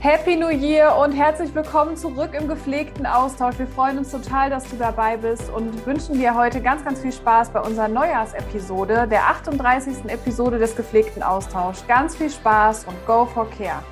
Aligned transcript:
Happy 0.00 0.36
New 0.36 0.50
Year 0.50 0.96
und 0.96 1.10
herzlich 1.10 1.52
willkommen 1.56 1.96
zurück 1.96 2.30
im 2.32 2.46
gepflegten 2.46 3.04
Austausch. 3.04 3.58
Wir 3.58 3.66
freuen 3.66 3.98
uns 3.98 4.12
total, 4.12 4.48
dass 4.48 4.62
du 4.70 4.76
dabei 4.76 5.16
bist 5.16 5.50
und 5.50 5.84
wünschen 5.86 6.16
dir 6.16 6.36
heute 6.36 6.60
ganz, 6.60 6.84
ganz 6.84 7.00
viel 7.00 7.10
Spaß 7.10 7.52
bei 7.52 7.60
unserer 7.60 7.88
Neujahrsepisode, 7.88 9.08
der 9.10 9.26
38. 9.26 10.04
Episode 10.06 10.60
des 10.60 10.76
gepflegten 10.76 11.20
Austauschs. 11.24 11.84
Ganz 11.88 12.14
viel 12.14 12.30
Spaß 12.30 12.84
und 12.84 12.94
go 13.08 13.26
for 13.26 13.50
care. 13.50 13.82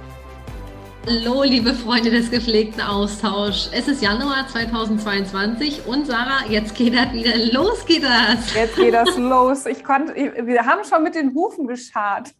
Hallo, 1.08 1.42
liebe 1.42 1.74
Freunde 1.74 2.10
des 2.12 2.30
gepflegten 2.30 2.82
Austauschs. 2.82 3.70
Es 3.72 3.88
ist 3.88 4.00
Januar 4.00 4.46
2022 4.48 5.86
und 5.86 6.06
Sarah, 6.06 6.44
jetzt 6.48 6.76
geht 6.76 6.94
das 6.94 7.12
wieder. 7.12 7.36
Los 7.52 7.84
geht 7.84 8.04
das. 8.04 8.54
Jetzt 8.54 8.76
geht 8.76 8.94
das 8.94 9.16
los. 9.16 9.66
Ich 9.66 9.82
konnte, 9.82 10.14
wir 10.14 10.66
haben 10.66 10.84
schon 10.84 11.02
mit 11.02 11.16
den 11.16 11.34
Hufen 11.34 11.66
geschart. 11.66 12.32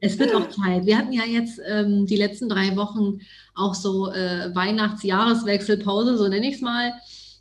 Es 0.00 0.18
wird 0.18 0.34
auch 0.34 0.48
Zeit. 0.48 0.86
Wir 0.86 0.96
hatten 0.96 1.12
ja 1.12 1.24
jetzt 1.24 1.60
ähm, 1.66 2.06
die 2.06 2.16
letzten 2.16 2.48
drei 2.48 2.76
Wochen 2.76 3.20
auch 3.54 3.74
so 3.74 4.10
äh, 4.10 4.54
Weihnachts-Jahreswechselpause, 4.54 6.16
so 6.16 6.28
nenne 6.28 6.48
ich 6.48 6.56
es 6.56 6.60
mal. 6.60 6.92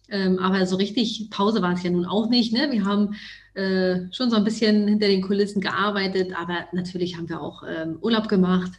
Ähm, 0.10 0.40
aber 0.40 0.66
so 0.66 0.76
richtig 0.76 1.30
Pause 1.30 1.62
war 1.62 1.74
es 1.74 1.84
ja 1.84 1.92
nun 1.92 2.06
auch 2.06 2.30
nicht. 2.30 2.52
Ne? 2.52 2.70
Wir 2.72 2.84
haben 2.84 3.16
äh, 3.54 4.12
schon 4.12 4.30
so 4.30 4.36
ein 4.36 4.44
bisschen 4.44 4.88
hinter 4.88 5.08
den 5.08 5.22
Kulissen 5.22 5.62
gearbeitet, 5.62 6.34
aber 6.36 6.66
natürlich 6.74 7.16
haben 7.16 7.30
wir 7.30 7.42
auch 7.42 7.64
ähm, 7.68 7.98
Urlaub 8.02 8.28
gemacht, 8.28 8.72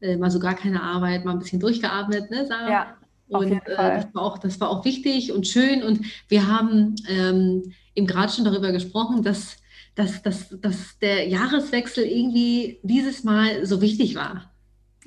äh, 0.00 0.16
mal 0.16 0.30
so 0.30 0.38
gar 0.38 0.54
keine 0.54 0.82
Arbeit, 0.82 1.24
mal 1.24 1.32
ein 1.32 1.38
bisschen 1.38 1.60
durchgearbeitet, 1.60 2.30
ne, 2.30 2.46
Sarah? 2.46 2.70
Ja. 2.70 2.96
Und 3.28 3.52
äh, 3.52 3.60
das, 3.66 4.14
war 4.14 4.22
auch, 4.22 4.38
das 4.38 4.60
war 4.60 4.68
auch 4.68 4.84
wichtig 4.84 5.32
und 5.32 5.46
schön. 5.46 5.82
Und 5.82 6.00
wir 6.28 6.46
haben 6.46 6.94
ähm, 7.08 7.72
eben 7.94 8.06
gerade 8.06 8.32
schon 8.32 8.44
darüber 8.44 8.70
gesprochen, 8.70 9.22
dass 9.22 9.56
dass, 9.94 10.22
dass, 10.22 10.48
dass 10.60 10.98
der 10.98 11.28
Jahreswechsel 11.28 12.04
irgendwie 12.04 12.80
dieses 12.82 13.24
Mal 13.24 13.64
so 13.64 13.80
wichtig 13.80 14.14
war. 14.14 14.50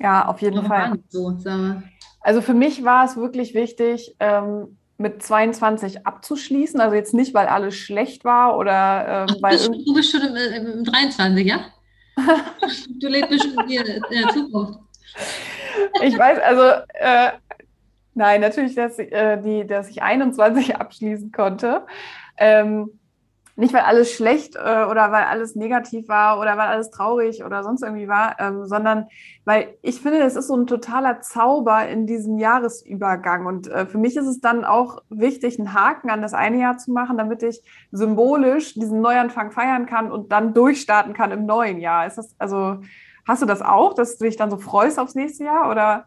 Ja, 0.00 0.26
auf 0.26 0.40
jeden 0.40 0.64
Fall. 0.64 0.98
So, 1.08 1.36
also 2.20 2.40
für 2.40 2.54
mich 2.54 2.84
war 2.84 3.04
es 3.04 3.16
wirklich 3.16 3.54
wichtig, 3.54 4.14
ähm, 4.20 4.78
mit 4.96 5.22
22 5.22 6.06
abzuschließen. 6.06 6.80
Also 6.80 6.94
jetzt 6.94 7.14
nicht, 7.14 7.34
weil 7.34 7.46
alles 7.46 7.76
schlecht 7.76 8.24
war 8.24 8.56
oder 8.56 9.26
ähm, 9.28 9.36
weil. 9.40 9.56
Du 9.56 9.70
bist, 9.70 9.88
du 9.88 9.94
bist 9.94 10.10
schon 10.10 10.22
im, 10.22 10.36
im, 10.36 10.78
im 10.78 10.84
23, 10.84 11.46
ja? 11.46 11.60
du 13.00 13.08
lebst 13.08 13.30
bestimmt 13.30 13.70
in 13.70 14.02
der 14.10 14.28
Zukunft. 14.28 14.80
Ich 16.02 16.18
weiß, 16.18 16.40
also 16.40 16.62
äh, 16.94 17.32
nein, 18.14 18.40
natürlich, 18.40 18.74
dass, 18.74 18.98
äh, 18.98 19.40
die, 19.40 19.66
dass 19.66 19.88
ich 19.88 20.02
21 20.02 20.76
abschließen 20.80 21.30
konnte. 21.30 21.86
Ähm, 22.36 22.90
nicht 23.58 23.74
weil 23.74 23.82
alles 23.82 24.12
schlecht 24.12 24.54
äh, 24.54 24.84
oder 24.84 25.10
weil 25.10 25.24
alles 25.24 25.56
negativ 25.56 26.08
war 26.08 26.38
oder 26.38 26.56
weil 26.56 26.68
alles 26.68 26.90
traurig 26.90 27.42
oder 27.42 27.64
sonst 27.64 27.82
irgendwie 27.82 28.06
war, 28.06 28.38
ähm, 28.38 28.66
sondern 28.66 29.06
weil 29.44 29.74
ich 29.82 30.00
finde, 30.00 30.20
es 30.20 30.36
ist 30.36 30.46
so 30.46 30.56
ein 30.56 30.68
totaler 30.68 31.22
Zauber 31.22 31.88
in 31.88 32.06
diesem 32.06 32.38
Jahresübergang. 32.38 33.46
Und 33.46 33.66
äh, 33.66 33.86
für 33.86 33.98
mich 33.98 34.16
ist 34.16 34.28
es 34.28 34.40
dann 34.40 34.64
auch 34.64 35.02
wichtig, 35.10 35.58
einen 35.58 35.74
Haken 35.74 36.08
an 36.08 36.22
das 36.22 36.34
eine 36.34 36.60
Jahr 36.60 36.78
zu 36.78 36.92
machen, 36.92 37.18
damit 37.18 37.42
ich 37.42 37.60
symbolisch 37.90 38.74
diesen 38.74 39.00
Neuanfang 39.00 39.50
feiern 39.50 39.86
kann 39.86 40.12
und 40.12 40.30
dann 40.30 40.54
durchstarten 40.54 41.12
kann 41.12 41.32
im 41.32 41.44
neuen 41.44 41.80
Jahr. 41.80 42.06
Ist 42.06 42.18
das, 42.18 42.36
also, 42.38 42.78
hast 43.26 43.42
du 43.42 43.46
das 43.46 43.60
auch, 43.60 43.92
dass 43.94 44.18
du 44.18 44.24
dich 44.26 44.36
dann 44.36 44.52
so 44.52 44.58
freust 44.58 45.00
aufs 45.00 45.16
nächste 45.16 45.44
Jahr 45.44 45.68
oder? 45.68 46.06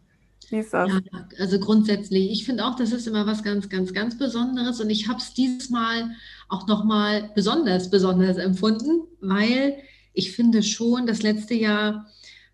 Wie 0.49 0.59
ist 0.59 0.73
das? 0.73 0.89
Ja, 0.89 0.99
also 1.39 1.59
grundsätzlich, 1.59 2.31
ich 2.31 2.45
finde 2.45 2.66
auch, 2.66 2.75
das 2.75 2.91
ist 2.91 3.07
immer 3.07 3.25
was 3.25 3.44
ganz, 3.44 3.69
ganz, 3.69 3.94
ganz 3.94 4.17
Besonderes 4.17 4.81
und 4.81 4.89
ich 4.89 5.07
habe 5.07 5.19
es 5.19 5.33
dieses 5.33 5.69
Mal 5.69 6.11
auch 6.52 6.67
nochmal 6.67 7.31
besonders, 7.33 7.89
besonders 7.89 8.38
empfunden, 8.38 9.07
weil 9.21 9.77
ich 10.13 10.33
finde 10.33 10.61
schon, 10.63 11.07
das 11.07 11.23
letzte 11.23 11.53
Jahr 11.53 12.07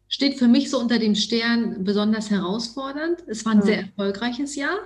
steht 0.07 0.37
für 0.37 0.47
mich 0.47 0.69
so 0.69 0.79
unter 0.79 0.99
dem 0.99 1.15
Stern 1.15 1.83
besonders 1.83 2.29
herausfordernd. 2.29 3.23
Es 3.27 3.45
war 3.45 3.53
ein 3.53 3.63
sehr 3.63 3.81
erfolgreiches 3.81 4.55
Jahr 4.55 4.77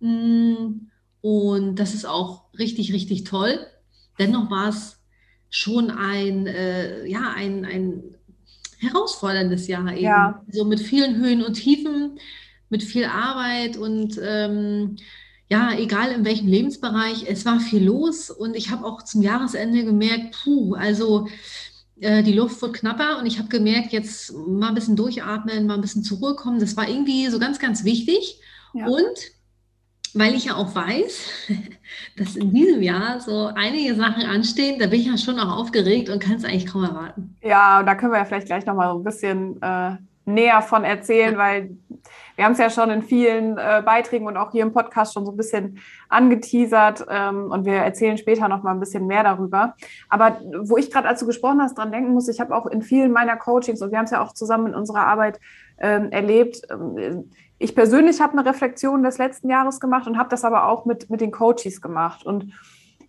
mm, 0.00 0.88
und 1.20 1.76
das 1.76 1.94
ist 1.94 2.06
auch 2.06 2.46
richtig, 2.58 2.92
richtig 2.92 3.24
toll. 3.24 3.58
Dennoch 4.18 4.50
war 4.50 4.70
es 4.70 5.02
schon 5.50 5.90
ein, 5.90 6.46
äh, 6.46 7.06
ja, 7.06 7.34
ein, 7.36 7.64
ein 7.66 8.02
herausforderndes 8.78 9.66
Jahr 9.68 9.92
eben. 9.92 10.02
Ja. 10.02 10.42
So 10.50 10.64
mit 10.64 10.80
vielen 10.80 11.16
Höhen 11.16 11.42
und 11.42 11.54
Tiefen, 11.54 12.18
mit 12.70 12.82
viel 12.82 13.04
Arbeit 13.04 13.76
und 13.76 14.18
ähm, 14.22 14.96
ja, 15.48 15.72
egal 15.72 16.10
in 16.10 16.24
welchem 16.24 16.48
Lebensbereich, 16.48 17.26
es 17.28 17.46
war 17.46 17.60
viel 17.60 17.84
los 17.84 18.30
und 18.30 18.56
ich 18.56 18.70
habe 18.70 18.84
auch 18.84 19.02
zum 19.02 19.22
Jahresende 19.22 19.84
gemerkt, 19.84 20.36
puh, 20.42 20.74
also 20.74 21.28
äh, 22.00 22.22
die 22.22 22.32
Luft 22.32 22.60
wird 22.62 22.74
knapper 22.74 23.18
und 23.18 23.26
ich 23.26 23.38
habe 23.38 23.48
gemerkt, 23.48 23.92
jetzt 23.92 24.34
mal 24.34 24.68
ein 24.68 24.74
bisschen 24.74 24.96
durchatmen, 24.96 25.66
mal 25.66 25.74
ein 25.74 25.80
bisschen 25.80 26.02
zur 26.02 26.18
Ruhe 26.18 26.34
kommen. 26.34 26.58
Das 26.58 26.76
war 26.76 26.88
irgendwie 26.88 27.28
so 27.28 27.38
ganz, 27.38 27.58
ganz 27.58 27.84
wichtig. 27.84 28.40
Ja. 28.74 28.86
Und 28.86 29.36
weil 30.14 30.34
ich 30.34 30.46
ja 30.46 30.56
auch 30.56 30.74
weiß, 30.74 31.28
dass 32.16 32.36
in 32.36 32.52
diesem 32.52 32.82
Jahr 32.82 33.20
so 33.20 33.46
einige 33.54 33.94
Sachen 33.94 34.24
anstehen, 34.24 34.78
da 34.78 34.86
bin 34.86 35.00
ich 35.00 35.06
ja 35.06 35.16
schon 35.16 35.38
auch 35.38 35.58
aufgeregt 35.58 36.08
und 36.08 36.20
kann 36.20 36.34
es 36.34 36.44
eigentlich 36.44 36.66
kaum 36.66 36.84
erwarten. 36.84 37.36
Ja, 37.42 37.82
da 37.82 37.94
können 37.94 38.12
wir 38.12 38.18
ja 38.18 38.24
vielleicht 38.24 38.46
gleich 38.46 38.66
nochmal 38.66 38.92
so 38.92 38.98
ein 38.98 39.04
bisschen 39.04 39.62
äh, 39.62 39.96
näher 40.24 40.60
von 40.62 40.84
erzählen, 40.84 41.34
ja. 41.34 41.38
weil 41.38 41.76
wir 42.36 42.44
haben 42.44 42.52
es 42.52 42.58
ja 42.58 42.70
schon 42.70 42.90
in 42.90 43.02
vielen 43.02 43.58
äh, 43.58 43.82
Beiträgen 43.84 44.26
und 44.26 44.36
auch 44.36 44.52
hier 44.52 44.62
im 44.62 44.72
Podcast 44.72 45.14
schon 45.14 45.24
so 45.24 45.32
ein 45.32 45.36
bisschen 45.36 45.78
angeteasert 46.08 47.06
ähm, 47.08 47.50
und 47.50 47.64
wir 47.64 47.74
erzählen 47.74 48.18
später 48.18 48.48
noch 48.48 48.62
mal 48.62 48.72
ein 48.72 48.80
bisschen 48.80 49.06
mehr 49.06 49.24
darüber. 49.24 49.74
Aber 50.08 50.40
wo 50.60 50.76
ich 50.76 50.90
gerade, 50.90 51.08
als 51.08 51.20
du 51.20 51.26
gesprochen 51.26 51.60
hast, 51.62 51.78
dran 51.78 51.92
denken 51.92 52.12
muss, 52.12 52.28
ich 52.28 52.40
habe 52.40 52.54
auch 52.54 52.66
in 52.66 52.82
vielen 52.82 53.12
meiner 53.12 53.36
Coachings 53.36 53.80
und 53.82 53.90
wir 53.90 53.98
haben 53.98 54.04
es 54.04 54.10
ja 54.10 54.22
auch 54.22 54.32
zusammen 54.32 54.68
in 54.68 54.74
unserer 54.74 55.06
Arbeit 55.06 55.40
ähm, 55.78 56.10
erlebt. 56.10 56.62
Ähm, 56.70 57.30
ich 57.58 57.74
persönlich 57.74 58.20
habe 58.20 58.38
eine 58.38 58.46
Reflexion 58.46 59.02
des 59.02 59.18
letzten 59.18 59.48
Jahres 59.48 59.80
gemacht 59.80 60.06
und 60.06 60.18
habe 60.18 60.28
das 60.28 60.44
aber 60.44 60.68
auch 60.68 60.84
mit, 60.84 61.08
mit 61.08 61.20
den 61.20 61.30
Coaches 61.30 61.80
gemacht 61.80 62.24
und 62.26 62.52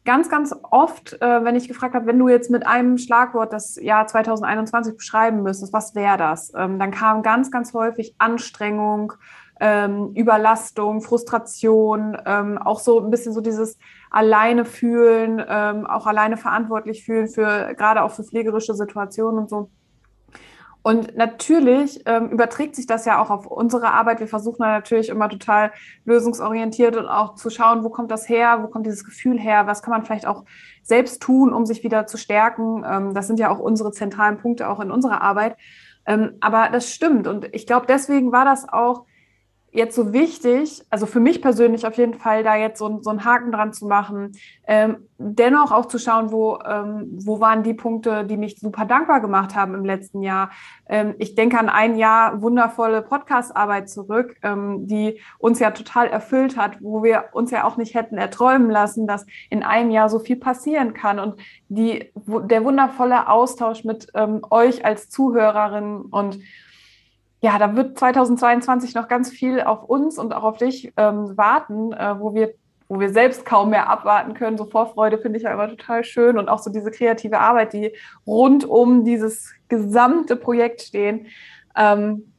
ganz, 0.07 0.29
ganz 0.29 0.55
oft, 0.71 1.21
äh, 1.21 1.43
wenn 1.43 1.57
ich 1.57 1.67
gefragt 1.67 1.93
habe, 1.93 2.07
wenn 2.07 2.17
du 2.17 2.29
jetzt 2.29 2.49
mit 2.49 2.65
einem 2.65 2.97
Schlagwort 2.97 3.51
das 3.51 3.75
Jahr 3.75 4.07
2021 4.07 4.95
beschreiben 4.95 5.43
müsstest, 5.43 5.73
was 5.73 5.95
wäre 5.95 6.17
das? 6.17 6.53
Ähm, 6.55 6.79
dann 6.79 6.91
kam 6.91 7.23
ganz, 7.23 7.51
ganz 7.51 7.73
häufig 7.73 8.15
Anstrengung, 8.17 9.11
ähm, 9.59 10.13
Überlastung, 10.15 11.01
Frustration, 11.01 12.17
ähm, 12.25 12.57
auch 12.57 12.79
so 12.79 13.01
ein 13.01 13.09
bisschen 13.09 13.33
so 13.33 13.41
dieses 13.41 13.77
alleine 14.09 14.63
fühlen, 14.63 15.43
ähm, 15.45 15.85
auch 15.85 16.07
alleine 16.07 16.37
verantwortlich 16.37 17.03
fühlen 17.03 17.27
für 17.27 17.73
gerade 17.75 18.01
auch 18.01 18.11
für 18.11 18.23
pflegerische 18.23 18.75
Situationen 18.75 19.39
und 19.41 19.49
so. 19.49 19.69
Und 20.87 21.17
natürlich 21.17 22.01
ähm, 22.05 22.29
überträgt 22.29 22.77
sich 22.77 22.87
das 22.87 23.03
ja 23.03 23.21
auch 23.21 23.29
auf 23.29 23.45
unsere 23.45 23.91
Arbeit. 23.91 24.21
Wir 24.21 24.27
versuchen 24.29 24.59
da 24.59 24.69
natürlich 24.69 25.09
immer 25.09 25.27
total 25.27 25.73
lösungsorientiert 26.05 26.95
und 26.95 27.07
auch 27.07 27.35
zu 27.35 27.49
schauen, 27.49 27.83
wo 27.83 27.89
kommt 27.89 28.09
das 28.09 28.29
her, 28.29 28.59
wo 28.63 28.67
kommt 28.67 28.85
dieses 28.85 29.03
Gefühl 29.03 29.37
her, 29.37 29.67
was 29.67 29.81
kann 29.81 29.91
man 29.91 30.05
vielleicht 30.05 30.25
auch 30.25 30.45
selbst 30.83 31.21
tun, 31.21 31.51
um 31.51 31.65
sich 31.65 31.83
wieder 31.83 32.07
zu 32.07 32.15
stärken. 32.15 32.85
Ähm, 32.89 33.13
das 33.13 33.27
sind 33.27 33.37
ja 33.37 33.49
auch 33.49 33.59
unsere 33.59 33.91
zentralen 33.91 34.37
Punkte 34.37 34.69
auch 34.69 34.79
in 34.79 34.89
unserer 34.89 35.21
Arbeit. 35.21 35.57
Ähm, 36.05 36.37
aber 36.39 36.69
das 36.71 36.89
stimmt. 36.89 37.27
Und 37.27 37.53
ich 37.53 37.67
glaube, 37.67 37.85
deswegen 37.85 38.31
war 38.31 38.45
das 38.45 38.69
auch 38.69 39.03
jetzt 39.71 39.95
so 39.95 40.13
wichtig, 40.13 40.81
also 40.89 41.05
für 41.05 41.19
mich 41.19 41.41
persönlich 41.41 41.85
auf 41.85 41.97
jeden 41.97 42.13
Fall, 42.13 42.43
da 42.43 42.55
jetzt 42.55 42.79
so, 42.79 42.99
so 43.01 43.09
einen 43.09 43.25
Haken 43.25 43.51
dran 43.51 43.73
zu 43.73 43.85
machen, 43.85 44.31
ähm, 44.65 45.07
dennoch 45.17 45.71
auch 45.71 45.87
zu 45.87 45.99
schauen, 45.99 46.31
wo, 46.31 46.57
ähm, 46.65 47.09
wo 47.11 47.39
waren 47.39 47.63
die 47.63 47.73
Punkte, 47.73 48.25
die 48.25 48.37
mich 48.37 48.59
super 48.59 48.85
dankbar 48.85 49.19
gemacht 49.19 49.55
haben 49.55 49.75
im 49.75 49.83
letzten 49.83 50.21
Jahr. 50.23 50.51
Ähm, 50.87 51.15
ich 51.19 51.35
denke 51.35 51.59
an 51.59 51.69
ein 51.69 51.97
Jahr 51.97 52.41
wundervolle 52.41 53.01
Podcast-Arbeit 53.01 53.89
zurück, 53.89 54.37
ähm, 54.41 54.87
die 54.87 55.19
uns 55.37 55.59
ja 55.59 55.71
total 55.71 56.07
erfüllt 56.07 56.57
hat, 56.57 56.81
wo 56.81 57.03
wir 57.03 57.25
uns 57.33 57.51
ja 57.51 57.65
auch 57.65 57.77
nicht 57.77 57.93
hätten 57.93 58.17
erträumen 58.17 58.69
lassen, 58.69 59.05
dass 59.05 59.25
in 59.49 59.63
einem 59.63 59.91
Jahr 59.91 60.09
so 60.09 60.19
viel 60.19 60.37
passieren 60.37 60.93
kann 60.93 61.19
und 61.19 61.39
die, 61.67 62.11
der 62.15 62.63
wundervolle 62.63 63.27
Austausch 63.27 63.83
mit 63.83 64.07
ähm, 64.13 64.41
euch 64.49 64.85
als 64.85 65.09
Zuhörerinnen 65.09 66.01
und 66.01 66.39
ja, 67.47 67.57
da 67.57 67.77
wird 67.77 67.97
2022 67.97 68.93
noch 68.93 69.07
ganz 69.07 69.29
viel 69.29 69.61
auf 69.61 69.83
uns 69.83 70.19
und 70.19 70.33
auch 70.33 70.43
auf 70.43 70.57
dich 70.57 70.91
ähm, 70.97 71.37
warten, 71.37 71.93
äh, 71.93 72.19
wo 72.19 72.33
wir 72.33 72.53
wo 72.89 73.01
wir 73.01 73.09
selbst 73.09 73.45
kaum 73.45 73.69
mehr 73.69 73.89
abwarten 73.89 74.33
können. 74.33 74.57
So 74.57 74.63
Vorfreude 74.63 75.17
finde 75.17 75.37
ich 75.37 75.43
ja 75.43 75.51
immer 75.51 75.67
total 75.67 76.05
schön 76.05 76.37
und 76.37 76.47
auch 76.47 76.59
so 76.59 76.69
diese 76.69 76.89
kreative 76.89 77.39
Arbeit, 77.39 77.73
die 77.73 77.91
rund 78.25 78.63
um 78.63 79.03
dieses 79.03 79.53
gesamte 79.67 80.37
Projekt 80.37 80.81
stehen. 80.81 81.27
Ähm, 81.75 82.31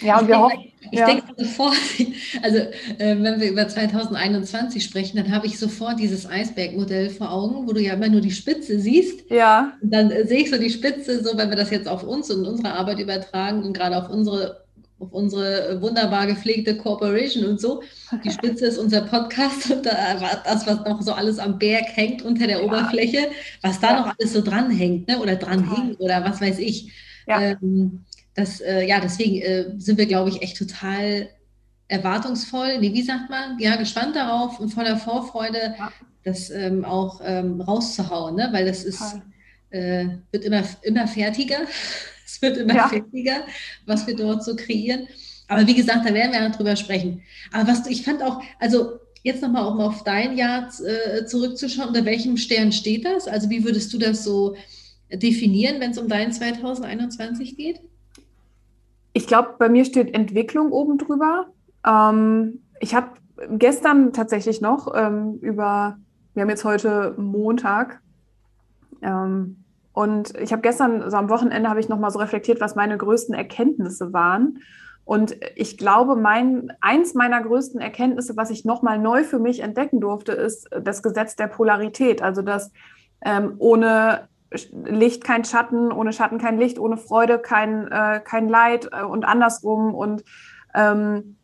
ja, 0.00 0.18
und 0.18 0.28
wir 0.28 0.38
hoffen. 0.38 0.64
Ich 0.90 0.98
ja. 0.98 1.06
denke 1.06 1.24
sofort, 1.36 1.74
also 2.42 2.58
äh, 2.58 3.16
wenn 3.20 3.40
wir 3.40 3.50
über 3.50 3.68
2021 3.68 4.82
sprechen, 4.82 5.16
dann 5.16 5.32
habe 5.32 5.46
ich 5.46 5.58
sofort 5.58 5.98
dieses 5.98 6.28
Eisbergmodell 6.28 7.10
vor 7.10 7.30
Augen, 7.30 7.66
wo 7.66 7.72
du 7.72 7.80
ja 7.80 7.94
immer 7.94 8.08
nur 8.08 8.20
die 8.20 8.30
Spitze 8.30 8.78
siehst. 8.78 9.30
Ja. 9.30 9.72
Und 9.82 9.92
dann 9.92 10.10
äh, 10.10 10.26
sehe 10.26 10.40
ich 10.40 10.50
so 10.50 10.58
die 10.58 10.70
Spitze, 10.70 11.22
so 11.22 11.36
wenn 11.36 11.50
wir 11.50 11.56
das 11.56 11.70
jetzt 11.70 11.88
auf 11.88 12.04
uns 12.04 12.30
und 12.30 12.46
unsere 12.46 12.72
Arbeit 12.72 13.00
übertragen 13.00 13.62
und 13.62 13.74
gerade 13.74 13.96
auf 13.96 14.08
unsere 14.08 14.68
auf 15.00 15.12
unsere 15.12 15.80
wunderbar 15.80 16.26
gepflegte 16.26 16.76
Corporation 16.76 17.44
und 17.44 17.60
so. 17.60 17.82
Die 18.24 18.30
Spitze 18.30 18.66
ist 18.66 18.78
unser 18.78 19.02
Podcast 19.02 19.70
und 19.70 19.86
da 19.86 19.92
war 20.20 20.42
das, 20.44 20.66
was 20.66 20.84
noch 20.84 21.00
so 21.02 21.12
alles 21.12 21.38
am 21.38 21.58
Berg 21.58 21.84
hängt 21.94 22.22
unter 22.22 22.48
der 22.48 22.58
ja. 22.58 22.64
Oberfläche, 22.64 23.28
was 23.62 23.78
da 23.78 23.90
ja. 23.90 24.00
noch 24.00 24.14
alles 24.18 24.32
so 24.32 24.40
dranhängt, 24.40 25.06
ne? 25.06 25.20
oder 25.20 25.36
dran 25.36 25.72
hing 25.72 25.94
oder 25.98 26.24
was 26.24 26.40
weiß 26.40 26.58
ich. 26.58 26.92
Ja. 27.28 27.40
Ähm, 27.40 28.04
das, 28.38 28.60
äh, 28.60 28.86
ja, 28.86 29.00
deswegen 29.00 29.42
äh, 29.42 29.64
sind 29.78 29.98
wir, 29.98 30.06
glaube 30.06 30.30
ich, 30.30 30.42
echt 30.42 30.56
total 30.56 31.28
erwartungsvoll, 31.88 32.78
nee, 32.78 32.92
wie 32.92 33.02
sagt 33.02 33.28
man, 33.30 33.58
ja, 33.58 33.74
gespannt 33.74 34.14
darauf 34.14 34.60
und 34.60 34.68
voller 34.68 34.96
Vorfreude, 34.96 35.74
ja. 35.76 35.92
das 36.22 36.48
ähm, 36.50 36.84
auch 36.84 37.20
ähm, 37.24 37.60
rauszuhauen, 37.60 38.36
ne? 38.36 38.48
weil 38.52 38.64
das 38.64 38.84
ist, 38.84 39.02
äh, 39.70 40.06
wird 40.30 40.44
immer, 40.44 40.62
immer 40.82 41.08
fertiger, 41.08 41.62
es 42.24 42.40
wird 42.40 42.58
immer 42.58 42.76
ja. 42.76 42.88
fertiger, 42.88 43.42
was 43.86 44.06
wir 44.06 44.14
dort 44.14 44.44
so 44.44 44.54
kreieren. 44.54 45.08
Aber 45.48 45.66
wie 45.66 45.74
gesagt, 45.74 46.08
da 46.08 46.14
werden 46.14 46.30
wir 46.30 46.40
ja 46.40 46.48
drüber 46.50 46.76
sprechen. 46.76 47.22
Aber 47.52 47.72
was 47.72 47.88
ich 47.88 48.04
fand 48.04 48.22
auch, 48.22 48.40
also 48.60 49.00
jetzt 49.24 49.42
nochmal 49.42 49.66
um 49.66 49.80
auf 49.80 50.04
dein 50.04 50.36
Jahr 50.36 50.70
äh, 50.84 51.24
zurückzuschauen, 51.24 51.88
unter 51.88 52.04
welchem 52.04 52.36
Stern 52.36 52.70
steht 52.70 53.04
das? 53.04 53.26
Also 53.26 53.50
wie 53.50 53.64
würdest 53.64 53.92
du 53.92 53.98
das 53.98 54.22
so 54.22 54.54
definieren, 55.10 55.80
wenn 55.80 55.90
es 55.90 55.98
um 55.98 56.06
dein 56.06 56.32
2021 56.32 57.56
geht? 57.56 57.80
Ich 59.18 59.26
glaube, 59.26 59.56
bei 59.58 59.68
mir 59.68 59.84
steht 59.84 60.14
Entwicklung 60.14 60.70
oben 60.70 60.96
drüber. 60.96 61.46
Ähm, 61.84 62.62
ich 62.78 62.94
habe 62.94 63.08
gestern 63.50 64.12
tatsächlich 64.12 64.60
noch 64.60 64.94
ähm, 64.94 65.40
über, 65.40 65.98
wir 66.34 66.42
haben 66.42 66.50
jetzt 66.50 66.64
heute 66.64 67.16
Montag, 67.18 68.00
ähm, 69.02 69.64
und 69.92 70.38
ich 70.38 70.52
habe 70.52 70.62
gestern, 70.62 71.02
also 71.02 71.16
am 71.16 71.30
Wochenende, 71.30 71.68
habe 71.68 71.80
ich 71.80 71.88
noch 71.88 71.98
mal 71.98 72.12
so 72.12 72.20
reflektiert, 72.20 72.60
was 72.60 72.76
meine 72.76 72.96
größten 72.96 73.34
Erkenntnisse 73.34 74.12
waren. 74.12 74.60
Und 75.04 75.36
ich 75.56 75.78
glaube, 75.78 76.14
mein, 76.14 76.72
eins 76.80 77.14
meiner 77.14 77.42
größten 77.42 77.80
Erkenntnisse, 77.80 78.36
was 78.36 78.50
ich 78.50 78.64
noch 78.64 78.82
mal 78.82 79.00
neu 79.00 79.24
für 79.24 79.40
mich 79.40 79.64
entdecken 79.64 80.00
durfte, 80.00 80.30
ist 80.30 80.68
das 80.80 81.02
Gesetz 81.02 81.34
der 81.34 81.48
Polarität. 81.48 82.22
Also, 82.22 82.42
dass 82.42 82.70
ähm, 83.24 83.54
ohne 83.58 84.28
Licht 84.50 85.24
kein 85.24 85.44
Schatten, 85.44 85.92
ohne 85.92 86.12
Schatten 86.12 86.38
kein 86.38 86.58
Licht, 86.58 86.78
ohne 86.78 86.96
Freude 86.96 87.38
kein, 87.38 87.86
äh, 87.88 88.20
kein 88.24 88.48
Leid 88.48 88.88
äh, 88.92 89.02
und 89.02 89.24
andersrum. 89.24 89.94
Und 89.94 90.24
ähm, 90.74 91.36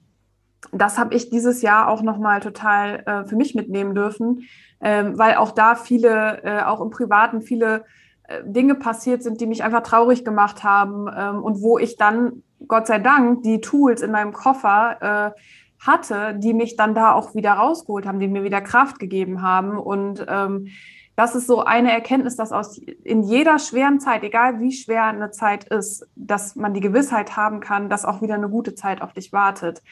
das 0.73 0.99
habe 0.99 1.15
ich 1.15 1.31
dieses 1.31 1.63
Jahr 1.63 1.89
auch 1.89 2.03
nochmal 2.03 2.41
total 2.41 3.03
äh, 3.07 3.29
für 3.29 3.37
mich 3.37 3.55
mitnehmen 3.55 3.95
dürfen, 3.95 4.45
ähm, 4.81 5.19
weil 5.19 5.35
auch 5.37 5.53
da 5.53 5.75
viele, 5.75 6.43
äh, 6.43 6.63
auch 6.63 6.81
im 6.81 6.91
Privaten, 6.91 7.43
viele 7.43 7.85
äh, 8.29 8.43
Dinge 8.45 8.75
passiert 8.75 9.23
sind, 9.23 9.41
die 9.41 9.47
mich 9.47 9.63
einfach 9.63 9.83
traurig 9.83 10.25
gemacht 10.25 10.65
haben 10.65 11.07
ähm, 11.15 11.43
und 11.43 11.61
wo 11.61 11.79
ich 11.79 11.97
dann, 11.97 12.43
Gott 12.67 12.87
sei 12.87 12.99
Dank, 12.99 13.43
die 13.43 13.61
Tools 13.61 14.01
in 14.01 14.11
meinem 14.11 14.33
Koffer 14.33 15.35
äh, 15.35 15.41
hatte, 15.87 16.35
die 16.39 16.55
mich 16.55 16.77
dann 16.77 16.95
da 16.95 17.13
auch 17.13 17.35
wieder 17.35 17.53
rausgeholt 17.53 18.07
haben, 18.07 18.19
die 18.19 18.29
mir 18.29 18.45
wieder 18.45 18.63
Kraft 18.63 18.99
gegeben 18.99 19.43
haben. 19.43 19.79
Und 19.79 20.25
ähm, 20.29 20.69
das 21.17 21.35
ist 21.35 21.47
so 21.47 21.65
eine 21.65 21.93
Erkenntnis, 21.93 22.37
dass 22.37 22.53
aus 22.53 22.79
in 22.79 23.23
jeder 23.23 23.59
schweren 23.59 24.01
Zeit, 24.01 24.25
egal 24.25 24.61
wie 24.61 24.73
schwer 24.73 25.05
eine 25.05 25.31
Zeit 25.31 25.65
ist, 25.65 26.09
dass 26.17 26.57
man 26.57 26.75
die 26.75 26.81
Gewissheit 26.81 27.37
haben 27.37 27.61
kann, 27.61 27.89
dass 27.89 28.05
auch 28.05 28.21
wieder 28.21 28.35
eine 28.35 28.49
gute 28.49 28.75
Zeit 28.75 29.01
auf 29.01 29.13
dich 29.13 29.33
wartet. 29.33 29.83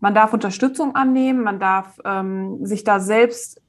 Man 0.00 0.14
darf 0.14 0.32
Unterstützung 0.32 0.94
annehmen, 0.96 1.42
man 1.42 1.58
darf 1.58 1.98
ähm, 2.04 2.64
sich 2.64 2.84
da 2.84 3.00
selbst 3.00 3.60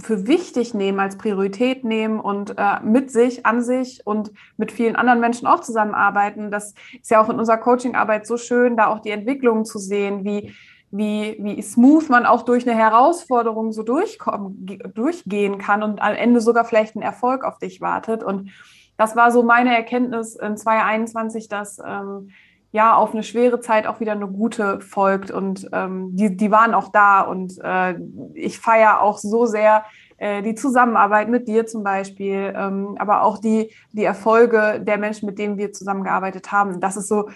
für 0.00 0.26
wichtig 0.26 0.74
nehmen, 0.74 0.98
als 0.98 1.16
Priorität 1.16 1.84
nehmen 1.84 2.18
und 2.18 2.54
äh, 2.56 2.80
mit 2.82 3.10
sich, 3.12 3.46
an 3.46 3.62
sich 3.62 4.00
und 4.04 4.32
mit 4.56 4.72
vielen 4.72 4.96
anderen 4.96 5.20
Menschen 5.20 5.46
auch 5.46 5.60
zusammenarbeiten. 5.60 6.50
Das 6.50 6.74
ist 7.00 7.10
ja 7.10 7.22
auch 7.22 7.28
in 7.28 7.38
unserer 7.38 7.58
Coachingarbeit 7.58 8.26
so 8.26 8.36
schön, 8.36 8.76
da 8.76 8.88
auch 8.88 9.00
die 9.00 9.10
Entwicklungen 9.10 9.64
zu 9.64 9.78
sehen, 9.78 10.24
wie, 10.24 10.52
wie, 10.92 11.38
wie 11.40 11.60
smooth 11.60 12.08
man 12.10 12.26
auch 12.26 12.42
durch 12.42 12.68
eine 12.68 12.78
Herausforderung 12.78 13.72
so 13.72 13.82
durchkommen, 13.82 14.68
durchgehen 14.94 15.58
kann 15.58 15.82
und 15.82 16.00
am 16.00 16.14
Ende 16.14 16.40
sogar 16.40 16.64
vielleicht 16.64 16.94
ein 16.94 17.02
Erfolg 17.02 17.44
auf 17.44 17.58
dich 17.58 17.80
wartet. 17.80 18.22
Und 18.22 18.50
das 18.98 19.16
war 19.16 19.32
so 19.32 19.42
meine 19.42 19.74
Erkenntnis 19.74 20.36
in 20.36 20.56
2021, 20.56 21.48
dass 21.48 21.78
ähm, 21.84 22.30
ja 22.72 22.94
auf 22.94 23.14
eine 23.14 23.22
schwere 23.22 23.60
Zeit 23.60 23.86
auch 23.86 24.00
wieder 24.00 24.12
eine 24.12 24.28
gute 24.28 24.80
folgt 24.80 25.30
und 25.30 25.68
ähm, 25.72 26.14
die, 26.14 26.36
die 26.36 26.50
waren 26.50 26.74
auch 26.74 26.88
da 26.88 27.22
und 27.22 27.58
äh, 27.62 27.94
ich 28.34 28.58
feiere 28.58 29.00
auch 29.00 29.18
so 29.18 29.46
sehr 29.46 29.84
äh, 30.18 30.42
die 30.42 30.54
Zusammenarbeit 30.54 31.28
mit 31.28 31.48
dir 31.48 31.66
zum 31.66 31.82
Beispiel, 31.82 32.52
ähm, 32.56 32.96
aber 32.98 33.22
auch 33.22 33.38
die, 33.38 33.70
die 33.92 34.04
Erfolge 34.04 34.80
der 34.80 34.98
Menschen, 34.98 35.26
mit 35.26 35.38
denen 35.38 35.56
wir 35.56 35.72
zusammengearbeitet 35.72 36.52
haben. 36.52 36.80
Das 36.80 36.96
ist 36.96 37.08
so, 37.08 37.28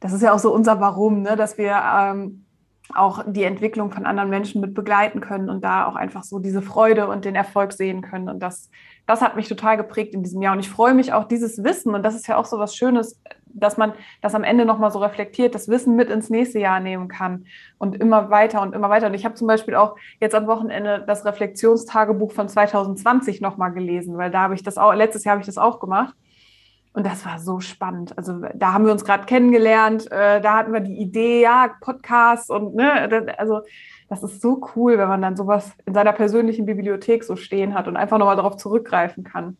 das 0.00 0.12
ist 0.12 0.22
ja 0.22 0.32
auch 0.32 0.38
so 0.38 0.52
unser 0.52 0.80
Warum, 0.80 1.22
ne? 1.22 1.36
dass 1.36 1.58
wir 1.58 1.80
ähm, 1.96 2.43
auch 2.92 3.24
die 3.26 3.44
Entwicklung 3.44 3.90
von 3.90 4.04
anderen 4.04 4.28
Menschen 4.28 4.60
mit 4.60 4.74
begleiten 4.74 5.20
können 5.20 5.48
und 5.48 5.64
da 5.64 5.86
auch 5.86 5.96
einfach 5.96 6.22
so 6.22 6.38
diese 6.38 6.60
Freude 6.60 7.08
und 7.08 7.24
den 7.24 7.34
Erfolg 7.34 7.72
sehen 7.72 8.02
können. 8.02 8.28
Und 8.28 8.40
das, 8.40 8.70
das 9.06 9.22
hat 9.22 9.36
mich 9.36 9.48
total 9.48 9.76
geprägt 9.76 10.14
in 10.14 10.22
diesem 10.22 10.42
Jahr. 10.42 10.52
Und 10.52 10.60
ich 10.60 10.68
freue 10.68 10.94
mich 10.94 11.12
auch, 11.12 11.24
dieses 11.24 11.64
Wissen, 11.64 11.94
und 11.94 12.02
das 12.02 12.14
ist 12.14 12.26
ja 12.26 12.36
auch 12.36 12.44
so 12.44 12.58
was 12.58 12.76
Schönes, 12.76 13.20
dass 13.54 13.76
man 13.76 13.92
das 14.20 14.34
am 14.34 14.44
Ende 14.44 14.64
nochmal 14.64 14.90
so 14.90 14.98
reflektiert, 14.98 15.54
das 15.54 15.68
Wissen 15.68 15.96
mit 15.96 16.10
ins 16.10 16.28
nächste 16.28 16.58
Jahr 16.58 16.80
nehmen 16.80 17.08
kann 17.08 17.46
und 17.78 17.94
immer 17.94 18.28
weiter 18.28 18.60
und 18.60 18.74
immer 18.74 18.90
weiter. 18.90 19.06
Und 19.06 19.14
ich 19.14 19.24
habe 19.24 19.36
zum 19.36 19.46
Beispiel 19.46 19.76
auch 19.76 19.96
jetzt 20.20 20.34
am 20.34 20.46
Wochenende 20.46 21.04
das 21.06 21.24
Reflexionstagebuch 21.24 22.32
von 22.32 22.48
2020 22.48 23.40
nochmal 23.40 23.72
gelesen, 23.72 24.18
weil 24.18 24.30
da 24.30 24.40
habe 24.40 24.54
ich 24.54 24.62
das 24.62 24.76
auch, 24.76 24.92
letztes 24.92 25.24
Jahr 25.24 25.32
habe 25.32 25.40
ich 25.40 25.46
das 25.46 25.58
auch 25.58 25.78
gemacht. 25.78 26.14
Und 26.94 27.04
das 27.04 27.26
war 27.26 27.40
so 27.40 27.58
spannend. 27.58 28.16
Also 28.16 28.40
da 28.54 28.72
haben 28.72 28.86
wir 28.86 28.92
uns 28.92 29.04
gerade 29.04 29.26
kennengelernt, 29.26 30.10
äh, 30.12 30.40
da 30.40 30.56
hatten 30.56 30.72
wir 30.72 30.80
die 30.80 30.96
Idee, 30.96 31.42
ja, 31.42 31.74
Podcasts 31.80 32.50
und 32.50 32.76
ne, 32.76 33.34
also 33.36 33.62
das 34.08 34.22
ist 34.22 34.40
so 34.40 34.60
cool, 34.74 34.96
wenn 34.96 35.08
man 35.08 35.20
dann 35.20 35.36
sowas 35.36 35.72
in 35.86 35.94
seiner 35.94 36.12
persönlichen 36.12 36.66
Bibliothek 36.66 37.24
so 37.24 37.34
stehen 37.34 37.74
hat 37.74 37.88
und 37.88 37.96
einfach 37.96 38.18
nochmal 38.18 38.36
darauf 38.36 38.56
zurückgreifen 38.56 39.24
kann. 39.24 39.56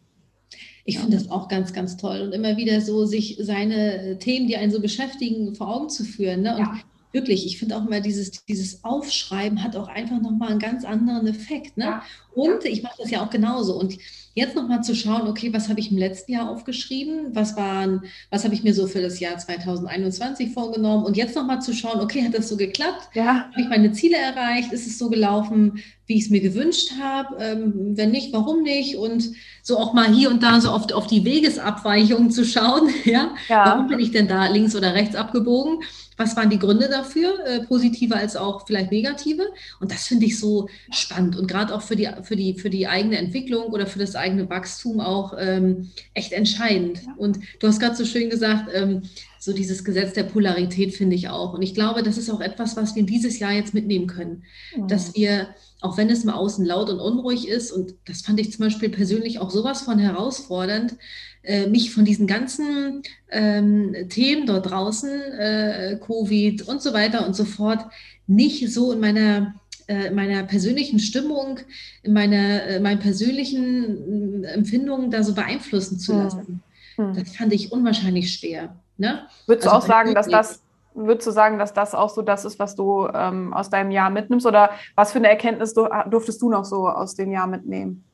Ich 0.85 0.99
finde 0.99 1.17
das 1.17 1.31
auch 1.31 1.49
ganz, 1.49 1.73
ganz 1.73 1.97
toll. 1.97 2.21
Und 2.21 2.33
immer 2.33 2.57
wieder 2.57 2.81
so, 2.81 3.05
sich 3.05 3.39
seine 3.41 4.19
Themen, 4.19 4.47
die 4.47 4.57
einen 4.57 4.71
so 4.71 4.81
beschäftigen, 4.81 5.55
vor 5.55 5.75
Augen 5.75 5.89
zu 5.89 6.05
führen. 6.05 6.43
Ne? 6.43 6.53
Und 6.57 6.61
ja. 6.61 6.77
wirklich, 7.11 7.47
ich 7.47 7.59
finde 7.59 7.77
auch 7.77 7.87
immer, 7.87 8.01
dieses, 8.01 8.45
dieses 8.45 8.85
Aufschreiben 8.85 9.65
hat 9.65 9.77
auch 9.77 9.89
einfach 9.89 10.21
nochmal 10.21 10.51
einen 10.51 10.59
ganz 10.61 10.85
anderen 10.85 11.27
Effekt. 11.27 11.79
Ne? 11.79 11.85
Ja. 11.85 12.03
Und 12.35 12.65
ich 12.67 12.83
mache 12.83 12.97
das 12.99 13.11
ja 13.11 13.25
auch 13.25 13.31
genauso. 13.31 13.79
Und 13.81 13.97
Jetzt 14.37 14.57
nochmal 14.57 14.83
zu 14.83 14.97
schauen, 14.97 15.29
okay, 15.29 15.53
was 15.53 15.69
habe 15.69 15.79
ich 15.79 15.93
im 15.93 15.97
letzten 15.97 16.33
Jahr 16.33 16.51
aufgeschrieben? 16.51 17.29
Was 17.35 17.57
waren, 17.57 18.03
was 18.31 18.43
habe 18.43 18.53
ich 18.53 18.65
mir 18.65 18.75
so 18.75 18.89
für 18.89 19.01
das 19.01 19.21
Jahr 19.21 19.39
2021 19.39 20.53
vorgenommen? 20.53 21.05
Und 21.05 21.17
jetzt 21.17 21.37
nochmal 21.37 21.63
zu 21.63 21.73
schauen, 21.73 22.01
okay, 22.01 22.25
hat 22.25 22.35
das 22.35 22.49
so 22.49 22.57
geklappt? 22.57 23.11
Ja. 23.15 23.49
Habe 23.53 23.61
ich 23.61 23.69
meine 23.69 23.93
Ziele 23.93 24.17
erreicht? 24.17 24.73
Ist 24.73 24.89
es 24.89 24.99
so 24.99 25.09
gelaufen, 25.09 25.81
wie 26.07 26.17
ich 26.17 26.25
es 26.25 26.31
mir 26.31 26.41
gewünscht 26.41 26.91
habe? 27.01 27.37
Ähm, 27.39 27.97
wenn 27.97 28.11
nicht, 28.11 28.33
warum 28.33 28.63
nicht? 28.63 28.97
Und 28.97 29.31
so 29.63 29.79
auch 29.79 29.95
mal 29.95 30.13
hier 30.13 30.31
und 30.31 30.43
da 30.43 30.61
so 30.61 30.73
oft 30.73 30.93
auf 30.93 31.07
die 31.07 31.25
Wegesabweichungen 31.25 32.31
zu 32.31 32.45
schauen. 32.45 32.91
Ja? 33.05 33.35
ja? 33.49 33.67
Warum 33.67 33.89
bin 33.89 34.01
ich 34.01 34.13
denn 34.13 34.29
da 34.29 34.47
links 34.47 34.75
oder 34.75 34.95
rechts 34.95 35.15
abgebogen? 35.15 35.81
Was 36.17 36.37
waren 36.37 36.51
die 36.51 36.59
Gründe 36.59 36.89
dafür, 36.89 37.45
äh, 37.45 37.65
positive 37.65 38.15
als 38.15 38.37
auch 38.37 38.67
vielleicht 38.67 38.93
negative? 38.93 39.43
Und 39.81 39.91
das 39.91 40.07
finde 40.07 40.27
ich 40.27 40.39
so 40.39 40.69
spannend 40.91 41.37
und 41.37 41.49
gerade 41.49 41.75
auch 41.75 41.83
für 41.83 41.97
die, 41.97 42.09
für, 42.23 42.37
die, 42.37 42.55
für 42.55 42.71
die 42.71 42.87
eigene 42.87 43.19
Entwicklung 43.19 43.73
oder 43.73 43.87
für 43.87 43.99
das 43.99 44.15
eigene 44.15 44.24
Wachstum 44.49 45.01
auch 45.01 45.35
ähm, 45.39 45.91
echt 46.15 46.33
entscheidend. 46.33 47.03
Ja. 47.05 47.15
Und 47.17 47.39
du 47.61 47.67
hast 47.67 47.81
gerade 47.81 47.97
so 47.97 48.05
schön 48.05 48.31
gesagt, 48.31 48.71
ähm, 48.73 49.03
so 49.39 49.53
dieses 49.53 49.85
Gesetz 49.85 50.15
der 50.15 50.25
Polarität 50.25 50.95
finde 50.95 51.17
ich 51.17 51.29
auch. 51.29 51.53
Und 51.53 51.63
ich 51.63 51.75
glaube, 51.75 52.03
das 52.03 52.17
ist 52.17 52.31
auch 52.31 52.41
etwas, 52.41 52.77
was 52.77 52.97
wir 52.97 53.03
dieses 53.03 53.39
Jahr 53.39 53.53
jetzt 53.53 53.75
mitnehmen 53.75 54.07
können, 54.07 54.45
mhm. 54.77 54.89
dass 54.89 55.15
wir 55.15 55.49
auch 55.85 55.99
wenn 55.99 56.09
es 56.09 56.25
mal 56.25 56.33
außen 56.33 56.65
laut 56.65 56.89
und 56.89 56.99
unruhig 56.99 57.47
ist, 57.47 57.71
und 57.71 57.95
das 58.07 58.23
fand 58.23 58.41
ich 58.41 58.51
zum 58.51 58.65
Beispiel 58.65 58.89
persönlich 58.89 59.39
auch 59.39 59.51
sowas 59.51 59.83
von 59.83 59.99
herausfordernd, 59.99 60.97
äh, 61.43 61.67
mich 61.67 61.93
von 61.93 62.07
diesen 62.07 62.27
ganzen 62.27 63.03
ähm, 63.31 63.95
Themen 64.09 64.47
dort 64.47 64.71
draußen, 64.71 65.11
äh, 65.11 65.99
Covid 66.01 66.63
und 66.63 66.81
so 66.81 66.95
weiter 66.95 67.27
und 67.27 67.37
so 67.37 67.45
fort, 67.45 67.85
nicht 68.27 68.73
so 68.73 68.93
in 68.93 69.01
meiner 69.01 69.61
äh, 69.89 70.11
meiner 70.11 70.43
persönlichen 70.45 70.99
Stimmung, 70.99 71.61
in 72.03 72.13
meiner, 72.13 72.65
äh, 72.65 72.81
meinen 72.81 73.01
persönlichen 73.01 74.45
äh, 74.45 74.49
Empfindungen 74.49 75.11
da 75.11 75.23
so 75.23 75.35
beeinflussen 75.35 75.99
zu 75.99 76.13
hm. 76.13 76.23
lassen. 76.23 76.63
Hm. 76.97 77.15
Das 77.15 77.37
fand 77.37 77.53
ich 77.53 77.73
unwahrscheinlich 77.73 78.33
schwer. 78.33 78.77
Ne? 78.97 79.27
Würdest 79.47 79.67
also 79.67 79.79
du 79.79 79.85
auch 79.85 79.87
sagen, 79.87 80.15
dass 80.15 80.29
das 80.29 80.61
Würdest 80.95 81.27
du 81.27 81.33
sagen, 81.33 81.59
dass 81.59 81.75
das 81.75 81.93
auch 81.93 82.09
so 82.09 82.23
das 82.23 82.45
ist, 82.45 82.61
was 82.61 82.77
du 82.77 83.09
ähm, 83.13 83.53
aus 83.53 83.69
deinem 83.69 83.91
Jahr 83.91 84.11
mitnimmst? 84.11 84.47
Oder 84.47 84.71
was 84.95 85.11
für 85.11 85.19
eine 85.19 85.29
Erkenntnis 85.29 85.75
durftest 85.75 86.41
du 86.41 86.49
noch 86.49 86.65
so 86.65 86.89
aus 86.89 87.17
dem 87.17 87.33
Jahr 87.33 87.49
mitnehmen? 87.49 88.05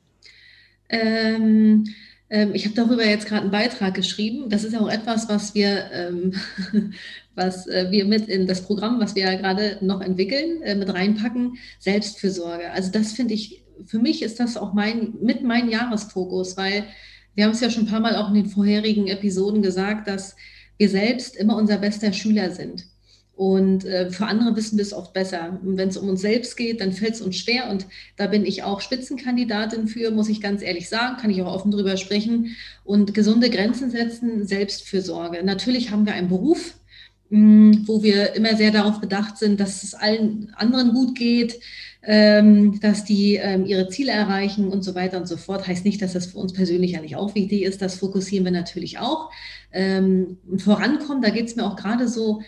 Ähm, 0.89 1.85
ähm, 2.31 2.55
ich 2.55 2.65
habe 2.65 2.75
darüber 2.75 3.05
jetzt 3.05 3.27
gerade 3.27 3.43
einen 3.43 3.51
Beitrag 3.51 3.93
geschrieben. 3.93 4.49
Das 4.49 4.65
ist 4.65 4.75
auch 4.75 4.89
etwas, 4.89 5.29
was 5.29 5.55
wir, 5.55 5.91
ähm, 5.93 6.33
was 7.41 7.67
äh, 7.67 7.91
wir 7.91 8.05
mit 8.05 8.29
in 8.29 8.47
das 8.47 8.63
Programm, 8.63 9.01
was 9.01 9.15
wir 9.15 9.25
ja 9.25 9.35
gerade 9.35 9.79
noch 9.81 10.01
entwickeln, 10.01 10.63
äh, 10.63 10.75
mit 10.75 10.93
reinpacken, 10.93 11.59
Selbstfürsorge. 11.79 12.71
Also 12.71 12.93
das 12.93 13.13
finde 13.13 13.35
ich, 13.35 13.65
für 13.87 13.99
mich 13.99 14.23
ist 14.23 14.39
das 14.39 14.57
auch 14.57 14.75
mein, 14.75 15.15
mit 15.23 15.43
mein 15.43 15.71
Jahresfokus, 15.71 16.57
weil 16.57 16.85
wir 17.35 17.45
haben 17.45 17.53
es 17.53 17.61
ja 17.61 17.71
schon 17.71 17.85
ein 17.85 17.91
paar 17.91 18.01
Mal 18.01 18.17
auch 18.17 18.29
in 18.29 18.35
den 18.35 18.47
vorherigen 18.47 19.07
Episoden 19.07 19.63
gesagt, 19.63 20.07
dass 20.07 20.37
wir 20.77 20.89
selbst 20.89 21.37
immer 21.37 21.57
unser 21.57 21.79
bester 21.79 22.13
Schüler 22.13 22.51
sind. 22.51 22.87
Und 23.41 23.87
äh, 23.87 24.11
für 24.11 24.27
andere 24.27 24.55
wissen 24.55 24.77
wir 24.77 24.83
es 24.83 24.93
oft 24.93 25.15
besser. 25.15 25.59
Und 25.65 25.79
wenn 25.79 25.89
es 25.89 25.97
um 25.97 26.11
uns 26.11 26.21
selbst 26.21 26.59
geht, 26.59 26.83
dann 26.83 26.93
fällt 26.93 27.15
es 27.15 27.23
uns 27.23 27.37
schwer. 27.37 27.71
Und 27.71 27.87
da 28.19 28.27
bin 28.27 28.45
ich 28.45 28.65
auch 28.65 28.83
Spitzenkandidatin 28.83 29.89
für, 29.89 30.11
muss 30.11 30.29
ich 30.29 30.43
ganz 30.43 30.61
ehrlich 30.61 30.91
sagen, 30.91 31.17
kann 31.17 31.31
ich 31.31 31.41
auch 31.41 31.55
offen 31.55 31.71
drüber 31.71 31.97
sprechen. 31.97 32.55
Und 32.85 33.15
gesunde 33.15 33.49
Grenzen 33.49 33.91
setzen, 33.91 34.47
Selbstfürsorge. 34.47 35.43
Natürlich 35.43 35.91
haben 35.91 36.05
wir 36.05 36.13
einen 36.13 36.29
Beruf, 36.29 36.75
wo 37.31 38.03
wir 38.03 38.35
immer 38.35 38.57
sehr 38.57 38.73
darauf 38.73 39.01
bedacht 39.01 39.39
sind, 39.39 39.61
dass 39.61 39.85
es 39.85 39.95
allen 39.95 40.53
anderen 40.57 40.93
gut 40.93 41.17
geht, 41.17 41.61
ähm, 42.03 42.81
dass 42.81 43.05
die 43.05 43.37
ähm, 43.37 43.67
ihre 43.67 43.89
Ziele 43.89 44.11
erreichen 44.11 44.69
und 44.69 44.83
so 44.83 44.95
weiter 44.95 45.19
und 45.19 45.29
so 45.29 45.37
fort. 45.37 45.67
Heißt 45.67 45.85
nicht, 45.85 46.03
dass 46.03 46.15
das 46.15 46.27
für 46.27 46.39
uns 46.39 46.53
persönlich 46.53 46.93
ja 46.93 47.01
nicht 47.01 47.17
auch 47.17 47.35
wichtig 47.35 47.63
ist. 47.63 47.83
Das 47.83 47.97
fokussieren 47.97 48.45
wir 48.45 48.53
natürlich 48.53 48.99
auch. 48.99 49.31
Ähm, 49.71 50.39
vorankommen, 50.59 51.23
da 51.23 51.31
geht 51.31 51.47
es 51.47 51.57
mir 51.57 51.65
auch 51.65 51.77
gerade 51.77 52.09
so 52.09 52.43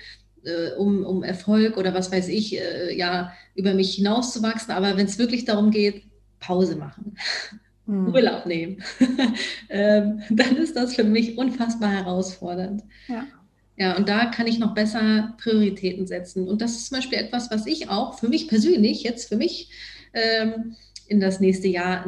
äh, 0.44 0.74
um, 0.76 1.04
um 1.04 1.22
Erfolg 1.22 1.76
oder 1.76 1.94
was 1.94 2.10
weiß 2.10 2.28
ich, 2.28 2.58
äh, 2.58 2.96
ja, 2.96 3.32
über 3.54 3.74
mich 3.74 3.94
hinauszuwachsen. 3.94 4.72
Aber 4.72 4.96
wenn 4.96 5.06
es 5.06 5.18
wirklich 5.18 5.44
darum 5.44 5.70
geht, 5.70 6.02
Pause 6.40 6.74
machen, 6.74 7.16
hm. 7.86 8.12
Urlaub 8.12 8.46
nehmen, 8.46 8.82
dann 9.68 10.56
ist 10.56 10.74
das 10.74 10.96
für 10.96 11.04
mich 11.04 11.38
unfassbar 11.38 11.90
herausfordernd. 11.90 12.82
Ja. 13.06 13.26
Ja, 13.76 13.96
und 13.96 14.08
da 14.08 14.26
kann 14.26 14.46
ich 14.46 14.58
noch 14.58 14.74
besser 14.74 15.34
Prioritäten 15.38 16.06
setzen. 16.06 16.46
Und 16.46 16.60
das 16.60 16.72
ist 16.72 16.88
zum 16.88 16.98
Beispiel 16.98 17.18
etwas, 17.18 17.50
was 17.50 17.66
ich 17.66 17.88
auch 17.88 18.18
für 18.18 18.28
mich 18.28 18.48
persönlich, 18.48 19.02
jetzt 19.02 19.28
für 19.28 19.36
mich, 19.36 19.70
ähm, 20.12 20.76
in 21.08 21.20
das 21.20 21.40
nächste 21.40 21.68
Jahr, 21.68 22.06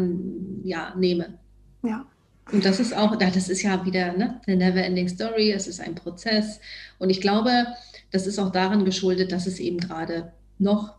ja, 0.63 0.95
nehme. 0.97 1.39
Ja. 1.83 2.07
Und 2.53 2.65
das 2.65 2.81
ist 2.81 2.95
auch, 2.95 3.17
das 3.17 3.49
ist 3.49 3.63
ja 3.63 3.85
wieder 3.87 4.17
ne, 4.17 4.41
eine 4.47 4.57
never-ending 4.57 5.09
Story, 5.09 5.53
es 5.53 5.67
ist 5.67 5.81
ein 5.81 5.95
Prozess. 5.95 6.61
Und 6.99 7.11
ich 7.11 7.21
glaube, 7.21 7.67
das 8.11 8.27
ist 8.27 8.39
auch 8.39 8.53
daran 8.53 8.85
geschuldet, 8.85 9.33
dass 9.33 9.47
es 9.47 9.59
eben 9.59 9.79
gerade 9.79 10.33
noch 10.59 10.95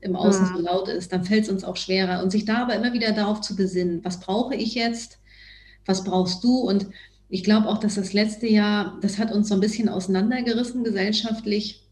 im 0.00 0.16
Außen 0.16 0.46
ja. 0.46 0.52
so 0.56 0.62
laut 0.62 0.88
ist. 0.88 1.12
Dann 1.12 1.24
fällt 1.24 1.44
es 1.44 1.50
uns 1.50 1.64
auch 1.64 1.76
schwerer. 1.76 2.22
Und 2.22 2.30
sich 2.30 2.44
da 2.44 2.62
aber 2.62 2.74
immer 2.74 2.92
wieder 2.92 3.12
darauf 3.12 3.40
zu 3.40 3.56
besinnen, 3.56 4.04
was 4.04 4.20
brauche 4.20 4.54
ich 4.54 4.74
jetzt, 4.74 5.18
was 5.84 6.04
brauchst 6.04 6.42
du? 6.42 6.56
Und 6.56 6.86
ich 7.28 7.44
glaube 7.44 7.68
auch, 7.68 7.78
dass 7.78 7.96
das 7.96 8.12
letzte 8.12 8.46
Jahr, 8.46 8.98
das 9.00 9.18
hat 9.18 9.32
uns 9.32 9.48
so 9.48 9.54
ein 9.54 9.60
bisschen 9.60 9.88
auseinandergerissen 9.88 10.84
gesellschaftlich. 10.84 11.86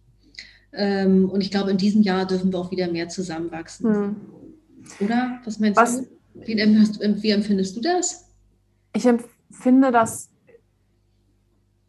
Ähm, 0.72 1.28
und 1.28 1.40
ich 1.40 1.50
glaube, 1.50 1.70
in 1.70 1.76
diesem 1.76 2.02
Jahr 2.02 2.26
dürfen 2.26 2.52
wir 2.52 2.58
auch 2.58 2.70
wieder 2.70 2.90
mehr 2.90 3.08
zusammenwachsen. 3.08 3.94
Hm. 3.94 4.16
Oder? 5.00 5.40
Was 5.44 5.58
meinst 5.58 5.78
was, 5.78 6.00
du? 6.00 6.06
Wie, 6.34 6.56
wie 6.56 7.30
empfindest 7.30 7.76
du 7.76 7.80
das? 7.80 8.26
Ich 8.94 9.06
empfinde 9.06 9.90
das 9.90 10.30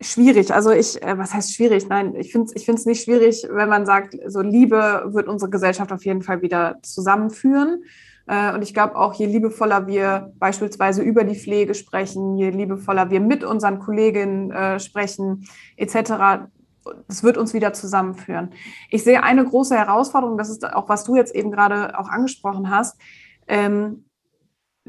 schwierig. 0.01 0.53
Also 0.53 0.71
ich, 0.71 1.01
äh, 1.01 1.17
was 1.17 1.33
heißt 1.33 1.53
schwierig? 1.53 1.87
Nein, 1.89 2.15
ich 2.15 2.31
finde 2.31 2.51
es 2.53 2.61
ich 2.61 2.85
nicht 2.85 3.03
schwierig, 3.03 3.47
wenn 3.49 3.69
man 3.69 3.85
sagt, 3.85 4.15
so 4.27 4.41
Liebe 4.41 5.05
wird 5.07 5.27
unsere 5.27 5.49
Gesellschaft 5.49 5.91
auf 5.91 6.05
jeden 6.05 6.21
Fall 6.21 6.41
wieder 6.41 6.79
zusammenführen. 6.83 7.83
Äh, 8.27 8.53
und 8.53 8.61
ich 8.61 8.73
glaube 8.73 8.95
auch, 8.95 9.13
je 9.13 9.25
liebevoller 9.25 9.87
wir 9.87 10.33
beispielsweise 10.37 11.01
über 11.01 11.23
die 11.23 11.35
Pflege 11.35 11.73
sprechen, 11.73 12.37
je 12.37 12.49
liebevoller 12.49 13.09
wir 13.09 13.19
mit 13.19 13.43
unseren 13.43 13.79
Kolleginnen 13.79 14.51
äh, 14.51 14.79
sprechen, 14.79 15.47
etc., 15.75 16.47
das 17.09 17.21
wird 17.21 17.37
uns 17.37 17.53
wieder 17.53 17.73
zusammenführen. 17.73 18.51
Ich 18.89 19.03
sehe 19.03 19.21
eine 19.21 19.43
große 19.43 19.75
Herausforderung, 19.75 20.37
das 20.37 20.49
ist 20.49 20.65
auch, 20.65 20.87
was 20.87 21.03
du 21.03 21.17
jetzt 21.17 21.35
eben 21.35 21.51
gerade 21.51 21.99
auch 21.99 22.07
angesprochen 22.07 22.69
hast. 22.69 22.97
Ähm, 23.47 24.05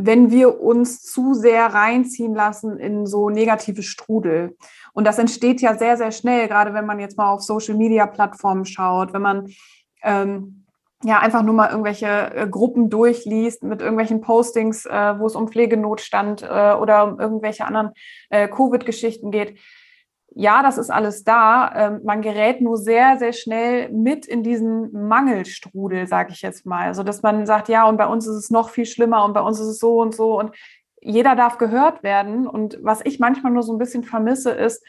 wenn 0.01 0.31
wir 0.31 0.61
uns 0.61 1.03
zu 1.03 1.35
sehr 1.35 1.67
reinziehen 1.67 2.33
lassen 2.33 2.79
in 2.79 3.05
so 3.05 3.31
negative 3.31 3.83
Strudel. 3.83 4.57
Und 4.93 5.05
das 5.05 5.19
entsteht 5.19 5.61
ja 5.61 5.77
sehr, 5.77 5.97
sehr 5.97 6.13
schnell, 6.13 6.47
gerade 6.47 6.73
wenn 6.73 6.87
man 6.87 7.01
jetzt 7.01 7.19
mal 7.19 7.31
auf 7.33 7.43
Social-Media-Plattformen 7.43 8.65
schaut, 8.65 9.13
wenn 9.13 9.23
man 9.23 9.49
ähm, 10.05 10.67
ja 11.05 11.21
einfach 11.21 11.43
nur 11.43 11.55
mal 11.55 11.71
irgendwelche 11.71 12.35
äh, 12.35 12.49
Gruppen 12.49 12.91
durchliest 12.91 13.63
mit 13.63 13.81
irgendwelchen 13.81 14.21
Postings, 14.21 14.85
äh, 14.87 15.19
wo 15.19 15.27
es 15.27 15.37
um 15.37 15.49
Pflegenotstand 15.49 16.43
äh, 16.43 16.75
oder 16.75 17.05
um 17.05 17.21
irgendwelche 17.21 17.65
anderen 17.65 17.93
äh, 18.31 18.49
Covid-Geschichten 18.49 19.31
geht 19.31 19.59
ja, 20.35 20.63
das 20.63 20.79
ist 20.79 20.91
alles 20.91 21.25
da. 21.25 21.73
Ähm, 21.75 22.01
man 22.05 22.23
gerät 22.23 22.61
nur 22.61 22.77
sehr, 22.77 23.19
sehr 23.19 23.33
schnell 23.33 23.91
mit 23.91 24.27
in 24.27 24.43
diesen 24.43 24.93
Mangelstrudel, 25.09 26.07
sage 26.07 26.33
ich 26.33 26.43
jetzt 26.43 26.67
mal. 26.67 26.87
Also, 26.87 27.03
dass 27.03 27.23
man 27.23 27.47
sagt, 27.47 27.69
ja, 27.69 27.89
und 27.89 27.97
bei 27.97 28.07
uns 28.07 28.27
ist 28.27 28.37
es 28.37 28.51
noch 28.51 28.71
viel 28.71 28.87
schlimmer 28.87 29.25
und 29.25 29.33
bei 29.33 29.41
uns 29.41 29.59
ist 29.59 29.67
es 29.67 29.79
so 29.79 30.01
und 30.01 30.15
so 30.15 30.39
und 30.39 30.55
jeder 31.01 31.35
darf 31.35 31.59
gehört 31.59 32.03
werden. 32.03 32.47
Und 32.47 32.79
was 32.83 33.01
ich 33.05 33.19
manchmal 33.19 33.53
nur 33.53 33.63
so 33.63 33.73
ein 33.73 33.79
bisschen 33.79 34.05
vermisse, 34.05 34.51
ist, 34.51 34.85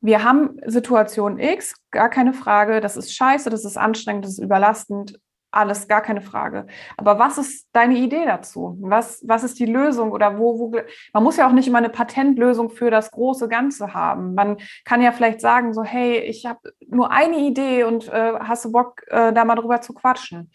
wir 0.00 0.22
haben 0.22 0.58
Situation 0.64 1.38
X, 1.38 1.74
gar 1.90 2.08
keine 2.08 2.32
Frage, 2.32 2.80
das 2.80 2.96
ist 2.96 3.14
scheiße, 3.14 3.50
das 3.50 3.64
ist 3.64 3.76
anstrengend, 3.76 4.24
das 4.24 4.32
ist 4.32 4.38
überlastend, 4.38 5.18
alles, 5.50 5.88
gar 5.88 6.02
keine 6.02 6.20
Frage. 6.20 6.66
Aber 6.96 7.18
was 7.18 7.38
ist 7.38 7.68
deine 7.72 7.96
Idee 7.96 8.24
dazu? 8.26 8.76
Was, 8.80 9.22
was 9.26 9.44
ist 9.44 9.58
die 9.58 9.66
Lösung? 9.66 10.12
Oder 10.12 10.38
wo, 10.38 10.58
wo, 10.58 10.80
man 11.12 11.22
muss 11.22 11.36
ja 11.36 11.48
auch 11.48 11.52
nicht 11.52 11.68
immer 11.68 11.78
eine 11.78 11.88
Patentlösung 11.88 12.70
für 12.70 12.90
das 12.90 13.10
große 13.10 13.48
Ganze 13.48 13.94
haben. 13.94 14.34
Man 14.34 14.58
kann 14.84 15.00
ja 15.00 15.12
vielleicht 15.12 15.40
sagen, 15.40 15.72
so, 15.72 15.82
hey, 15.82 16.18
ich 16.18 16.46
habe 16.46 16.60
nur 16.86 17.10
eine 17.10 17.38
Idee 17.38 17.84
und 17.84 18.08
äh, 18.08 18.34
hast 18.40 18.64
du 18.64 18.72
Bock, 18.72 19.02
äh, 19.08 19.32
da 19.32 19.44
mal 19.44 19.54
drüber 19.54 19.80
zu 19.80 19.94
quatschen? 19.94 20.50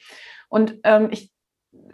Und 0.49 0.79
ähm, 0.83 1.07
ich 1.11 1.31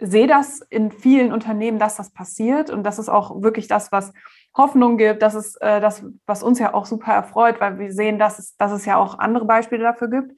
sehe 0.00 0.26
das 0.26 0.60
in 0.68 0.90
vielen 0.90 1.32
Unternehmen, 1.32 1.78
dass 1.78 1.96
das 1.96 2.12
passiert. 2.12 2.70
Und 2.70 2.84
das 2.84 2.98
ist 2.98 3.08
auch 3.08 3.42
wirklich 3.42 3.68
das, 3.68 3.92
was 3.92 4.12
Hoffnung 4.56 4.98
gibt. 4.98 5.22
Das 5.22 5.34
ist 5.34 5.56
äh, 5.62 5.80
das, 5.80 6.04
was 6.26 6.42
uns 6.42 6.58
ja 6.58 6.74
auch 6.74 6.86
super 6.86 7.12
erfreut, 7.12 7.60
weil 7.60 7.78
wir 7.78 7.92
sehen, 7.92 8.18
dass 8.18 8.38
es, 8.38 8.56
dass 8.56 8.72
es 8.72 8.84
ja 8.84 8.96
auch 8.96 9.18
andere 9.18 9.44
Beispiele 9.44 9.82
dafür 9.82 10.08
gibt. 10.08 10.32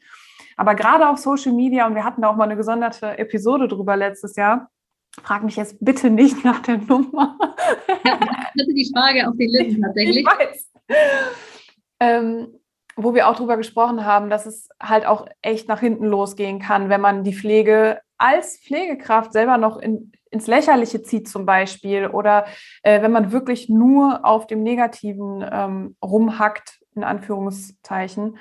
Aber 0.56 0.74
gerade 0.74 1.08
auf 1.08 1.18
Social 1.18 1.52
Media, 1.52 1.86
und 1.86 1.94
wir 1.94 2.04
hatten 2.04 2.22
da 2.22 2.28
auch 2.28 2.36
mal 2.36 2.44
eine 2.44 2.56
gesonderte 2.56 3.18
Episode 3.18 3.68
drüber 3.68 3.96
letztes 3.96 4.36
Jahr, 4.36 4.70
frag 5.22 5.42
mich 5.42 5.56
jetzt 5.56 5.76
bitte 5.80 6.10
nicht 6.10 6.44
nach 6.44 6.60
der 6.60 6.78
Nummer. 6.88 7.38
Ja, 8.04 8.18
ich 8.54 8.62
hatte 8.62 8.74
die 8.74 8.90
Frage 8.94 9.28
auf 9.28 9.36
den 9.36 9.50
Lippen 9.50 9.82
tatsächlich. 9.82 10.18
Ich 10.18 10.26
weiß. 10.26 10.72
Ähm, 12.00 12.48
wo 12.96 13.14
wir 13.14 13.28
auch 13.28 13.36
drüber 13.36 13.56
gesprochen 13.56 14.04
haben, 14.04 14.28
dass 14.28 14.46
es 14.46 14.68
halt 14.80 15.06
auch 15.06 15.26
echt 15.40 15.68
nach 15.68 15.80
hinten 15.80 16.04
losgehen 16.04 16.58
kann, 16.58 16.88
wenn 16.88 17.00
man 17.00 17.24
die 17.24 17.34
Pflege 17.34 18.00
als 18.18 18.58
Pflegekraft 18.58 19.32
selber 19.32 19.56
noch 19.56 19.78
in, 19.78 20.12
ins 20.30 20.46
Lächerliche 20.46 21.02
zieht 21.02 21.28
zum 21.28 21.46
Beispiel 21.46 22.06
oder 22.06 22.46
äh, 22.82 23.02
wenn 23.02 23.12
man 23.12 23.32
wirklich 23.32 23.68
nur 23.68 24.24
auf 24.24 24.46
dem 24.46 24.62
Negativen 24.62 25.44
ähm, 25.50 25.96
rumhackt, 26.02 26.80
in 26.94 27.04
Anführungszeichen 27.04 28.36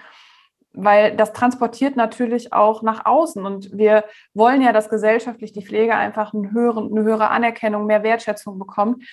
weil 0.73 1.15
das 1.15 1.33
transportiert 1.33 1.95
natürlich 1.95 2.53
auch 2.53 2.81
nach 2.81 3.05
außen. 3.05 3.45
Und 3.45 3.77
wir 3.77 4.05
wollen 4.33 4.61
ja, 4.61 4.71
dass 4.71 4.89
gesellschaftlich 4.89 5.51
die 5.51 5.65
Pflege 5.65 5.95
einfach 5.95 6.33
eine 6.33 6.51
höhere, 6.51 6.85
eine 6.85 7.03
höhere 7.03 7.29
Anerkennung, 7.29 7.85
mehr 7.85 8.03
Wertschätzung 8.03 8.57
bekommt. 8.57 9.03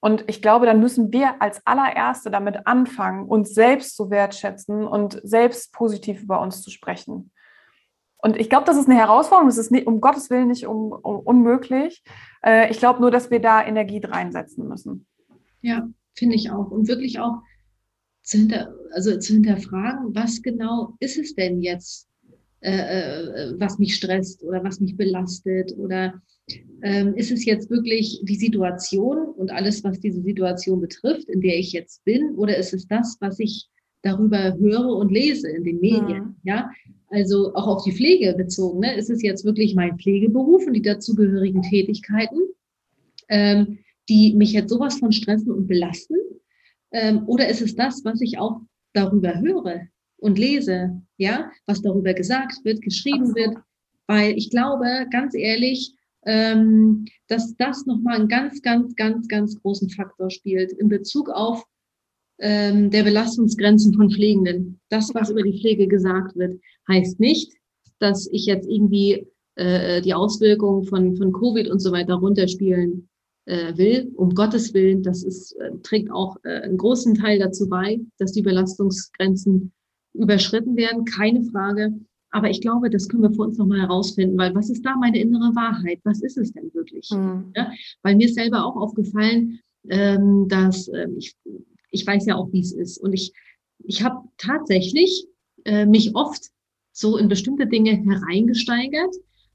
Und 0.00 0.24
ich 0.28 0.42
glaube, 0.42 0.66
dann 0.66 0.80
müssen 0.80 1.12
wir 1.12 1.40
als 1.40 1.66
allererste 1.66 2.30
damit 2.30 2.66
anfangen, 2.66 3.26
uns 3.26 3.54
selbst 3.54 3.96
zu 3.96 4.10
wertschätzen 4.10 4.86
und 4.86 5.20
selbst 5.24 5.72
positiv 5.72 6.22
über 6.22 6.40
uns 6.40 6.62
zu 6.62 6.70
sprechen. 6.70 7.32
Und 8.18 8.36
ich 8.36 8.50
glaube, 8.50 8.66
das 8.66 8.76
ist 8.76 8.88
eine 8.88 8.98
Herausforderung. 8.98 9.48
Es 9.48 9.58
ist 9.58 9.70
nicht, 9.70 9.86
um 9.86 10.00
Gottes 10.00 10.30
Willen 10.30 10.48
nicht 10.48 10.66
um, 10.66 10.92
um 10.92 11.20
unmöglich. 11.20 12.02
Äh, 12.44 12.70
ich 12.70 12.78
glaube 12.78 13.00
nur, 13.00 13.10
dass 13.10 13.30
wir 13.30 13.40
da 13.40 13.64
Energie 13.64 14.00
reinsetzen 14.04 14.68
müssen. 14.68 15.06
Ja, 15.62 15.86
finde 16.14 16.34
ich 16.34 16.50
auch. 16.50 16.70
Und 16.70 16.88
wirklich 16.88 17.20
auch 17.20 17.42
zu, 18.26 18.38
hinter, 18.38 18.74
also 18.92 19.16
zu 19.18 19.34
hinterfragen, 19.34 20.14
was 20.14 20.42
genau 20.42 20.94
ist 21.00 21.16
es 21.16 21.34
denn 21.34 21.62
jetzt, 21.62 22.08
äh, 22.60 22.72
äh, 22.72 23.54
was 23.58 23.78
mich 23.78 23.94
stresst 23.94 24.42
oder 24.42 24.62
was 24.64 24.80
mich 24.80 24.96
belastet 24.96 25.72
oder 25.78 26.20
ähm, 26.82 27.14
ist 27.14 27.30
es 27.30 27.44
jetzt 27.44 27.70
wirklich 27.70 28.20
die 28.24 28.34
Situation 28.34 29.28
und 29.36 29.52
alles, 29.52 29.82
was 29.84 30.00
diese 30.00 30.22
Situation 30.22 30.80
betrifft, 30.80 31.28
in 31.28 31.40
der 31.40 31.56
ich 31.58 31.72
jetzt 31.72 32.04
bin, 32.04 32.34
oder 32.34 32.56
ist 32.56 32.74
es 32.74 32.86
das, 32.88 33.16
was 33.20 33.38
ich 33.38 33.68
darüber 34.02 34.56
höre 34.58 34.96
und 34.96 35.12
lese 35.12 35.48
in 35.48 35.64
den 35.64 35.80
Medien? 35.80 36.36
Ja, 36.42 36.56
ja? 36.56 36.70
also 37.08 37.54
auch 37.54 37.66
auf 37.66 37.84
die 37.84 37.92
Pflege 37.92 38.34
bezogen. 38.36 38.80
Ne? 38.80 38.96
Ist 38.96 39.10
es 39.10 39.22
jetzt 39.22 39.44
wirklich 39.44 39.74
mein 39.74 39.98
Pflegeberuf 39.98 40.66
und 40.66 40.74
die 40.74 40.82
dazugehörigen 40.82 41.62
Tätigkeiten, 41.62 42.40
ähm, 43.28 43.78
die 44.08 44.34
mich 44.34 44.52
jetzt 44.52 44.70
sowas 44.70 44.98
von 44.98 45.12
stressen 45.12 45.52
und 45.52 45.66
belasten? 45.66 46.16
Ähm, 46.96 47.24
oder 47.26 47.46
ist 47.46 47.60
es 47.60 47.76
das, 47.76 48.04
was 48.06 48.22
ich 48.22 48.38
auch 48.38 48.62
darüber 48.94 49.38
höre 49.38 49.82
und 50.16 50.38
lese, 50.38 51.02
ja, 51.18 51.50
was 51.66 51.82
darüber 51.82 52.14
gesagt 52.14 52.64
wird, 52.64 52.80
geschrieben 52.80 53.34
wird? 53.34 53.54
Weil 54.06 54.32
ich 54.38 54.48
glaube, 54.48 55.06
ganz 55.10 55.34
ehrlich, 55.34 55.92
ähm, 56.24 57.04
dass 57.28 57.54
das 57.56 57.84
nochmal 57.84 58.16
einen 58.16 58.28
ganz, 58.28 58.62
ganz, 58.62 58.96
ganz, 58.96 59.28
ganz 59.28 59.60
großen 59.60 59.90
Faktor 59.90 60.30
spielt 60.30 60.72
in 60.72 60.88
Bezug 60.88 61.28
auf 61.28 61.62
ähm, 62.38 62.90
der 62.90 63.02
Belastungsgrenzen 63.02 63.92
von 63.92 64.10
Pflegenden. 64.10 64.80
Das, 64.88 65.14
was 65.14 65.28
über 65.28 65.42
die 65.42 65.60
Pflege 65.60 65.88
gesagt 65.88 66.34
wird, 66.36 66.58
heißt 66.88 67.20
nicht, 67.20 67.52
dass 67.98 68.26
ich 68.32 68.46
jetzt 68.46 68.66
irgendwie 68.66 69.26
äh, 69.56 70.00
die 70.00 70.14
Auswirkungen 70.14 70.84
von, 70.84 71.14
von 71.16 71.30
Covid 71.30 71.68
und 71.68 71.80
so 71.80 71.92
weiter 71.92 72.14
runterspielen 72.14 73.10
äh, 73.46 73.76
will, 73.76 74.12
um 74.16 74.34
Gottes 74.34 74.74
Willen, 74.74 75.02
das 75.02 75.22
ist, 75.22 75.52
äh, 75.52 75.70
trägt 75.82 76.10
auch 76.10 76.36
äh, 76.44 76.60
einen 76.62 76.76
großen 76.76 77.14
Teil 77.14 77.38
dazu 77.38 77.68
bei, 77.68 78.00
dass 78.18 78.32
die 78.32 78.42
Belastungsgrenzen 78.42 79.72
überschritten 80.14 80.76
werden, 80.76 81.04
keine 81.04 81.44
Frage. 81.44 81.94
Aber 82.30 82.50
ich 82.50 82.60
glaube, 82.60 82.90
das 82.90 83.08
können 83.08 83.22
wir 83.22 83.30
für 83.30 83.42
uns 83.42 83.56
nochmal 83.56 83.80
herausfinden, 83.80 84.36
weil 84.36 84.54
was 84.54 84.68
ist 84.68 84.84
da 84.84 84.96
meine 84.96 85.18
innere 85.18 85.54
Wahrheit? 85.54 86.00
Was 86.04 86.20
ist 86.22 86.36
es 86.36 86.52
denn 86.52 86.72
wirklich? 86.74 87.08
Mhm. 87.10 87.52
Ja, 87.56 87.70
weil 88.02 88.16
mir 88.16 88.26
ist 88.26 88.34
selber 88.34 88.64
auch 88.64 88.76
aufgefallen, 88.76 89.60
ähm, 89.88 90.46
dass 90.48 90.88
äh, 90.88 91.06
ich, 91.16 91.34
ich 91.90 92.06
weiß 92.06 92.26
ja 92.26 92.34
auch, 92.34 92.52
wie 92.52 92.60
es 92.60 92.72
ist. 92.72 92.98
Und 92.98 93.12
ich, 93.12 93.32
ich 93.78 94.02
habe 94.02 94.28
tatsächlich 94.38 95.26
äh, 95.64 95.86
mich 95.86 96.14
oft 96.14 96.50
so 96.92 97.16
in 97.16 97.28
bestimmte 97.28 97.66
Dinge 97.66 97.92
hereingesteigert, 97.92 99.14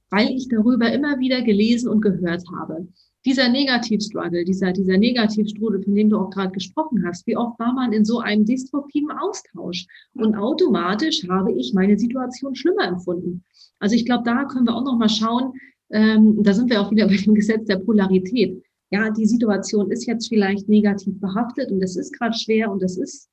weil 0.10 0.30
ich 0.30 0.48
darüber 0.48 0.92
immer 0.92 1.20
wieder 1.20 1.42
gelesen 1.42 1.90
und 1.90 2.02
gehört 2.02 2.44
habe. 2.56 2.88
Dieser 3.24 3.50
Negativstruggle, 3.50 4.44
dieser, 4.46 4.72
dieser 4.72 4.98
Negativstrudel, 4.98 5.84
von 5.84 5.94
dem 5.94 6.10
du 6.10 6.18
auch 6.18 6.32
gerade 6.32 6.52
gesprochen 6.52 7.04
hast, 7.06 7.28
wie 7.28 7.38
oft 7.38 7.60
war 7.60 7.74
man 7.74 7.94
in 7.94 8.04
so 8.04 8.20
einem 8.20 8.46
destruktiven 8.46 9.12
Austausch? 9.12 9.86
Und 10.16 10.36
automatisch 10.36 11.28
habe 11.30 11.54
ich 11.54 11.74
meine 11.74 12.00
Situation 12.00 12.56
schlimmer 12.56 12.88
empfunden. 12.88 13.44
Also 13.80 13.96
ich 13.96 14.06
glaube, 14.06 14.24
da 14.26 14.46
können 14.46 14.66
wir 14.66 14.76
auch 14.76 14.84
noch 14.84 14.98
mal 14.98 15.10
schauen, 15.10 15.54
ähm, 15.92 16.42
da 16.42 16.54
sind 16.54 16.70
wir 16.70 16.82
auch 16.82 16.90
wieder 16.90 17.08
bei 17.08 17.18
dem 17.18 17.36
Gesetz 17.36 17.66
der 17.66 17.78
Polarität. 17.78 18.64
Ja, 18.90 19.10
die 19.10 19.26
Situation 19.26 19.92
ist 19.92 20.06
jetzt 20.06 20.28
vielleicht 20.28 20.68
negativ 20.68 21.20
behaftet 21.20 21.72
und 21.72 21.82
es 21.82 21.96
ist 21.96 22.18
gerade 22.18 22.38
schwer 22.38 22.72
und 22.72 22.84
es 22.84 22.98
ist 22.98 23.30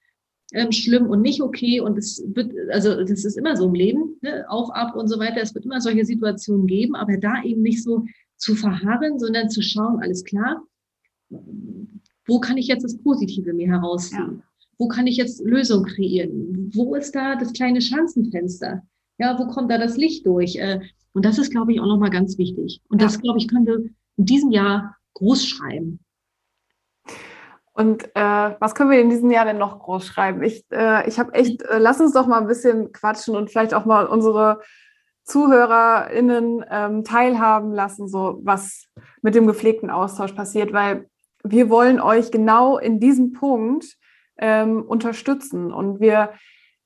ähm, 0.52 0.71
schlimm 0.71 1.09
und 1.09 1.21
nicht 1.23 1.42
okay 1.42 1.80
und 1.80 1.99
es 1.99 2.23
wird, 2.26 2.52
also 2.71 2.95
das 3.02 3.25
ist 3.25 3.37
immer 3.37 3.57
so 3.57 3.66
im 3.66 3.75
Leben, 3.75 4.16
ne? 4.23 4.45
auf, 4.49 4.71
ab 4.71 4.95
und 4.95 5.09
so 5.09 5.18
weiter. 5.18 5.40
Es 5.42 5.54
wird 5.54 5.64
immer 5.64 5.80
solche 5.80 6.04
Situationen 6.04 6.66
geben, 6.66 6.95
aber 6.95 7.16
da 7.16 7.42
eben 7.42 7.62
nicht 7.62 7.83
so 7.83 8.04
zu 8.38 8.54
verharren, 8.54 9.18
sondern 9.18 9.50
zu 9.50 9.62
schauen, 9.62 10.00
alles 10.00 10.25
klar, 10.25 10.62
wo 12.26 12.40
kann 12.40 12.57
ich 12.57 12.68
jetzt 12.68 12.85
das 12.85 12.97
Positive 12.99 13.52
mir 13.52 13.68
herausziehen? 13.68 14.38
Ja. 14.38 14.42
Wo 14.78 14.88
kann 14.88 15.07
ich 15.07 15.16
jetzt 15.16 15.45
Lösung 15.45 15.85
kreieren? 15.85 16.71
Wo 16.73 16.95
ist 16.95 17.14
da 17.14 17.37
das 17.37 17.52
kleine 17.52 17.80
Schanzenfenster? 17.80 18.83
Ja, 19.18 19.38
wo 19.38 19.49
kommt 19.49 19.71
da 19.71 19.78
das 19.78 19.97
Licht 19.97 20.25
durch? 20.25 20.57
Äh, 20.57 20.80
und 21.12 21.25
das 21.25 21.38
ist, 21.38 21.50
glaube 21.50 21.73
ich, 21.73 21.80
auch 21.80 21.87
nochmal 21.87 22.11
ganz 22.11 22.38
wichtig. 22.38 22.80
Und 22.88 23.00
ja. 23.00 23.09
das, 23.09 23.21
glaube 23.21 23.38
ich, 23.38 23.49
können 23.49 23.66
wir 23.66 23.90
in 24.16 24.25
diesem 24.25 24.52
Jahr 24.52 24.97
groß 25.14 25.47
schreiben. 25.47 25.99
Und 27.73 28.04
äh, 28.14 28.54
was 28.61 28.75
können 28.75 28.90
wir 28.90 29.00
in 29.00 29.11
diesem 29.11 29.30
Jahr 29.30 29.45
denn 29.45 29.59
noch 29.59 29.78
groß 29.80 30.04
schreiben? 30.04 30.42
Ich, 30.42 30.64
äh, 30.71 31.09
ich 31.09 31.18
habe 31.18 31.33
echt, 31.35 31.62
äh, 31.62 31.78
lass 31.78 32.00
uns 32.00 32.12
doch 32.12 32.26
mal 32.26 32.40
ein 32.40 32.47
bisschen 32.47 32.92
quatschen 32.92 33.37
und 33.37 33.50
vielleicht 33.50 33.75
auch 33.75 33.85
mal 33.85 34.07
unsere 34.07 34.61
ZuhörerInnen 35.28 36.64
ähm, 36.70 37.04
teilhaben 37.04 37.73
lassen, 37.73 38.08
so 38.08 38.40
was 38.42 38.87
mit 39.20 39.35
dem 39.35 39.47
gepflegten 39.47 39.90
Austausch 39.90 40.32
passiert, 40.32 40.73
weil 40.73 41.08
wir 41.44 41.68
wollen 41.70 42.00
euch 42.00 42.30
genau 42.30 42.78
in 42.78 42.99
diesem 42.99 43.32
Punkt 43.32 43.97
ähm, 44.38 44.82
unterstützen 44.82 45.73
und 45.73 46.00
wir 46.00 46.30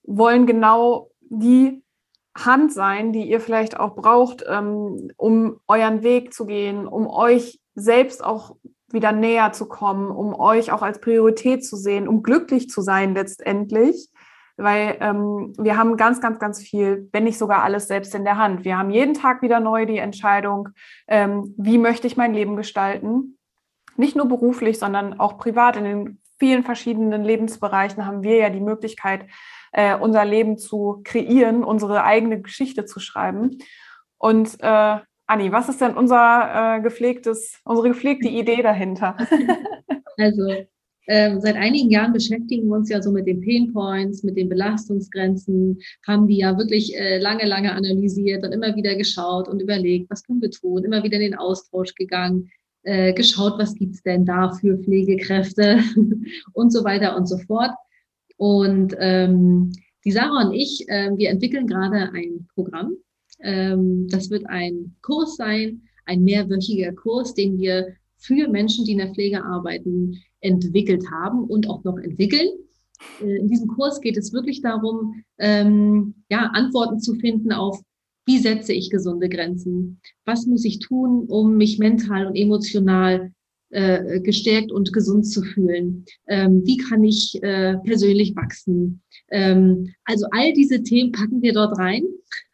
wollen 0.02 0.46
genau 0.46 1.10
die 1.20 1.82
Hand 2.36 2.72
sein, 2.72 3.12
die 3.12 3.28
ihr 3.28 3.40
vielleicht 3.40 3.78
auch 3.78 3.94
braucht, 3.94 4.44
ähm, 4.48 5.10
um 5.16 5.60
euren 5.68 6.02
Weg 6.02 6.34
zu 6.34 6.46
gehen, 6.46 6.86
um 6.86 7.06
euch 7.06 7.60
selbst 7.74 8.24
auch 8.24 8.56
wieder 8.90 9.12
näher 9.12 9.52
zu 9.52 9.66
kommen, 9.66 10.10
um 10.10 10.34
euch 10.34 10.72
auch 10.72 10.82
als 10.82 11.00
Priorität 11.00 11.64
zu 11.64 11.76
sehen, 11.76 12.08
um 12.08 12.22
glücklich 12.22 12.68
zu 12.68 12.82
sein 12.82 13.14
letztendlich. 13.14 14.08
Weil 14.56 14.96
ähm, 15.00 15.52
wir 15.58 15.76
haben 15.76 15.96
ganz, 15.96 16.20
ganz, 16.20 16.38
ganz 16.38 16.60
viel, 16.60 17.08
wenn 17.12 17.24
nicht 17.24 17.38
sogar 17.38 17.62
alles 17.62 17.88
selbst 17.88 18.14
in 18.14 18.24
der 18.24 18.36
Hand. 18.36 18.64
Wir 18.64 18.78
haben 18.78 18.90
jeden 18.90 19.14
Tag 19.14 19.42
wieder 19.42 19.60
neu 19.60 19.86
die 19.86 19.98
Entscheidung, 19.98 20.68
ähm, 21.08 21.54
wie 21.56 21.78
möchte 21.78 22.06
ich 22.06 22.16
mein 22.16 22.34
Leben 22.34 22.56
gestalten. 22.56 23.38
Nicht 23.96 24.16
nur 24.16 24.26
beruflich, 24.26 24.78
sondern 24.78 25.18
auch 25.18 25.38
privat. 25.38 25.76
In 25.76 25.84
den 25.84 26.22
vielen 26.38 26.64
verschiedenen 26.64 27.24
Lebensbereichen 27.24 28.04
haben 28.04 28.22
wir 28.22 28.36
ja 28.36 28.50
die 28.50 28.60
Möglichkeit, 28.60 29.26
äh, 29.72 29.96
unser 29.96 30.24
Leben 30.24 30.58
zu 30.58 31.00
kreieren, 31.04 31.64
unsere 31.64 32.04
eigene 32.04 32.40
Geschichte 32.40 32.84
zu 32.84 33.00
schreiben. 33.00 33.58
Und 34.18 34.56
äh, 34.60 34.98
Anni, 35.26 35.52
was 35.52 35.68
ist 35.68 35.80
denn 35.80 35.96
unser 35.96 36.76
äh, 36.76 36.80
gepflegtes, 36.80 37.60
unsere 37.64 37.88
gepflegte 37.88 38.28
Idee 38.28 38.62
dahinter? 38.62 39.16
Also 40.18 40.66
ähm, 41.08 41.40
seit 41.40 41.56
einigen 41.56 41.90
Jahren 41.90 42.12
beschäftigen 42.12 42.68
wir 42.68 42.76
uns 42.76 42.88
ja 42.88 43.02
so 43.02 43.10
mit 43.10 43.26
den 43.26 43.40
Pain 43.40 43.72
Points, 43.72 44.22
mit 44.22 44.36
den 44.36 44.48
Belastungsgrenzen, 44.48 45.78
haben 46.06 46.28
die 46.28 46.38
ja 46.38 46.56
wirklich 46.56 46.96
äh, 46.96 47.18
lange, 47.18 47.44
lange 47.44 47.72
analysiert 47.72 48.44
und 48.44 48.52
immer 48.52 48.76
wieder 48.76 48.94
geschaut 48.94 49.48
und 49.48 49.60
überlegt, 49.60 50.10
was 50.10 50.22
können 50.22 50.40
wir 50.40 50.50
tun, 50.50 50.84
immer 50.84 51.02
wieder 51.02 51.16
in 51.16 51.32
den 51.32 51.34
Austausch 51.34 51.94
gegangen, 51.94 52.50
äh, 52.84 53.12
geschaut, 53.12 53.58
was 53.58 53.74
gibt's 53.74 54.02
denn 54.02 54.24
da 54.24 54.52
für 54.52 54.78
Pflegekräfte 54.78 55.80
und 56.52 56.72
so 56.72 56.84
weiter 56.84 57.16
und 57.16 57.26
so 57.26 57.38
fort. 57.38 57.72
Und 58.36 58.94
ähm, 58.98 59.72
die 60.04 60.12
Sarah 60.12 60.46
und 60.46 60.52
ich, 60.52 60.88
äh, 60.88 61.10
wir 61.16 61.30
entwickeln 61.30 61.66
gerade 61.66 62.12
ein 62.12 62.46
Programm, 62.54 62.96
ähm, 63.40 64.08
das 64.08 64.30
wird 64.30 64.46
ein 64.48 64.96
Kurs 65.02 65.36
sein, 65.36 65.82
ein 66.06 66.22
mehrwöchiger 66.22 66.92
Kurs, 66.92 67.34
den 67.34 67.58
wir 67.58 67.94
für 68.22 68.48
Menschen, 68.48 68.84
die 68.84 68.92
in 68.92 68.98
der 68.98 69.12
Pflege 69.12 69.44
arbeiten, 69.44 70.22
entwickelt 70.40 71.04
haben 71.10 71.44
und 71.44 71.68
auch 71.68 71.84
noch 71.84 71.98
entwickeln. 71.98 72.48
Äh, 73.20 73.36
in 73.36 73.48
diesem 73.48 73.68
Kurs 73.68 74.00
geht 74.00 74.16
es 74.16 74.32
wirklich 74.32 74.62
darum, 74.62 75.22
ähm, 75.38 76.14
ja, 76.30 76.50
Antworten 76.54 77.00
zu 77.00 77.14
finden 77.14 77.52
auf, 77.52 77.80
wie 78.26 78.38
setze 78.38 78.72
ich 78.72 78.90
gesunde 78.90 79.28
Grenzen? 79.28 80.00
Was 80.24 80.46
muss 80.46 80.64
ich 80.64 80.78
tun, 80.78 81.26
um 81.28 81.56
mich 81.56 81.78
mental 81.78 82.26
und 82.26 82.36
emotional 82.36 83.32
äh, 83.70 84.20
gestärkt 84.20 84.70
und 84.70 84.92
gesund 84.92 85.26
zu 85.26 85.42
fühlen? 85.42 86.04
Ähm, 86.28 86.62
wie 86.64 86.76
kann 86.76 87.02
ich 87.02 87.42
äh, 87.42 87.78
persönlich 87.78 88.36
wachsen? 88.36 89.02
Ähm, 89.30 89.92
also 90.04 90.26
all 90.30 90.52
diese 90.52 90.82
Themen 90.84 91.10
packen 91.10 91.42
wir 91.42 91.52
dort 91.52 91.76
rein. 91.78 92.04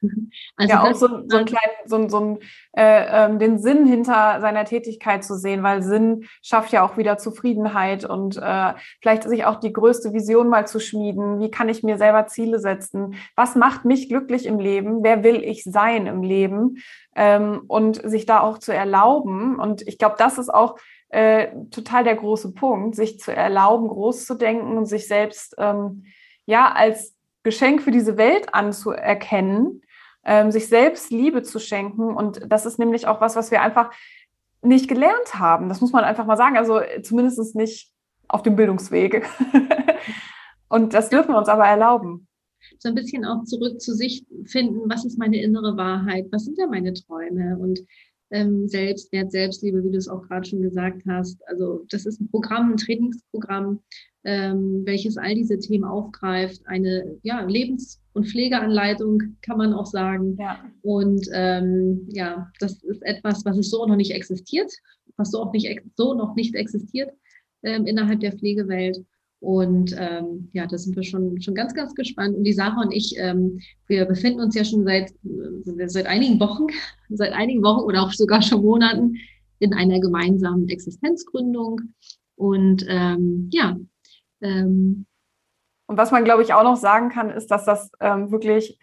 Also 0.57 0.73
ja, 0.73 0.83
auch 0.83 0.95
so, 0.95 1.09
so 1.29 1.37
ein 1.37 1.45
kleinen, 1.45 1.73
so, 1.87 2.09
so 2.09 2.21
ein, 2.21 2.39
äh, 2.77 3.27
ähm, 3.27 3.39
den 3.39 3.59
Sinn 3.59 3.87
hinter 3.87 4.41
seiner 4.41 4.65
Tätigkeit 4.65 5.25
zu 5.25 5.37
sehen, 5.37 5.63
weil 5.63 5.83
Sinn 5.83 6.27
schafft 6.43 6.73
ja 6.73 6.85
auch 6.85 6.97
wieder 6.97 7.19
Zufriedenheit 7.19 8.05
und 8.05 8.37
äh, 8.37 8.75
vielleicht 9.01 9.25
sich 9.25 9.45
auch 9.45 9.61
die 9.61 9.73
größte 9.73 10.13
Vision 10.13 10.49
mal 10.49 10.67
zu 10.67 10.81
schmieden. 10.81 11.41
Wie 11.41 11.51
kann 11.51 11.69
ich 11.69 11.83
mir 11.83 11.97
selber 11.99 12.27
Ziele 12.27 12.59
setzen? 12.59 13.15
Was 13.37 13.55
macht 13.55 13.85
mich 13.85 14.09
glücklich 14.09 14.47
im 14.47 14.59
Leben? 14.59 15.03
Wer 15.03 15.23
will 15.23 15.43
ich 15.45 15.65
sein 15.65 16.07
im 16.07 16.23
Leben? 16.23 16.79
Ähm, 17.15 17.63
und 17.69 18.01
sich 18.09 18.27
da 18.27 18.41
auch 18.41 18.59
zu 18.59 18.73
erlauben. 18.73 19.59
Und 19.59 19.87
ich 19.87 19.99
glaube, 19.99 20.17
das 20.19 20.39
ist 20.39 20.53
auch 20.53 20.77
äh, 21.09 21.49
total 21.71 22.05
der 22.05 22.17
große 22.17 22.53
Punkt, 22.53 22.95
sich 22.95 23.19
zu 23.19 23.35
erlauben, 23.35 23.89
groß 23.89 24.27
zu 24.27 24.35
denken 24.35 24.77
und 24.77 24.87
sich 24.87 25.09
selbst 25.09 25.55
ähm, 25.59 26.05
ja 26.47 26.73
als 26.73 27.15
Geschenk 27.43 27.83
für 27.83 27.91
diese 27.91 28.19
Welt 28.19 28.53
anzuerkennen, 28.53 29.81
ähm, 30.29 30.53
sich 30.53 30.69
selbst 30.69 31.11
Liebe 31.11 31.43
zu 31.43 31.59
schenken. 31.59 32.15
Und 32.15 32.41
das 32.47 32.67
ist 32.67 32.79
nämlich 32.79 33.07
auch 33.07 33.21
was, 33.23 33.35
was 33.35 33.51
wir 33.51 33.63
einfach 33.63 33.91
nicht 34.63 34.87
gelernt 34.87 35.35
haben. 35.35 35.71
Das 35.71 35.81
muss 35.81 35.91
man 35.91 36.05
einfach 36.05 36.27
mal 36.27 36.37
sagen. 36.37 36.59
Also 36.59 36.81
zumindest 37.03 37.57
nicht 37.57 37.91
auf 38.29 38.43
dem 38.43 38.55
Bildungsweg. 38.55 39.27
und 40.69 40.93
das 40.93 41.09
dürfen 41.09 41.33
wir 41.33 41.39
uns 41.39 41.49
aber 41.49 41.65
erlauben. 41.65 42.29
So 42.79 42.91
ein 42.91 42.95
bisschen 42.95 43.25
auch 43.25 43.45
zurück 43.45 43.81
zu 43.81 43.95
sich 43.95 44.27
finden, 44.45 44.91
was 44.91 45.07
ist 45.07 45.19
meine 45.19 45.41
innere 45.41 45.77
Wahrheit, 45.79 46.27
was 46.31 46.45
sind 46.45 46.59
da 46.59 46.67
meine 46.67 46.93
Träume 46.93 47.57
und 47.59 47.81
ähm, 48.31 48.69
Selbstwert, 48.69 49.33
Selbstliebe, 49.33 49.83
wie 49.83 49.91
du 49.91 49.97
es 49.97 50.09
auch 50.09 50.23
gerade 50.29 50.47
schon 50.47 50.61
gesagt 50.61 51.03
hast. 51.09 51.41
Also 51.49 51.87
das 51.89 52.05
ist 52.05 52.21
ein 52.21 52.29
Programm, 52.29 52.73
ein 52.73 52.77
Trainingsprogramm, 52.77 53.81
ähm, 54.25 54.83
welches 54.85 55.17
all 55.17 55.35
diese 55.35 55.59
Themen 55.59 55.85
aufgreift. 55.85 56.61
Eine 56.67 57.17
ja, 57.23 57.41
Lebens- 57.41 58.03
und 58.19 58.27
Pflegeanleitung 58.27 59.37
kann 59.43 59.59
man 59.59 59.73
auch 59.73 59.87
sagen. 59.87 60.37
Ja. 60.39 60.59
Und 60.83 61.29
ähm, 61.33 62.09
ja, 62.09 62.51
das 62.59 62.83
ist 62.83 63.03
etwas, 63.03 63.45
was 63.45 63.57
es 63.57 63.71
so 63.71 63.87
noch 63.87 63.97
nicht 63.97 64.11
existiert, 64.11 64.73
was 65.17 65.31
so 65.31 65.41
auch 65.41 65.53
nicht 65.53 65.81
so 65.97 66.15
noch 66.15 66.35
nicht 66.35 66.55
existiert 66.57 67.11
ähm, 67.63 67.87
innerhalb 67.87 68.21
der 68.21 68.33
Pflegewelt. 68.33 68.99
Und 69.41 69.95
ähm, 69.97 70.51
ja, 70.53 70.67
da 70.67 70.77
sind 70.77 70.97
wir 70.97 71.05
schon, 71.05 71.41
schon 71.41 71.55
ganz, 71.55 71.73
ganz 71.73 71.95
gespannt. 71.95 72.37
Und 72.37 72.43
die 72.43 72.53
Sarah 72.53 72.83
und 72.83 72.93
ich, 72.93 73.15
ähm, 73.19 73.61
wir 73.87 74.05
befinden 74.05 74.41
uns 74.41 74.57
ja 74.57 74.65
schon 74.65 74.85
seit, 74.85 75.13
äh, 75.13 75.89
seit 75.89 76.07
einigen 76.07 76.41
Wochen, 76.41 76.67
seit 77.09 77.33
einigen 77.33 77.63
Wochen 77.63 77.85
oder 77.85 78.03
auch 78.03 78.13
sogar 78.13 78.43
schon 78.43 78.63
Monaten 78.63 79.15
in 79.61 79.73
einer 79.73 80.01
gemeinsamen 80.01 80.69
Existenzgründung. 80.69 81.81
Und 82.35 82.85
ähm, 82.89 83.49
ja. 83.53 83.79
Ähm, 84.41 85.07
und 85.89 85.97
was 85.97 86.11
man, 86.11 86.25
glaube 86.25 86.43
ich, 86.43 86.53
auch 86.53 86.63
noch 86.63 86.77
sagen 86.77 87.09
kann, 87.09 87.31
ist, 87.31 87.51
dass 87.51 87.65
das 87.65 87.91
ähm, 88.01 88.31
wirklich 88.31 88.79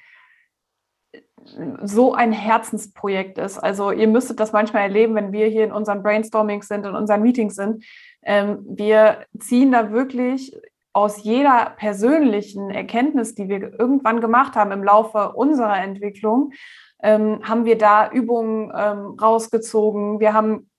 so 1.83 2.15
ein 2.15 2.31
Herzensprojekt 2.31 3.37
ist. 3.37 3.59
Also 3.59 3.91
ihr 3.91 4.07
müsstet 4.07 4.39
das 4.39 4.51
manchmal 4.51 4.81
erleben, 4.81 5.13
wenn 5.13 5.31
wir 5.31 5.45
hier 5.45 5.63
in 5.63 5.71
unseren 5.71 6.01
Brainstormings 6.01 6.67
sind, 6.67 6.85
in 6.85 6.95
unseren 6.95 7.21
Meetings 7.21 7.55
sind. 7.55 7.85
Ähm, 8.23 8.65
wir 8.67 9.25
ziehen 9.37 9.71
da 9.71 9.91
wirklich 9.91 10.59
aus 10.93 11.23
jeder 11.23 11.73
persönlichen 11.77 12.71
Erkenntnis, 12.71 13.35
die 13.35 13.49
wir 13.49 13.79
irgendwann 13.79 14.19
gemacht 14.19 14.55
haben 14.55 14.71
im 14.71 14.83
Laufe 14.83 15.33
unserer 15.33 15.77
Entwicklung, 15.77 16.53
ähm, 17.03 17.41
haben 17.43 17.65
wir 17.65 17.77
da 17.77 18.09
Übungen 18.09 18.71
ähm, 18.75 19.17
rausgezogen. 19.21 20.19
Wir 20.19 20.33
haben 20.33 20.71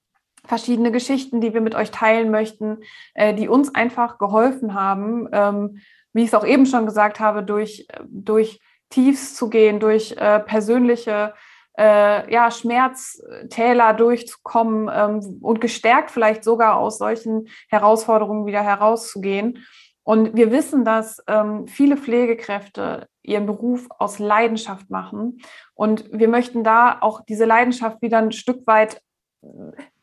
verschiedene 0.44 0.90
Geschichten, 0.90 1.40
die 1.40 1.54
wir 1.54 1.60
mit 1.60 1.74
euch 1.74 1.90
teilen 1.90 2.30
möchten, 2.30 2.78
äh, 3.14 3.34
die 3.34 3.48
uns 3.48 3.74
einfach 3.74 4.18
geholfen 4.18 4.74
haben, 4.74 5.28
ähm, 5.32 5.78
wie 6.16 6.22
ich 6.22 6.28
es 6.28 6.34
auch 6.34 6.46
eben 6.46 6.64
schon 6.64 6.86
gesagt 6.86 7.20
habe, 7.20 7.42
durch, 7.42 7.86
durch 8.08 8.58
Tiefs 8.88 9.34
zu 9.34 9.50
gehen, 9.50 9.80
durch 9.80 10.12
äh, 10.16 10.40
persönliche 10.40 11.34
äh, 11.78 12.32
ja, 12.32 12.50
Schmerztäler 12.50 13.92
durchzukommen 13.92 14.90
ähm, 14.90 15.38
und 15.42 15.60
gestärkt 15.60 16.10
vielleicht 16.10 16.42
sogar 16.42 16.78
aus 16.78 16.96
solchen 16.96 17.48
Herausforderungen 17.68 18.46
wieder 18.46 18.62
herauszugehen. 18.62 19.66
Und 20.04 20.34
wir 20.34 20.50
wissen, 20.50 20.86
dass 20.86 21.22
ähm, 21.26 21.66
viele 21.66 21.98
Pflegekräfte 21.98 23.08
ihren 23.22 23.44
Beruf 23.44 23.86
aus 23.98 24.18
Leidenschaft 24.18 24.88
machen. 24.88 25.42
Und 25.74 26.08
wir 26.12 26.28
möchten 26.28 26.64
da 26.64 26.96
auch 27.00 27.20
diese 27.28 27.44
Leidenschaft 27.44 28.00
wieder 28.00 28.18
ein 28.18 28.32
Stück 28.32 28.66
weit 28.66 29.02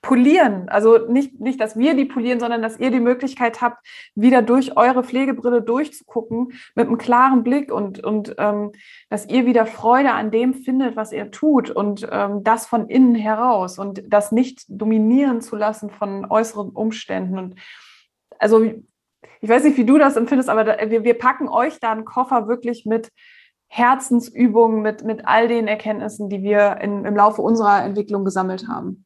polieren. 0.04 0.68
Also 0.68 0.98
nicht, 1.08 1.40
nicht, 1.40 1.62
dass 1.62 1.78
wir 1.78 1.96
die 1.96 2.06
polieren, 2.06 2.40
sondern 2.40 2.62
dass 2.62 2.78
ihr 2.78 2.92
die 2.92 3.00
Möglichkeit 3.00 3.62
habt, 3.62 3.88
wieder 4.16 4.42
durch 4.42 4.76
eure 4.78 5.02
Pflegebrille 5.04 5.62
durchzugucken 5.62 6.52
mit 6.76 6.88
einem 6.88 6.98
klaren 6.98 7.44
Blick 7.44 7.72
und, 7.72 8.04
und 8.04 8.36
ähm, 8.38 8.74
dass 9.10 9.28
ihr 9.28 9.46
wieder 9.46 9.66
Freude 9.66 10.12
an 10.12 10.30
dem 10.30 10.54
findet, 10.54 10.98
was 10.98 11.14
ihr 11.14 11.32
tut 11.32 11.72
und 11.72 12.08
ähm, 12.12 12.44
das 12.44 12.68
von 12.68 12.90
innen 12.90 13.16
heraus 13.16 13.80
und 13.80 14.04
das 14.06 14.34
nicht 14.34 14.66
dominieren 14.68 15.40
zu 15.40 15.56
lassen 15.56 15.90
von 15.90 16.30
äußeren 16.30 16.70
Umständen. 16.70 17.40
Und 17.40 17.56
also 18.40 18.62
ich 18.62 19.50
weiß 19.50 19.64
nicht, 19.64 19.78
wie 19.78 19.86
du 19.86 19.98
das 19.98 20.18
empfindest, 20.18 20.50
aber 20.50 20.66
da, 20.66 20.90
wir, 20.90 21.06
wir 21.06 21.18
packen 21.18 21.48
euch 21.48 21.80
da 21.80 21.94
einen 21.94 22.04
Koffer 22.04 22.50
wirklich 22.50 22.86
mit 22.86 23.10
Herzensübungen, 23.70 24.82
mit, 24.82 25.06
mit 25.06 25.26
all 25.26 25.48
den 25.48 25.70
Erkenntnissen, 25.70 26.28
die 26.28 26.44
wir 26.44 26.82
in, 26.82 27.06
im 27.06 27.16
Laufe 27.16 27.42
unserer 27.42 27.86
Entwicklung 27.86 28.26
gesammelt 28.26 28.68
haben. 28.68 29.06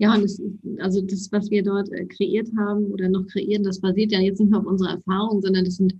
Ja, 0.00 0.14
und 0.14 0.22
das, 0.22 0.40
also 0.78 1.02
das, 1.02 1.30
was 1.30 1.50
wir 1.50 1.62
dort 1.62 1.92
äh, 1.92 2.06
kreiert 2.06 2.48
haben 2.56 2.86
oder 2.86 3.10
noch 3.10 3.26
kreieren, 3.26 3.64
das 3.64 3.80
basiert 3.80 4.12
ja 4.12 4.20
jetzt 4.20 4.40
nicht 4.40 4.50
nur 4.50 4.60
auf 4.60 4.66
unserer 4.66 4.94
Erfahrung, 4.94 5.42
sondern 5.42 5.66
das 5.66 5.76
sind 5.76 5.94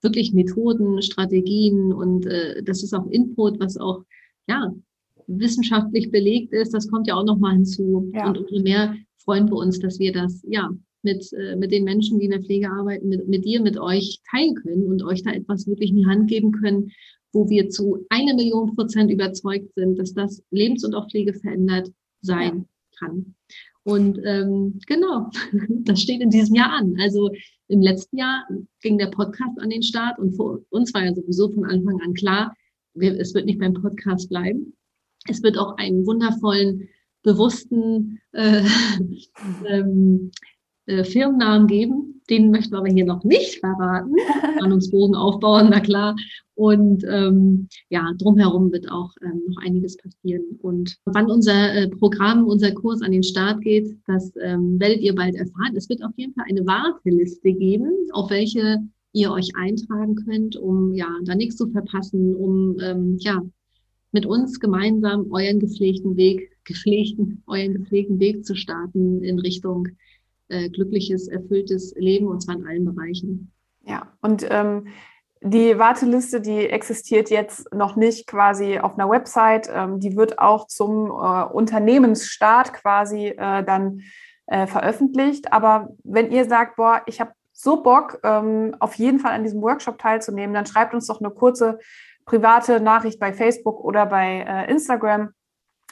wirklich 0.00 0.32
Methoden, 0.32 1.02
Strategien 1.02 1.92
und 1.92 2.24
äh, 2.24 2.62
das 2.62 2.82
ist 2.82 2.94
auch 2.94 3.06
Input, 3.10 3.60
was 3.60 3.76
auch 3.76 4.04
ja 4.48 4.74
wissenschaftlich 5.26 6.10
belegt 6.10 6.54
ist. 6.54 6.72
Das 6.72 6.88
kommt 6.88 7.06
ja 7.08 7.14
auch 7.14 7.26
nochmal 7.26 7.52
hinzu. 7.52 8.10
Ja. 8.14 8.26
Und 8.26 8.38
umso 8.38 8.62
mehr 8.62 8.96
freuen 9.18 9.50
wir 9.50 9.56
uns, 9.56 9.78
dass 9.78 9.98
wir 9.98 10.12
das 10.12 10.42
ja 10.48 10.70
mit, 11.02 11.30
äh, 11.34 11.54
mit 11.54 11.72
den 11.72 11.84
Menschen, 11.84 12.20
die 12.20 12.24
in 12.24 12.30
der 12.30 12.42
Pflege 12.42 12.70
arbeiten, 12.70 13.10
mit, 13.10 13.28
mit 13.28 13.44
dir, 13.44 13.60
mit 13.60 13.78
euch 13.78 14.20
teilen 14.30 14.54
können 14.54 14.86
und 14.86 15.02
euch 15.02 15.24
da 15.24 15.30
etwas 15.30 15.66
wirklich 15.66 15.90
in 15.90 15.96
die 15.96 16.06
Hand 16.06 16.26
geben 16.26 16.52
können, 16.52 16.90
wo 17.34 17.50
wir 17.50 17.68
zu 17.68 18.06
einer 18.08 18.34
Million 18.34 18.74
Prozent 18.74 19.10
überzeugt 19.10 19.74
sind, 19.74 19.98
dass 19.98 20.14
das 20.14 20.42
lebens- 20.50 20.86
und 20.86 20.94
auch 20.94 21.10
Pflege 21.10 21.34
verändert 21.34 21.92
sein 22.22 22.66
kann. 23.02 23.34
Und 23.84 24.18
ähm, 24.24 24.78
genau, 24.86 25.30
das 25.68 26.00
steht 26.00 26.20
in 26.20 26.30
diesem 26.30 26.54
Jahr 26.54 26.72
an. 26.72 26.96
Also 27.00 27.30
im 27.68 27.80
letzten 27.80 28.18
Jahr 28.18 28.46
ging 28.80 28.98
der 28.98 29.08
Podcast 29.08 29.58
an 29.60 29.70
den 29.70 29.82
Start 29.82 30.18
und 30.18 30.36
für 30.36 30.64
uns 30.70 30.92
war 30.94 31.04
ja 31.04 31.14
sowieso 31.14 31.50
von 31.50 31.64
Anfang 31.64 32.00
an 32.02 32.14
klar, 32.14 32.54
wir, 32.94 33.18
es 33.18 33.34
wird 33.34 33.46
nicht 33.46 33.58
beim 33.58 33.74
Podcast 33.74 34.28
bleiben. 34.28 34.74
Es 35.26 35.42
wird 35.42 35.56
auch 35.56 35.76
einen 35.78 36.06
wundervollen, 36.06 36.88
bewussten 37.22 38.20
äh, 38.32 38.62
ähm, 39.66 40.30
äh, 40.86 41.04
Firmennamen 41.04 41.66
geben. 41.66 42.22
Den 42.30 42.50
möchten 42.50 42.72
wir 42.72 42.78
aber 42.78 42.88
hier 42.88 43.04
noch 43.04 43.24
nicht 43.24 43.58
verraten. 43.60 44.14
Planungsbogen 44.58 45.14
aufbauen, 45.14 45.68
na 45.70 45.80
klar. 45.80 46.16
Und 46.54 47.04
ähm, 47.08 47.68
ja, 47.88 48.12
drumherum 48.18 48.70
wird 48.72 48.90
auch 48.90 49.10
ähm, 49.22 49.42
noch 49.48 49.62
einiges 49.62 49.96
passieren. 49.96 50.42
Und 50.60 50.96
wann 51.04 51.30
unser 51.30 51.74
äh, 51.74 51.88
Programm, 51.88 52.46
unser 52.46 52.72
Kurs 52.72 53.02
an 53.02 53.12
den 53.12 53.22
Start 53.22 53.62
geht, 53.62 53.96
das 54.06 54.32
ähm, 54.42 54.78
werdet 54.78 55.00
ihr 55.00 55.14
bald 55.14 55.34
erfahren. 55.34 55.74
Es 55.76 55.88
wird 55.88 56.04
auf 56.04 56.12
jeden 56.16 56.34
Fall 56.34 56.44
eine 56.48 56.66
Warteliste 56.66 57.52
geben, 57.52 57.90
auf 58.12 58.30
welche 58.30 58.78
ihr 59.12 59.30
euch 59.30 59.50
eintragen 59.56 60.14
könnt, 60.14 60.56
um 60.56 60.94
ja 60.94 61.08
da 61.24 61.34
nichts 61.34 61.56
zu 61.56 61.68
verpassen, 61.68 62.34
um 62.34 62.78
ähm, 62.80 63.16
ja 63.20 63.42
mit 64.12 64.26
uns 64.26 64.60
gemeinsam 64.60 65.30
euren 65.32 65.58
gepflegten 65.58 66.16
Weg, 66.16 66.50
gepflegten, 66.64 67.42
euren 67.46 67.74
gepflegten 67.74 68.20
Weg 68.20 68.44
zu 68.44 68.54
starten 68.54 69.22
in 69.22 69.38
Richtung 69.38 69.88
äh, 70.52 70.68
glückliches, 70.68 71.28
erfülltes 71.28 71.94
Leben 71.96 72.26
und 72.28 72.40
zwar 72.40 72.56
in 72.56 72.66
allen 72.66 72.84
Bereichen. 72.84 73.52
Ja, 73.84 74.12
und 74.20 74.46
ähm, 74.48 74.86
die 75.40 75.76
Warteliste, 75.76 76.40
die 76.40 76.68
existiert 76.68 77.28
jetzt 77.30 77.74
noch 77.74 77.96
nicht 77.96 78.28
quasi 78.28 78.78
auf 78.78 78.94
einer 78.94 79.10
Website. 79.10 79.68
Ähm, 79.74 79.98
die 79.98 80.16
wird 80.16 80.38
auch 80.38 80.68
zum 80.68 81.06
äh, 81.06 81.44
Unternehmensstart 81.44 82.72
quasi 82.72 83.28
äh, 83.28 83.64
dann 83.64 84.02
äh, 84.46 84.68
veröffentlicht. 84.68 85.52
Aber 85.52 85.88
wenn 86.04 86.30
ihr 86.30 86.44
sagt, 86.44 86.76
boah, 86.76 87.02
ich 87.06 87.20
habe 87.20 87.32
so 87.52 87.82
Bock, 87.82 88.20
ähm, 88.22 88.76
auf 88.78 88.94
jeden 88.94 89.18
Fall 89.18 89.32
an 89.32 89.42
diesem 89.42 89.62
Workshop 89.62 89.98
teilzunehmen, 89.98 90.54
dann 90.54 90.66
schreibt 90.66 90.94
uns 90.94 91.06
doch 91.08 91.20
eine 91.20 91.30
kurze 91.30 91.78
private 92.24 92.80
Nachricht 92.80 93.18
bei 93.18 93.32
Facebook 93.32 93.82
oder 93.82 94.06
bei 94.06 94.44
äh, 94.46 94.70
Instagram 94.70 95.30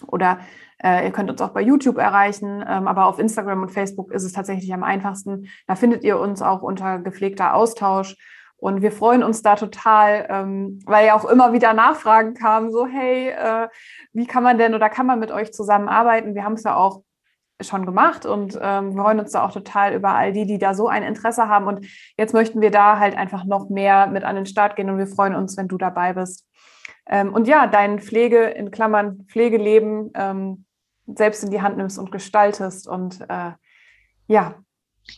oder 0.06 0.40
äh, 0.82 1.04
ihr 1.04 1.12
könnt 1.12 1.30
uns 1.30 1.40
auch 1.42 1.50
bei 1.50 1.60
YouTube 1.60 1.98
erreichen, 1.98 2.64
ähm, 2.66 2.88
aber 2.88 3.06
auf 3.06 3.18
Instagram 3.18 3.62
und 3.62 3.70
Facebook 3.70 4.12
ist 4.12 4.24
es 4.24 4.32
tatsächlich 4.32 4.72
am 4.72 4.82
einfachsten. 4.82 5.48
Da 5.66 5.74
findet 5.74 6.04
ihr 6.04 6.18
uns 6.18 6.42
auch 6.42 6.62
unter 6.62 6.98
gepflegter 6.98 7.54
Austausch. 7.54 8.16
Und 8.56 8.82
wir 8.82 8.92
freuen 8.92 9.22
uns 9.22 9.40
da 9.40 9.56
total, 9.56 10.26
ähm, 10.28 10.80
weil 10.84 11.06
ja 11.06 11.14
auch 11.14 11.24
immer 11.24 11.54
wieder 11.54 11.72
Nachfragen 11.72 12.34
kamen, 12.34 12.70
so 12.70 12.86
hey, 12.86 13.30
äh, 13.30 13.68
wie 14.12 14.26
kann 14.26 14.42
man 14.42 14.58
denn 14.58 14.74
oder 14.74 14.90
kann 14.90 15.06
man 15.06 15.18
mit 15.18 15.32
euch 15.32 15.52
zusammenarbeiten? 15.54 16.34
Wir 16.34 16.44
haben 16.44 16.52
es 16.52 16.64
ja 16.64 16.76
auch 16.76 17.02
schon 17.62 17.86
gemacht 17.86 18.26
und 18.26 18.58
ähm, 18.60 18.94
wir 18.94 19.02
freuen 19.02 19.20
uns 19.20 19.32
da 19.32 19.44
auch 19.44 19.52
total 19.52 19.94
über 19.94 20.14
all 20.14 20.32
die, 20.32 20.46
die 20.46 20.58
da 20.58 20.74
so 20.74 20.88
ein 20.88 21.02
Interesse 21.02 21.48
haben. 21.48 21.66
Und 21.66 21.86
jetzt 22.18 22.34
möchten 22.34 22.60
wir 22.60 22.70
da 22.70 22.98
halt 22.98 23.16
einfach 23.16 23.44
noch 23.44 23.70
mehr 23.70 24.06
mit 24.06 24.24
an 24.24 24.36
den 24.36 24.46
Start 24.46 24.76
gehen 24.76 24.90
und 24.90 24.98
wir 24.98 25.06
freuen 25.06 25.34
uns, 25.34 25.56
wenn 25.56 25.68
du 25.68 25.78
dabei 25.78 26.12
bist. 26.12 26.46
Ähm, 27.10 27.34
und 27.34 27.48
ja, 27.48 27.66
dein 27.66 27.98
Pflege, 27.98 28.44
in 28.44 28.70
Klammern 28.70 29.24
Pflegeleben, 29.26 30.12
ähm, 30.14 30.64
selbst 31.06 31.42
in 31.42 31.50
die 31.50 31.60
Hand 31.60 31.76
nimmst 31.76 31.98
und 31.98 32.12
gestaltest. 32.12 32.88
Und 32.88 33.20
äh, 33.28 33.50
ja. 34.28 34.54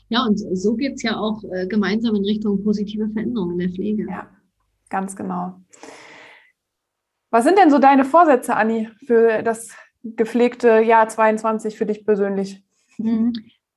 Ja, 0.09 0.24
und 0.24 0.38
so 0.38 0.74
geht 0.74 0.94
es 0.94 1.02
ja 1.02 1.18
auch 1.18 1.44
äh, 1.52 1.66
gemeinsam 1.66 2.16
in 2.16 2.24
Richtung 2.24 2.64
positive 2.64 3.11
Veränderungen 3.11 3.52
in 3.52 3.59
der 3.59 3.68
Pflege. 3.68 4.07
Ja, 4.09 4.26
ganz 4.88 5.14
genau. 5.14 5.61
Was 7.31 7.44
sind 7.44 7.59
denn 7.59 7.70
so 7.70 7.78
deine 7.78 8.07
Vorsätze, 8.07 8.57
Anni, 8.57 8.88
für 9.07 9.42
das 9.42 9.70
gepflegte 10.02 10.81
Jahr 10.81 11.09
22 11.09 11.76
für 11.76 11.87
dich 11.87 12.07
persönlich? 12.07 12.64
Mhm. 12.96 13.35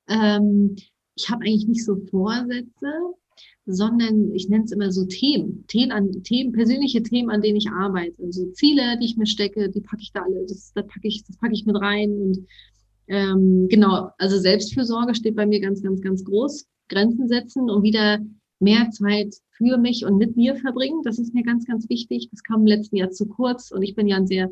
Ähm, 0.08 0.76
ich 1.14 1.30
habe 1.30 1.44
eigentlich 1.44 1.68
nicht 1.68 1.84
so 1.84 1.96
Vorsätze 2.10 3.14
sondern 3.66 4.32
ich 4.32 4.48
nenne 4.48 4.64
es 4.64 4.72
immer 4.72 4.92
so 4.92 5.04
Themen, 5.04 5.64
Themen, 5.66 5.90
an, 5.90 6.22
Themen, 6.22 6.52
persönliche 6.52 7.02
Themen, 7.02 7.30
an 7.30 7.42
denen 7.42 7.56
ich 7.56 7.68
arbeite. 7.68 8.22
Also 8.22 8.46
Ziele, 8.52 8.96
die 9.00 9.06
ich 9.06 9.16
mir 9.16 9.26
stecke, 9.26 9.68
die 9.68 9.80
packe 9.80 10.02
ich 10.02 10.12
da 10.12 10.22
alle, 10.22 10.46
das, 10.46 10.72
das 10.72 10.86
packe 10.86 11.08
ich, 11.08 11.24
das 11.26 11.36
packe 11.36 11.52
ich 11.52 11.66
mit 11.66 11.76
rein. 11.76 12.12
Und 12.12 12.46
ähm, 13.08 13.66
genau, 13.68 14.10
also 14.18 14.38
Selbstfürsorge 14.38 15.16
steht 15.16 15.34
bei 15.34 15.46
mir 15.46 15.60
ganz, 15.60 15.82
ganz, 15.82 16.00
ganz 16.00 16.24
groß. 16.24 16.66
Grenzen 16.88 17.26
setzen 17.26 17.68
und 17.68 17.82
wieder 17.82 18.20
mehr 18.60 18.88
Zeit 18.90 19.34
für 19.50 19.76
mich 19.78 20.06
und 20.06 20.16
mit 20.16 20.36
mir 20.36 20.54
verbringen. 20.54 21.02
Das 21.02 21.18
ist 21.18 21.34
mir 21.34 21.42
ganz, 21.42 21.66
ganz 21.66 21.88
wichtig. 21.88 22.28
Das 22.30 22.44
kam 22.44 22.60
im 22.60 22.66
letzten 22.66 22.96
Jahr 22.96 23.10
zu 23.10 23.26
kurz 23.26 23.72
und 23.72 23.82
ich 23.82 23.96
bin 23.96 24.06
ja 24.06 24.16
ein 24.16 24.28
sehr 24.28 24.48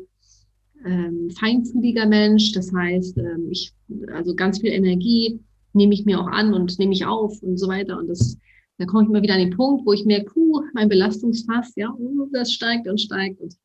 ähm, 0.85 1.29
feinfühliger 1.39 2.05
Mensch. 2.05 2.51
Das 2.51 2.73
heißt, 2.73 3.17
ähm, 3.17 3.47
ich, 3.49 3.73
also 4.13 4.35
ganz 4.35 4.59
viel 4.59 4.71
Energie 4.71 5.39
nehme 5.71 5.93
ich 5.93 6.03
mir 6.03 6.19
auch 6.19 6.27
an 6.27 6.53
und 6.53 6.77
nehme 6.79 6.91
ich 6.91 7.05
auf 7.05 7.41
und 7.41 7.57
so 7.57 7.69
weiter. 7.69 7.97
Und 7.97 8.07
das 8.07 8.37
da 8.77 8.85
komme 8.85 9.03
ich 9.03 9.09
immer 9.09 9.21
wieder 9.21 9.35
an 9.35 9.39
den 9.39 9.55
Punkt, 9.55 9.85
wo 9.85 9.93
ich 9.93 10.05
merke, 10.05 10.31
puh, 10.31 10.61
mein 10.73 10.89
Belastungsfass, 10.89 11.73
ja, 11.75 11.93
uh, 11.97 12.27
das 12.31 12.51
steigt 12.51 12.87
und 12.87 12.99
steigt. 12.99 13.39
Und 13.41 13.55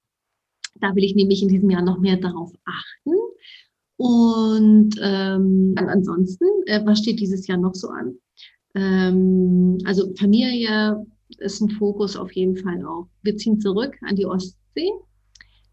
da 0.81 0.95
will 0.95 1.05
ich 1.05 1.15
nämlich 1.15 1.43
in 1.43 1.49
diesem 1.49 1.71
Jahr 1.71 1.83
noch 1.83 1.99
mehr 1.99 2.17
darauf 2.17 2.53
achten. 2.65 3.17
Und 3.97 4.95
ähm, 5.03 5.75
ansonsten, 5.77 6.47
äh, 6.67 6.81
was 6.87 7.01
steht 7.01 7.21
dieses 7.21 7.47
Jahr 7.47 7.59
noch 7.59 7.75
so 7.75 7.89
an? 7.89 8.17
Ähm, 8.75 9.79
also 9.85 10.15
Familie 10.15 11.05
ist 11.39 11.61
ein 11.61 11.71
Fokus 11.71 12.17
auf 12.17 12.33
jeden 12.33 12.57
Fall 12.57 12.85
auch. 12.87 13.09
Wir 13.23 13.37
ziehen 13.37 13.61
zurück 13.61 13.97
an 14.03 14.17
die 14.17 14.27
Ostsee, 14.27 14.91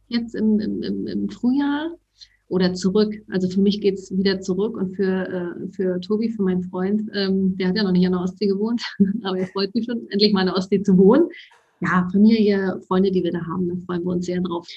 jetzt 0.08 0.36
im, 0.36 0.60
im, 0.60 1.08
im 1.08 1.30
Frühjahr 1.30 1.95
oder 2.50 2.74
zurück. 2.74 3.14
Also 3.30 3.50
für 3.50 3.62
mich 3.62 3.82
geht's 3.82 4.16
wieder 4.16 4.40
zurück 4.40 4.78
und 4.78 4.96
für, 4.96 5.28
äh, 5.28 5.68
für 5.74 6.00
Tobi, 6.00 6.30
für 6.30 6.44
meinen 6.44 6.64
Freund, 6.64 7.04
ähm, 7.14 7.58
der 7.58 7.70
hat 7.70 7.78
ja 7.78 7.84
noch 7.84 7.92
nicht 7.92 8.06
an 8.06 8.14
der 8.14 8.22
Ostsee 8.22 8.48
gewohnt, 8.48 8.82
aber 9.24 9.40
er 9.40 9.48
freut 9.48 9.74
mich 9.76 9.86
schon, 9.86 10.08
endlich 10.10 10.34
mal 10.34 10.42
an 10.42 10.48
der 10.48 10.56
Ostsee 10.56 10.82
zu 10.82 10.98
wohnen. 10.98 11.28
Ja, 11.82 12.08
Familie, 12.12 12.82
Freunde, 12.88 13.12
die 13.12 13.24
wir 13.24 13.32
da 13.32 13.46
haben, 13.46 13.68
da 13.68 13.76
freuen 13.86 14.04
wir 14.04 14.14
uns 14.14 14.26
sehr 14.26 14.42
drauf. 14.42 14.68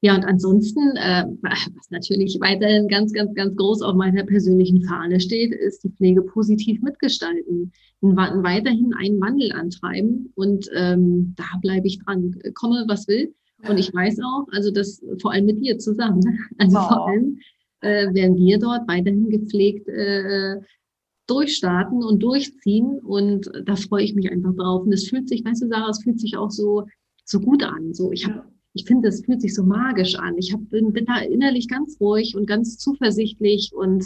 Ja, 0.00 0.14
und 0.14 0.24
ansonsten, 0.24 0.96
äh, 0.96 1.24
was 1.42 1.90
natürlich 1.90 2.38
weiterhin 2.40 2.86
ganz, 2.86 3.12
ganz, 3.12 3.34
ganz 3.34 3.56
groß 3.56 3.82
auf 3.82 3.96
meiner 3.96 4.22
persönlichen 4.24 4.84
Fahne 4.84 5.18
steht, 5.18 5.52
ist 5.52 5.82
die 5.82 5.90
Pflege 5.90 6.22
positiv 6.22 6.80
mitgestalten, 6.82 7.72
weiterhin 8.00 8.94
einen 8.96 9.20
Wandel 9.20 9.50
antreiben 9.52 10.32
und 10.36 10.68
ähm, 10.72 11.34
da 11.36 11.58
bleibe 11.60 11.88
ich 11.88 11.98
dran. 11.98 12.36
Komme, 12.54 12.84
was 12.86 13.08
will. 13.08 13.34
Und 13.66 13.78
ich 13.78 13.92
weiß 13.92 14.20
auch, 14.20 14.46
also 14.52 14.70
das 14.70 15.02
vor 15.20 15.32
allem 15.32 15.46
mit 15.46 15.60
dir 15.60 15.78
zusammen. 15.78 16.22
Also 16.58 16.76
wow. 16.76 16.88
vor 16.88 17.08
allem 17.08 17.38
äh, 17.80 18.12
werden 18.14 18.36
wir 18.36 18.58
dort 18.58 18.86
weiterhin 18.88 19.28
gepflegt 19.30 19.88
äh, 19.88 20.56
durchstarten 21.26 22.02
und 22.02 22.22
durchziehen. 22.22 22.98
Und 23.00 23.50
da 23.64 23.76
freue 23.76 24.04
ich 24.04 24.14
mich 24.14 24.30
einfach 24.30 24.54
drauf. 24.54 24.84
Und 24.84 24.92
es 24.92 25.08
fühlt 25.08 25.28
sich, 25.28 25.44
weißt 25.44 25.62
du, 25.62 25.68
Sarah, 25.68 25.90
es 25.90 26.02
fühlt 26.02 26.20
sich 26.20 26.36
auch 26.36 26.50
so, 26.50 26.86
so 27.24 27.40
gut 27.40 27.62
an. 27.62 27.94
So, 27.94 28.12
ich 28.12 28.26
habe 28.26 28.44
ich 28.74 28.84
finde, 28.84 29.08
es 29.08 29.24
fühlt 29.24 29.40
sich 29.40 29.54
so 29.54 29.64
magisch 29.64 30.14
an. 30.14 30.36
Ich 30.38 30.52
hab, 30.52 30.68
bin, 30.70 30.92
bin 30.92 31.06
da 31.06 31.18
innerlich 31.18 31.68
ganz 31.68 31.98
ruhig 32.00 32.36
und 32.36 32.46
ganz 32.46 32.78
zuversichtlich 32.78 33.72
und 33.74 34.04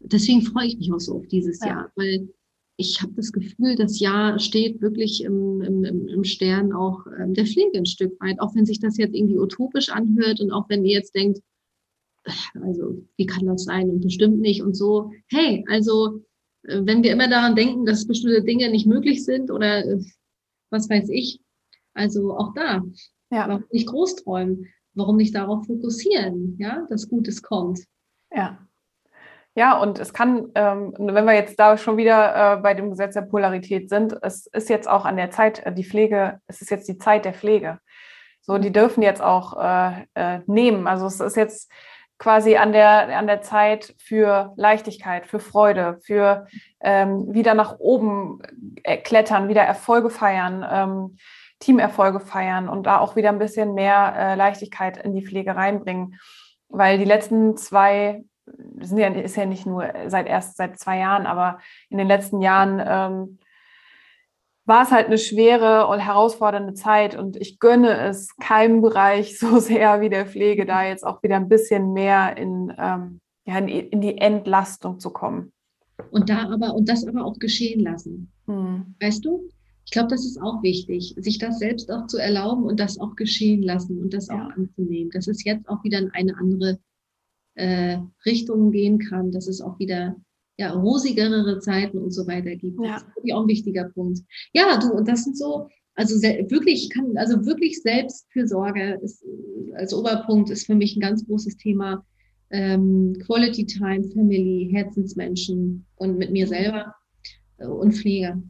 deswegen 0.00 0.42
freue 0.42 0.66
ich 0.66 0.78
mich 0.78 0.92
auch 0.92 1.00
so 1.00 1.16
auf 1.16 1.26
dieses 1.26 1.60
ja. 1.60 1.68
Jahr, 1.68 1.92
weil 1.96 2.28
ich 2.76 3.00
habe 3.02 3.12
das 3.14 3.32
Gefühl, 3.32 3.76
das 3.76 4.00
Jahr 4.00 4.38
steht 4.38 4.80
wirklich 4.80 5.22
im, 5.22 5.60
im, 5.60 5.84
im 5.84 6.24
Stern 6.24 6.72
auch 6.72 7.06
ähm, 7.18 7.34
der 7.34 7.46
Pflege 7.46 7.78
ein 7.78 7.86
Stück 7.86 8.20
weit, 8.20 8.40
auch 8.40 8.54
wenn 8.54 8.66
sich 8.66 8.80
das 8.80 8.96
jetzt 8.96 9.14
irgendwie 9.14 9.38
utopisch 9.38 9.90
anhört 9.90 10.40
und 10.40 10.50
auch 10.50 10.68
wenn 10.68 10.84
ihr 10.84 10.92
jetzt 10.92 11.14
denkt, 11.14 11.40
also 12.62 13.04
wie 13.16 13.26
kann 13.26 13.46
das 13.46 13.64
sein 13.64 13.90
und 13.90 14.00
bestimmt 14.00 14.40
nicht 14.40 14.62
und 14.62 14.74
so. 14.74 15.12
Hey, 15.28 15.64
also 15.68 16.22
äh, 16.62 16.80
wenn 16.84 17.02
wir 17.02 17.12
immer 17.12 17.28
daran 17.28 17.54
denken, 17.54 17.86
dass 17.86 18.06
bestimmte 18.06 18.42
Dinge 18.42 18.70
nicht 18.70 18.86
möglich 18.86 19.24
sind 19.24 19.50
oder 19.50 19.84
äh, 19.84 20.00
was 20.70 20.90
weiß 20.90 21.08
ich, 21.10 21.40
also 21.92 22.36
auch 22.36 22.54
da, 22.54 22.82
ja. 23.30 23.48
warum 23.48 23.64
nicht 23.70 23.86
groß 23.86 24.16
träumen, 24.16 24.66
warum 24.94 25.16
nicht 25.16 25.34
darauf 25.34 25.66
fokussieren, 25.66 26.56
ja, 26.58 26.86
dass 26.90 27.08
Gutes 27.08 27.42
kommt. 27.42 27.84
Ja. 28.34 28.66
Ja, 29.56 29.78
und 29.78 30.00
es 30.00 30.12
kann, 30.12 30.50
ähm, 30.56 30.92
wenn 30.98 31.24
wir 31.24 31.34
jetzt 31.34 31.60
da 31.60 31.76
schon 31.76 31.96
wieder 31.96 32.54
äh, 32.54 32.56
bei 32.56 32.74
dem 32.74 32.90
Gesetz 32.90 33.14
der 33.14 33.22
Polarität 33.22 33.88
sind, 33.88 34.16
es 34.22 34.46
ist 34.46 34.68
jetzt 34.68 34.88
auch 34.88 35.04
an 35.04 35.16
der 35.16 35.30
Zeit, 35.30 35.64
äh, 35.64 35.72
die 35.72 35.84
Pflege, 35.84 36.40
es 36.48 36.60
ist 36.60 36.70
jetzt 36.70 36.88
die 36.88 36.98
Zeit 36.98 37.24
der 37.24 37.34
Pflege. 37.34 37.78
So, 38.40 38.58
die 38.58 38.72
dürfen 38.72 39.02
jetzt 39.02 39.22
auch 39.22 39.56
äh, 39.56 40.06
äh, 40.14 40.40
nehmen. 40.46 40.88
Also 40.88 41.06
es 41.06 41.20
ist 41.20 41.36
jetzt 41.36 41.70
quasi 42.18 42.56
an 42.56 42.72
der, 42.72 43.16
an 43.16 43.28
der 43.28 43.42
Zeit 43.42 43.94
für 43.98 44.52
Leichtigkeit, 44.56 45.26
für 45.26 45.38
Freude, 45.38 45.98
für 46.04 46.46
ähm, 46.80 47.32
wieder 47.32 47.54
nach 47.54 47.78
oben 47.78 48.40
äh, 48.82 48.96
klettern, 48.96 49.48
wieder 49.48 49.62
Erfolge 49.62 50.10
feiern, 50.10 50.66
ähm, 50.68 51.16
Teamerfolge 51.60 52.20
feiern 52.20 52.68
und 52.68 52.86
da 52.86 52.98
auch 52.98 53.14
wieder 53.14 53.28
ein 53.28 53.38
bisschen 53.38 53.74
mehr 53.74 54.14
äh, 54.16 54.34
Leichtigkeit 54.34 54.96
in 54.96 55.14
die 55.14 55.24
Pflege 55.24 55.54
reinbringen. 55.54 56.18
Weil 56.68 56.98
die 56.98 57.04
letzten 57.04 57.56
zwei 57.56 58.24
sind 58.80 58.98
ja, 58.98 59.08
ist 59.08 59.36
ja 59.36 59.46
nicht 59.46 59.66
nur 59.66 59.86
seit 60.08 60.26
erst 60.26 60.56
seit 60.56 60.78
zwei 60.78 60.98
Jahren, 60.98 61.26
aber 61.26 61.58
in 61.88 61.98
den 61.98 62.08
letzten 62.08 62.40
Jahren 62.40 62.82
ähm, 62.84 63.38
war 64.66 64.82
es 64.82 64.90
halt 64.90 65.06
eine 65.06 65.18
schwere 65.18 65.86
und 65.88 65.98
herausfordernde 65.98 66.74
Zeit 66.74 67.16
und 67.16 67.36
ich 67.36 67.58
gönne 67.58 67.98
es 67.98 68.36
keinem 68.36 68.80
Bereich 68.80 69.38
so 69.40 69.58
sehr 69.58 70.00
wie 70.00 70.08
der 70.08 70.26
Pflege, 70.26 70.66
da 70.66 70.84
jetzt 70.84 71.06
auch 71.06 71.22
wieder 71.22 71.36
ein 71.36 71.48
bisschen 71.48 71.92
mehr 71.92 72.36
in, 72.36 72.72
ähm, 72.78 73.20
ja, 73.46 73.58
in, 73.58 73.68
in 73.68 74.00
die 74.00 74.18
Entlastung 74.18 75.00
zu 75.00 75.10
kommen. 75.10 75.52
Und 76.10 76.28
da 76.28 76.50
aber, 76.50 76.74
und 76.74 76.88
das 76.88 77.06
aber 77.06 77.24
auch 77.24 77.38
geschehen 77.38 77.80
lassen. 77.80 78.32
Hm. 78.46 78.94
Weißt 79.00 79.24
du? 79.24 79.48
Ich 79.84 79.92
glaube, 79.92 80.08
das 80.08 80.24
ist 80.24 80.40
auch 80.40 80.62
wichtig, 80.62 81.14
sich 81.18 81.38
das 81.38 81.58
selbst 81.58 81.92
auch 81.92 82.06
zu 82.06 82.16
erlauben 82.16 82.64
und 82.64 82.80
das 82.80 82.98
auch 82.98 83.14
geschehen 83.16 83.62
lassen 83.62 84.00
und 84.00 84.14
das 84.14 84.28
ja. 84.28 84.34
auch 84.34 84.50
anzunehmen. 84.56 85.10
Dass 85.10 85.28
es 85.28 85.44
jetzt 85.44 85.68
auch 85.68 85.84
wieder 85.84 85.98
in 85.98 86.10
eine 86.12 86.36
andere 86.38 86.78
äh, 87.54 87.98
Richtungen 88.24 88.70
gehen 88.72 88.98
kann, 88.98 89.30
dass 89.30 89.48
es 89.48 89.60
auch 89.60 89.78
wieder 89.78 90.16
ja, 90.56 90.72
rosigere 90.72 91.58
Zeiten 91.58 91.98
und 91.98 92.12
so 92.12 92.26
weiter 92.26 92.54
gibt. 92.54 92.78
Ja. 92.82 92.94
Das 92.94 93.02
ist 93.22 93.32
auch 93.32 93.42
ein 93.42 93.48
wichtiger 93.48 93.84
Punkt. 93.94 94.20
Ja, 94.52 94.78
du, 94.78 94.92
und 94.92 95.08
das 95.08 95.24
sind 95.24 95.36
so, 95.36 95.68
also 95.94 96.20
wirklich 96.22 96.90
kann, 96.90 97.16
also 97.16 97.44
wirklich 97.44 97.82
Selbstfürsorge 97.82 99.00
ist, 99.02 99.24
als 99.74 99.92
Oberpunkt 99.92 100.50
ist 100.50 100.66
für 100.66 100.74
mich 100.74 100.96
ein 100.96 101.00
ganz 101.00 101.26
großes 101.26 101.56
Thema. 101.56 102.04
Ähm, 102.50 103.16
Quality 103.24 103.66
Time, 103.66 104.04
Family, 104.12 104.68
Herzensmenschen 104.70 105.86
und 105.96 106.18
mit 106.18 106.30
mir 106.30 106.46
selber 106.46 106.94
äh, 107.58 107.66
und 107.66 107.92
Pflege. 107.92 108.40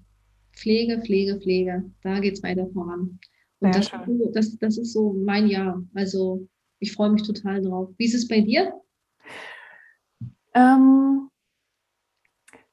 Pflege, 0.52 1.00
Pflege, 1.00 1.40
Pflege. 1.40 1.84
Da 2.02 2.20
geht's 2.20 2.42
weiter 2.42 2.68
voran. 2.72 3.18
Und 3.60 3.74
das, 3.74 3.90
das, 4.34 4.58
das 4.58 4.78
ist 4.78 4.92
so 4.92 5.14
mein 5.14 5.48
Jahr. 5.48 5.82
Also 5.94 6.46
ich 6.80 6.92
freue 6.92 7.10
mich 7.10 7.22
total 7.22 7.62
drauf. 7.62 7.90
Wie 7.96 8.04
ist 8.04 8.14
es 8.14 8.28
bei 8.28 8.40
dir? 8.40 8.72
Ähm, 10.54 11.30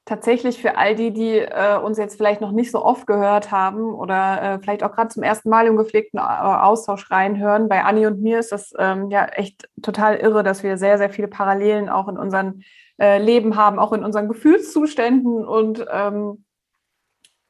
tatsächlich 0.04 0.60
für 0.60 0.76
all 0.76 0.94
die, 0.94 1.12
die 1.12 1.38
äh, 1.38 1.78
uns 1.78 1.98
jetzt 1.98 2.16
vielleicht 2.16 2.40
noch 2.40 2.52
nicht 2.52 2.70
so 2.70 2.84
oft 2.84 3.06
gehört 3.06 3.50
haben 3.50 3.94
oder 3.94 4.42
äh, 4.42 4.58
vielleicht 4.58 4.82
auch 4.82 4.92
gerade 4.92 5.08
zum 5.08 5.22
ersten 5.22 5.48
Mal 5.48 5.66
im 5.66 5.76
gepflegten 5.76 6.18
äh, 6.18 6.22
Austausch 6.22 7.10
reinhören, 7.10 7.68
bei 7.68 7.84
Anni 7.84 8.06
und 8.06 8.20
mir 8.20 8.38
ist 8.38 8.52
das 8.52 8.72
ähm, 8.78 9.10
ja 9.10 9.26
echt 9.26 9.68
total 9.80 10.16
irre, 10.16 10.42
dass 10.42 10.62
wir 10.62 10.76
sehr, 10.76 10.98
sehr 10.98 11.10
viele 11.10 11.28
Parallelen 11.28 11.88
auch 11.88 12.08
in 12.08 12.18
unserem 12.18 12.62
äh, 13.00 13.18
Leben 13.18 13.56
haben, 13.56 13.78
auch 13.78 13.92
in 13.92 14.04
unseren 14.04 14.28
Gefühlszuständen 14.28 15.46
und 15.46 15.86
ähm, 15.90 16.44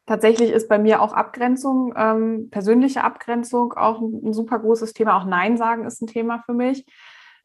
Tatsächlich 0.04 0.50
ist 0.50 0.68
bei 0.68 0.78
mir 0.78 1.00
auch 1.00 1.12
Abgrenzung, 1.12 1.94
ähm, 1.96 2.50
persönliche 2.50 3.04
Abgrenzung 3.04 3.72
auch 3.74 4.00
ein, 4.00 4.20
ein, 4.24 4.32
super 4.32 4.58
großes 4.58 4.94
Thema. 4.94 5.16
Auch 5.16 5.24
Nein 5.24 5.56
sagen 5.56 5.86
ist 5.86 6.02
ein 6.02 6.08
Thema 6.08 6.42
für 6.44 6.54
mich. 6.54 6.84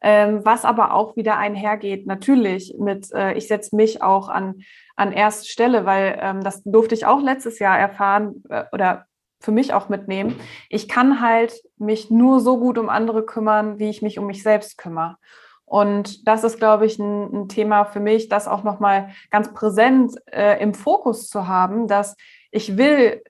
Ähm, 0.00 0.44
was 0.44 0.64
aber 0.64 0.94
auch 0.94 1.16
wieder 1.16 1.38
einhergeht, 1.38 2.06
natürlich 2.06 2.74
mit, 2.78 3.12
äh, 3.12 3.34
ich 3.34 3.48
setze 3.48 3.74
mich 3.74 4.00
auch 4.00 4.28
an, 4.28 4.62
an 4.94 5.12
erste 5.12 5.48
Stelle, 5.48 5.86
weil 5.86 6.18
ähm, 6.22 6.42
das 6.42 6.62
durfte 6.64 6.94
ich 6.94 7.04
auch 7.04 7.20
letztes 7.20 7.58
Jahr 7.58 7.78
erfahren 7.78 8.44
äh, 8.48 8.64
oder 8.72 9.06
für 9.40 9.52
mich 9.52 9.72
auch 9.72 9.88
mitnehmen. 9.88 10.38
Ich 10.68 10.88
kann 10.88 11.20
halt 11.20 11.60
mich 11.76 12.10
nur 12.10 12.40
so 12.40 12.58
gut 12.58 12.78
um 12.78 12.88
andere 12.88 13.24
kümmern, 13.24 13.78
wie 13.78 13.88
ich 13.88 14.02
mich 14.02 14.18
um 14.18 14.26
mich 14.26 14.42
selbst 14.42 14.78
kümmere. 14.78 15.16
Und 15.64 16.26
das 16.26 16.44
ist, 16.44 16.58
glaube 16.58 16.86
ich, 16.86 16.98
ein, 16.98 17.42
ein 17.42 17.48
Thema 17.48 17.84
für 17.84 18.00
mich, 18.00 18.28
das 18.28 18.48
auch 18.48 18.64
nochmal 18.64 19.10
ganz 19.30 19.52
präsent 19.52 20.14
äh, 20.32 20.60
im 20.62 20.74
Fokus 20.74 21.28
zu 21.28 21.46
haben, 21.46 21.88
dass 21.88 22.16
ich 22.50 22.76
will 22.76 23.22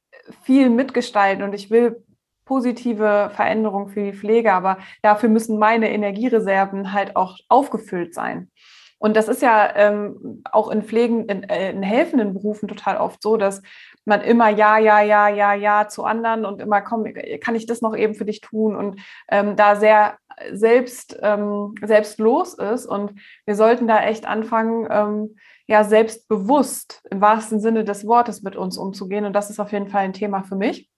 viel 0.42 0.70
mitgestalten 0.70 1.42
und 1.42 1.52
ich 1.54 1.70
will 1.70 2.04
positive 2.48 3.30
Veränderung 3.34 3.88
für 3.88 4.02
die 4.02 4.14
Pflege, 4.14 4.54
aber 4.54 4.78
dafür 5.02 5.28
müssen 5.28 5.58
meine 5.58 5.90
Energiereserven 5.90 6.94
halt 6.94 7.14
auch 7.14 7.36
aufgefüllt 7.48 8.14
sein. 8.14 8.50
Und 9.00 9.16
das 9.16 9.28
ist 9.28 9.42
ja 9.42 9.76
ähm, 9.76 10.42
auch 10.50 10.70
in 10.70 10.82
Pflegen, 10.82 11.26
in, 11.26 11.44
äh, 11.44 11.70
in 11.70 11.82
helfenden 11.82 12.32
Berufen 12.32 12.66
total 12.66 12.96
oft 12.96 13.22
so, 13.22 13.36
dass 13.36 13.62
man 14.04 14.22
immer 14.22 14.48
ja, 14.48 14.78
ja, 14.78 15.00
ja, 15.02 15.28
ja, 15.28 15.54
ja 15.54 15.88
zu 15.88 16.04
anderen 16.04 16.44
und 16.44 16.60
immer, 16.60 16.80
komm, 16.80 17.04
kann 17.40 17.54
ich 17.54 17.66
das 17.66 17.80
noch 17.80 17.94
eben 17.94 18.14
für 18.14 18.24
dich 18.24 18.40
tun 18.40 18.74
und 18.74 19.00
ähm, 19.30 19.54
da 19.54 19.76
sehr 19.76 20.16
selbst, 20.52 21.16
ähm, 21.22 21.74
selbstlos 21.84 22.54
ist. 22.54 22.86
Und 22.86 23.12
wir 23.44 23.54
sollten 23.54 23.86
da 23.86 24.00
echt 24.00 24.26
anfangen, 24.26 24.88
ähm, 24.90 25.36
ja, 25.66 25.84
selbstbewusst 25.84 27.02
im 27.10 27.20
wahrsten 27.20 27.60
Sinne 27.60 27.84
des 27.84 28.06
Wortes 28.06 28.42
mit 28.42 28.56
uns 28.56 28.78
umzugehen. 28.78 29.26
Und 29.26 29.34
das 29.34 29.50
ist 29.50 29.60
auf 29.60 29.70
jeden 29.70 29.88
Fall 29.88 30.02
ein 30.02 30.12
Thema 30.12 30.42
für 30.42 30.56
mich. 30.56 30.88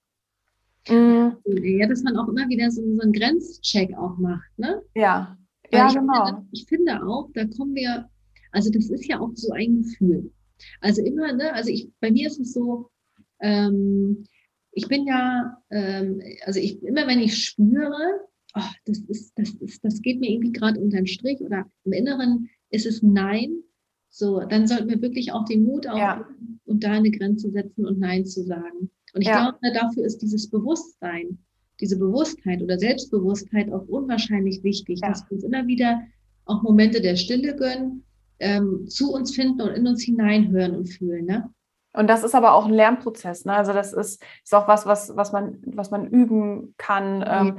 Mhm. 0.88 1.36
Ja, 1.44 1.86
dass 1.86 2.02
man 2.02 2.16
auch 2.16 2.28
immer 2.28 2.48
wieder 2.48 2.70
so, 2.70 2.82
so 2.82 3.00
einen 3.00 3.12
Grenzcheck 3.12 3.96
auch 3.96 4.16
macht, 4.18 4.50
ne? 4.56 4.82
Ja, 4.94 5.36
ja, 5.72 5.88
ich 5.88 5.94
genau. 5.94 6.26
Finde, 6.26 6.46
ich 6.52 6.66
finde 6.66 7.02
auch, 7.06 7.28
da 7.34 7.44
kommen 7.46 7.74
wir, 7.74 8.08
also 8.52 8.70
das 8.70 8.90
ist 8.90 9.06
ja 9.06 9.20
auch 9.20 9.30
so 9.34 9.52
ein 9.52 9.82
Gefühl. 9.82 10.32
Also 10.80 11.02
immer, 11.02 11.32
ne, 11.32 11.52
also 11.52 11.70
ich, 11.70 11.90
bei 12.00 12.10
mir 12.10 12.26
ist 12.26 12.40
es 12.40 12.52
so, 12.52 12.90
ähm, 13.40 14.24
ich 14.72 14.88
bin 14.88 15.06
ja, 15.06 15.56
ähm, 15.70 16.20
also 16.44 16.60
ich, 16.60 16.82
immer 16.82 17.06
wenn 17.06 17.20
ich 17.20 17.36
spüre, 17.36 18.20
oh, 18.54 18.70
das 18.84 18.98
ist, 19.00 19.32
das 19.36 19.50
ist, 19.54 19.84
das 19.84 20.02
geht 20.02 20.20
mir 20.20 20.30
irgendwie 20.30 20.52
gerade 20.52 20.80
unter 20.80 20.98
den 20.98 21.06
Strich 21.06 21.40
oder 21.40 21.70
im 21.84 21.92
Inneren 21.92 22.48
ist 22.70 22.86
es 22.86 23.02
Nein, 23.02 23.62
so, 24.08 24.40
dann 24.40 24.66
sollten 24.66 24.88
wir 24.88 25.00
wirklich 25.02 25.32
auch 25.32 25.44
den 25.44 25.62
Mut 25.62 25.86
aufnehmen 25.86 26.58
ja. 26.58 26.58
und 26.64 26.82
da 26.82 26.92
eine 26.92 27.10
Grenze 27.10 27.50
setzen 27.50 27.86
und 27.86 28.00
Nein 28.00 28.26
zu 28.26 28.42
sagen. 28.42 28.90
Und 29.14 29.22
ich 29.22 29.28
ja. 29.28 29.50
glaube, 29.50 29.74
dafür 29.74 30.04
ist 30.04 30.18
dieses 30.18 30.48
Bewusstsein, 30.48 31.38
diese 31.80 31.98
Bewusstheit 31.98 32.62
oder 32.62 32.78
Selbstbewusstheit 32.78 33.72
auch 33.72 33.86
unwahrscheinlich 33.88 34.62
wichtig, 34.62 35.00
ja. 35.02 35.08
dass 35.08 35.24
wir 35.28 35.36
uns 35.36 35.44
immer 35.44 35.66
wieder 35.66 36.02
auch 36.44 36.62
Momente 36.62 37.00
der 37.00 37.16
Stille 37.16 37.56
gönnen, 37.56 38.04
ähm, 38.38 38.86
zu 38.88 39.12
uns 39.12 39.34
finden 39.34 39.60
und 39.60 39.70
in 39.70 39.86
uns 39.86 40.02
hineinhören 40.02 40.76
und 40.76 40.86
fühlen. 40.86 41.26
Ne? 41.26 41.50
Und 41.92 42.08
das 42.08 42.22
ist 42.22 42.34
aber 42.34 42.54
auch 42.54 42.66
ein 42.66 42.74
Lernprozess. 42.74 43.44
Ne? 43.44 43.54
Also 43.54 43.72
das 43.72 43.92
ist, 43.92 44.22
ist 44.44 44.54
auch 44.54 44.68
was, 44.68 44.86
was, 44.86 45.14
was, 45.16 45.32
man, 45.32 45.58
was 45.66 45.90
man 45.90 46.06
üben 46.06 46.74
kann. 46.76 47.24
Ähm, 47.26 47.58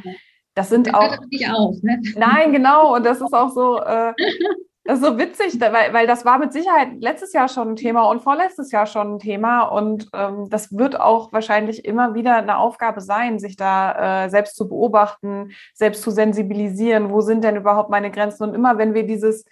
das 0.54 0.70
sind 0.70 0.88
das 0.88 0.94
auch. 0.94 1.18
Nicht 1.30 1.50
auf, 1.50 1.82
ne? 1.82 2.02
Nein, 2.16 2.52
genau. 2.52 2.96
Und 2.96 3.06
das 3.06 3.22
ist 3.22 3.34
auch 3.34 3.50
so. 3.50 3.80
Äh, 3.82 4.14
Das 4.84 5.00
ist 5.00 5.06
so 5.06 5.18
witzig, 5.20 5.62
weil, 5.62 5.94
weil 5.94 6.08
das 6.08 6.26
war 6.26 6.40
mit 6.40 6.54
Sicherheit 6.54 6.90
letztes 7.00 7.34
Jahr 7.34 7.48
schon 7.48 7.70
ein 7.70 7.76
Thema 7.76 8.10
und 8.10 8.24
vorletztes 8.24 8.72
Jahr 8.72 8.88
schon 8.88 9.16
ein 9.16 9.20
Thema. 9.20 9.62
Und 9.64 10.10
ähm, 10.14 10.50
das 10.50 10.76
wird 10.76 11.00
auch 11.00 11.32
wahrscheinlich 11.32 11.86
immer 11.86 12.16
wieder 12.16 12.38
eine 12.38 12.58
Aufgabe 12.58 13.00
sein, 13.00 13.38
sich 13.38 13.56
da 13.56 14.26
äh, 14.26 14.30
selbst 14.30 14.56
zu 14.56 14.68
beobachten, 14.68 15.52
selbst 15.76 16.02
zu 16.02 16.10
sensibilisieren. 16.10 17.12
Wo 17.12 17.22
sind 17.22 17.44
denn 17.44 17.58
überhaupt 17.58 17.92
meine 17.92 18.10
Grenzen? 18.10 18.44
Und 18.44 18.56
immer 18.56 18.80
wenn 18.80 18.96
wir 18.96 19.06
dieses 19.06 19.46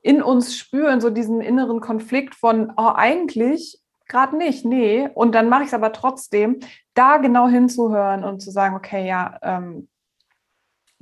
in 0.00 0.22
uns 0.22 0.56
spüren, 0.56 1.00
so 1.00 1.10
diesen 1.10 1.40
inneren 1.40 1.80
Konflikt 1.80 2.34
von, 2.36 2.72
oh, 2.76 2.92
eigentlich 2.94 3.80
gerade 4.08 4.36
nicht, 4.36 4.64
nee. 4.64 5.08
Und 5.14 5.34
dann 5.34 5.48
mache 5.48 5.62
ich 5.62 5.68
es 5.68 5.74
aber 5.74 5.92
trotzdem, 5.92 6.60
da 6.94 7.16
genau 7.16 7.48
hinzuhören 7.48 8.24
und 8.24 8.40
zu 8.40 8.50
sagen, 8.50 8.76
okay, 8.76 9.06
ja, 9.06 9.38
ähm, 9.42 9.88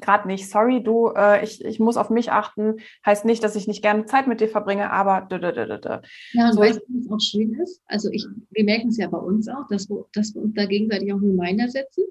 gerade 0.00 0.26
nicht, 0.28 0.48
sorry, 0.48 0.82
du, 0.82 1.08
äh, 1.14 1.44
ich, 1.44 1.64
ich 1.64 1.78
muss 1.80 1.96
auf 1.96 2.10
mich 2.10 2.32
achten, 2.32 2.76
heißt 3.04 3.24
nicht, 3.24 3.42
dass 3.42 3.56
ich 3.56 3.66
nicht 3.66 3.82
gerne 3.82 4.06
Zeit 4.06 4.26
mit 4.26 4.40
dir 4.40 4.48
verbringe, 4.48 4.90
aber 4.90 5.26
dö, 5.30 5.38
dö, 5.38 5.52
dö, 5.52 5.66
dö. 5.66 5.98
Ja, 6.32 6.48
und 6.48 6.54
so. 6.54 6.60
weißt 6.60 6.80
du, 6.80 6.94
was 6.94 7.10
auch 7.10 7.20
schön 7.20 7.54
ist? 7.54 7.82
Also 7.86 8.10
ich, 8.10 8.26
wir 8.50 8.64
merken 8.64 8.88
es 8.88 8.96
ja 8.96 9.08
bei 9.08 9.18
uns 9.18 9.48
auch, 9.48 9.66
dass 9.68 9.88
wir, 9.88 10.04
dass 10.12 10.34
wir 10.34 10.42
uns 10.42 10.54
da 10.54 10.66
gegenseitig 10.66 11.12
auch 11.12 11.20
Reminder 11.20 11.68
setzen. 11.68 12.04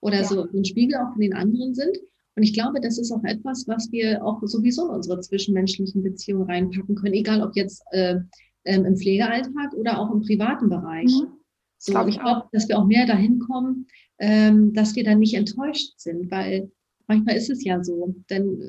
oder 0.00 0.18
ja. 0.18 0.24
so 0.24 0.46
ein 0.52 0.64
Spiegel 0.64 0.96
auch 0.96 1.12
von 1.12 1.20
den 1.20 1.34
anderen 1.34 1.74
sind. 1.74 1.96
Und 2.36 2.42
ich 2.42 2.54
glaube, 2.54 2.80
das 2.80 2.98
ist 2.98 3.12
auch 3.12 3.24
etwas, 3.24 3.66
was 3.68 3.90
wir 3.92 4.24
auch 4.24 4.40
sowieso 4.44 4.86
in 4.88 4.94
unsere 4.94 5.20
zwischenmenschlichen 5.20 6.02
Beziehungen 6.02 6.48
reinpacken 6.48 6.94
können, 6.94 7.14
egal 7.14 7.42
ob 7.42 7.56
jetzt 7.56 7.82
äh, 7.90 8.16
ähm, 8.64 8.84
im 8.84 8.96
Pflegealltag 8.96 9.74
oder 9.74 9.98
auch 9.98 10.10
im 10.10 10.22
privaten 10.22 10.68
Bereich. 10.68 11.10
Mhm. 11.10 11.32
So, 11.78 11.92
glaub 11.92 12.08
ich, 12.08 12.18
glaube, 12.18 12.46
dass 12.52 12.68
wir 12.68 12.78
auch 12.78 12.86
mehr 12.86 13.06
dahin 13.06 13.38
kommen, 13.38 13.86
ähm, 14.18 14.72
dass 14.74 14.94
wir 14.96 15.04
dann 15.04 15.18
nicht 15.18 15.34
enttäuscht 15.34 15.98
sind, 15.98 16.30
weil 16.30 16.70
manchmal 17.10 17.36
ist 17.36 17.50
es 17.50 17.64
ja 17.64 17.82
so, 17.82 18.14
dann 18.28 18.60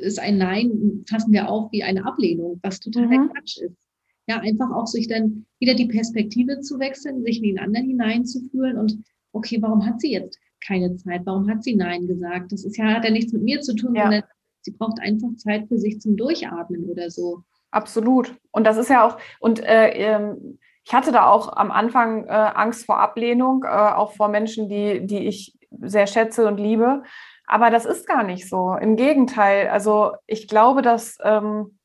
ist 0.00 0.20
ein 0.20 0.38
Nein, 0.38 1.04
fassen 1.08 1.32
wir 1.32 1.48
auf 1.48 1.72
wie 1.72 1.82
eine 1.82 2.06
Ablehnung, 2.06 2.60
was 2.62 2.78
total 2.78 3.06
mhm. 3.06 3.30
Quatsch 3.30 3.58
ist. 3.58 3.76
Ja, 4.28 4.38
einfach 4.38 4.70
auch 4.70 4.86
sich 4.86 5.08
dann 5.08 5.46
wieder 5.58 5.74
die 5.74 5.86
Perspektive 5.86 6.60
zu 6.60 6.78
wechseln, 6.78 7.24
sich 7.24 7.38
in 7.38 7.44
den 7.44 7.58
anderen 7.58 7.88
hineinzufühlen 7.88 8.78
und 8.78 8.98
okay, 9.32 9.58
warum 9.60 9.84
hat 9.84 10.00
sie 10.00 10.12
jetzt 10.12 10.38
keine 10.64 10.96
Zeit? 10.96 11.22
Warum 11.24 11.50
hat 11.50 11.64
sie 11.64 11.74
Nein 11.74 12.06
gesagt? 12.06 12.52
Das 12.52 12.64
ist 12.64 12.76
ja, 12.76 12.84
hat 12.94 13.04
ja 13.04 13.10
nichts 13.10 13.32
mit 13.32 13.42
mir 13.42 13.60
zu 13.60 13.74
tun, 13.74 13.96
ja. 13.96 14.02
sondern 14.02 14.22
sie 14.60 14.72
braucht 14.72 15.00
einfach 15.00 15.34
Zeit 15.36 15.66
für 15.66 15.78
sich 15.78 16.00
zum 16.00 16.16
Durchatmen 16.16 16.84
oder 16.84 17.10
so. 17.10 17.42
Absolut. 17.72 18.34
Und 18.52 18.64
das 18.64 18.76
ist 18.76 18.90
ja 18.90 19.06
auch, 19.06 19.18
und 19.40 19.60
äh, 19.60 19.90
ähm, 19.90 20.58
ich 20.84 20.94
hatte 20.94 21.10
da 21.10 21.28
auch 21.28 21.56
am 21.56 21.72
Anfang 21.72 22.26
äh, 22.26 22.30
Angst 22.30 22.86
vor 22.86 23.00
Ablehnung, 23.00 23.64
äh, 23.64 23.68
auch 23.68 24.12
vor 24.12 24.28
Menschen, 24.28 24.68
die, 24.68 25.04
die 25.04 25.26
ich 25.26 25.58
sehr 25.80 26.06
schätze 26.06 26.46
und 26.46 26.58
liebe. 26.58 27.02
Aber 27.48 27.70
das 27.70 27.86
ist 27.86 28.06
gar 28.06 28.22
nicht 28.22 28.48
so. 28.48 28.74
Im 28.74 28.96
Gegenteil. 28.96 29.68
Also 29.68 30.12
ich 30.26 30.48
glaube, 30.48 30.82
dass 30.82 31.16
ähm, 31.22 31.78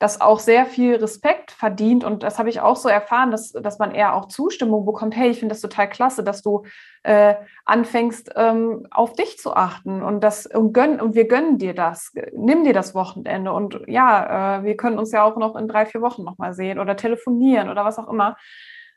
das 0.00 0.20
auch 0.20 0.40
sehr 0.40 0.66
viel 0.66 0.96
Respekt 0.96 1.52
verdient. 1.52 2.02
Und 2.02 2.24
das 2.24 2.40
habe 2.40 2.50
ich 2.50 2.60
auch 2.60 2.74
so 2.74 2.88
erfahren, 2.88 3.30
dass, 3.30 3.52
dass 3.52 3.78
man 3.78 3.92
eher 3.92 4.14
auch 4.14 4.26
Zustimmung 4.26 4.84
bekommt. 4.84 5.16
Hey, 5.16 5.30
ich 5.30 5.38
finde 5.38 5.54
das 5.54 5.62
total 5.62 5.88
klasse, 5.88 6.24
dass 6.24 6.42
du 6.42 6.64
äh, 7.04 7.36
anfängst, 7.64 8.32
ähm, 8.34 8.88
auf 8.90 9.12
dich 9.12 9.38
zu 9.38 9.54
achten. 9.54 10.02
Und, 10.02 10.22
das, 10.22 10.46
und, 10.46 10.72
gönn, 10.72 11.00
und 11.00 11.14
wir 11.14 11.28
gönnen 11.28 11.56
dir 11.56 11.72
das. 11.72 12.12
Nimm 12.34 12.64
dir 12.64 12.74
das 12.74 12.94
Wochenende. 12.96 13.52
Und 13.52 13.80
ja, 13.86 14.58
äh, 14.58 14.64
wir 14.64 14.76
können 14.76 14.98
uns 14.98 15.12
ja 15.12 15.22
auch 15.22 15.36
noch 15.36 15.54
in 15.54 15.68
drei, 15.68 15.86
vier 15.86 16.02
Wochen 16.02 16.24
nochmal 16.24 16.52
sehen 16.52 16.80
oder 16.80 16.96
telefonieren 16.96 17.70
oder 17.70 17.84
was 17.84 17.98
auch 17.98 18.08
immer. 18.08 18.36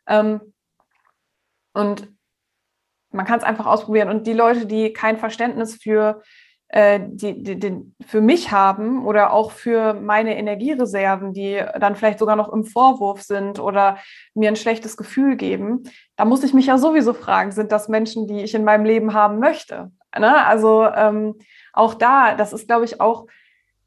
Ähm, 0.08 0.42
und 1.74 2.12
man 3.12 3.26
kann 3.26 3.40
es 3.40 3.46
einfach 3.46 3.66
ausprobieren. 3.66 4.10
Und 4.10 4.28
die 4.28 4.34
Leute, 4.34 4.66
die 4.66 4.94
kein 4.94 5.18
Verständnis 5.18 5.76
für 5.76 6.22
äh, 6.70 7.00
die, 7.04 7.42
die, 7.42 7.60
die 7.60 7.94
für 8.06 8.22
mich 8.22 8.52
haben 8.52 9.06
oder 9.06 9.34
auch 9.34 9.52
für 9.52 9.96
meine 9.96 10.38
Energiereserven, 10.38 11.34
die 11.34 11.60
dann 11.80 11.96
vielleicht 11.96 12.20
sogar 12.20 12.36
noch 12.36 12.54
im 12.54 12.64
Vorwurf 12.64 13.24
sind 13.24 13.60
oder 13.60 13.98
mir 14.36 14.50
ein 14.50 14.56
schlechtes 14.56 14.96
Gefühl 14.96 15.36
geben, 15.36 15.84
da 16.16 16.26
muss 16.26 16.44
ich 16.44 16.54
mich 16.54 16.68
ja 16.68 16.78
sowieso 16.78 17.14
fragen, 17.14 17.52
sind 17.52 17.72
das 17.72 17.90
Menschen, 17.90 18.28
die 18.28 18.44
ich 18.44 18.54
in 18.54 18.64
meinem 18.64 18.86
Leben 18.86 19.14
haben 19.14 19.40
möchte? 19.40 19.92
Ne? 20.18 20.46
Also 20.46 20.86
ähm, 20.86 21.36
auch 21.74 21.96
da, 21.96 22.36
das 22.36 22.54
ist, 22.54 22.68
glaube 22.68 22.86
ich, 22.86 23.02
auch 23.02 23.26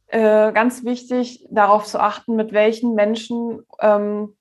äh, 0.08 0.52
ganz 0.52 0.84
wichtig, 0.84 1.46
darauf 1.50 1.84
zu 1.84 2.00
achten, 2.00 2.34
mit 2.34 2.52
welchen 2.52 2.94
Menschen 2.94 3.62
ähm, 3.80 4.36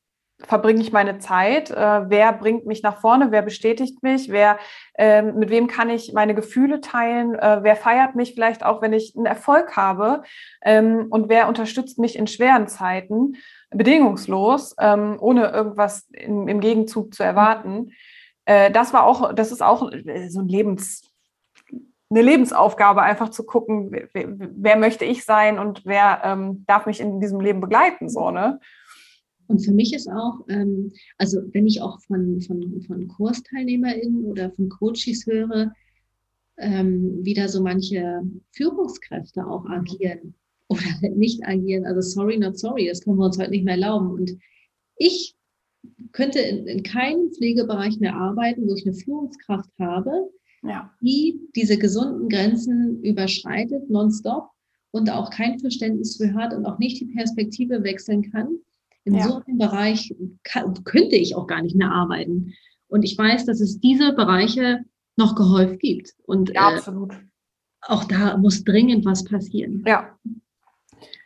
verbringe 0.46 0.82
ich 0.82 0.92
meine 0.92 1.20
Zeit? 1.20 1.72
Äh, 1.72 2.10
wer 2.10 2.34
bringt 2.34 2.66
mich 2.66 2.84
nach 2.84 3.00
vorne? 3.00 3.32
Wer 3.32 3.42
bestätigt 3.42 4.02
mich? 4.04 4.30
Wer, 4.30 4.58
äh, 4.96 5.22
mit 5.22 5.50
wem 5.50 5.68
kann 5.68 5.90
ich 5.90 6.14
meine 6.14 6.36
Gefühle 6.36 6.82
teilen? 6.82 7.36
Äh, 7.36 7.60
wer 7.62 7.76
feiert 7.76 8.16
mich 8.16 8.34
vielleicht 8.34 8.64
auch, 8.64 8.82
wenn 8.82 8.94
ich 8.94 9.16
einen 9.16 9.26
Erfolg 9.26 9.76
habe? 9.76 10.24
Ähm, 10.62 11.08
und 11.10 11.30
wer 11.30 11.48
unterstützt 11.48 12.00
mich 12.00 12.16
in 12.16 12.28
schweren 12.28 12.68
Zeiten? 12.68 13.36
Bedingungslos, 13.72 14.76
ähm, 14.80 15.18
ohne 15.20 15.50
irgendwas 15.50 16.08
in, 16.12 16.48
im 16.48 16.60
Gegenzug 16.60 17.14
zu 17.14 17.24
erwarten. 17.24 17.92
Äh, 18.46 18.72
das 18.72 18.94
war 18.94 19.04
auch, 19.04 19.34
das 19.34 19.52
ist 19.52 19.62
auch 19.62 19.90
so 20.30 20.40
ein 20.42 20.48
Lebens, 20.48 21.10
eine 22.10 22.22
Lebensaufgabe, 22.22 23.02
einfach 23.02 23.30
zu 23.30 23.46
gucken, 23.46 23.92
wer, 23.92 24.08
wer 24.14 24.76
möchte 24.76 25.06
ich 25.06 25.24
sein 25.24 25.58
und 25.58 25.86
wer 25.86 26.22
ähm, 26.26 26.66
darf 26.68 26.86
mich 26.86 27.00
in 27.00 27.22
diesem 27.22 27.40
Leben 27.40 27.62
begleiten, 27.62 28.10
so, 28.10 28.32
ne? 28.32 28.60
Und 29.52 29.60
für 29.60 29.74
mich 29.74 29.94
ist 29.94 30.10
auch, 30.10 30.46
ähm, 30.48 30.94
also 31.18 31.42
wenn 31.52 31.68
ich 31.68 31.82
auch 31.82 32.00
von, 32.02 32.40
von, 32.40 32.82
von 32.84 33.08
KursteilnehmerInnen 33.10 34.24
oder 34.24 34.50
von 34.52 34.70
Coaches 34.70 35.26
höre, 35.26 35.74
ähm, 36.58 37.20
wie 37.22 37.34
da 37.34 37.50
so 37.50 37.62
manche 37.62 38.22
Führungskräfte 38.54 39.46
auch 39.46 39.66
agieren 39.66 40.36
oder 40.70 41.10
nicht 41.16 41.46
agieren. 41.46 41.86
Also 41.86 42.00
sorry, 42.00 42.38
not 42.38 42.58
sorry, 42.58 42.88
das 42.88 43.02
können 43.02 43.18
wir 43.18 43.26
uns 43.26 43.38
heute 43.38 43.52
nicht 43.52 43.66
mehr 43.66 43.74
erlauben. 43.74 44.10
Und 44.10 44.38
ich 44.96 45.36
könnte 46.14 46.40
in, 46.40 46.66
in 46.68 46.84
keinem 46.84 47.32
Pflegebereich 47.32 48.00
mehr 48.00 48.16
arbeiten, 48.16 48.70
wo 48.70 48.76
ich 48.76 48.86
eine 48.86 48.96
Führungskraft 48.96 49.72
habe, 49.80 50.30
ja. 50.64 50.94
die 51.02 51.42
diese 51.58 51.78
gesunden 51.78 52.30
Grenzen 52.30 53.04
überschreitet, 53.04 53.90
nonstop 53.90 54.48
und 54.92 55.10
auch 55.10 55.30
kein 55.30 55.60
Verständnis 55.60 56.16
für 56.16 56.34
hat 56.36 56.54
und 56.54 56.66
auch 56.66 56.80
nicht 56.80 57.02
die 57.02 57.14
Perspektive 57.14 57.84
wechseln 57.84 58.32
kann 58.32 58.60
in 59.04 59.16
ja. 59.16 59.28
so 59.28 59.42
einem 59.46 59.58
Bereich 59.58 60.14
kann, 60.44 60.84
könnte 60.84 61.16
ich 61.16 61.36
auch 61.36 61.48
gar 61.48 61.62
nicht 61.62 61.76
mehr 61.76 61.92
arbeiten. 61.92 62.54
Und 62.88 63.04
ich 63.04 63.18
weiß, 63.18 63.46
dass 63.46 63.62
es 63.62 63.80
diese 63.80 64.14
Bereiche 64.14 64.82
noch 65.18 65.36
gehäuft 65.36 65.80
gibt. 65.80 66.14
Und 66.26 66.50
ja, 66.54 66.72
äh, 66.72 66.76
absolut. 66.76 67.14
Äh, 67.14 67.18
auch 67.82 68.04
da 68.04 68.38
muss 68.38 68.64
dringend 68.64 69.06
was 69.06 69.24
passieren. 69.24 69.84
Ja. 69.88 70.18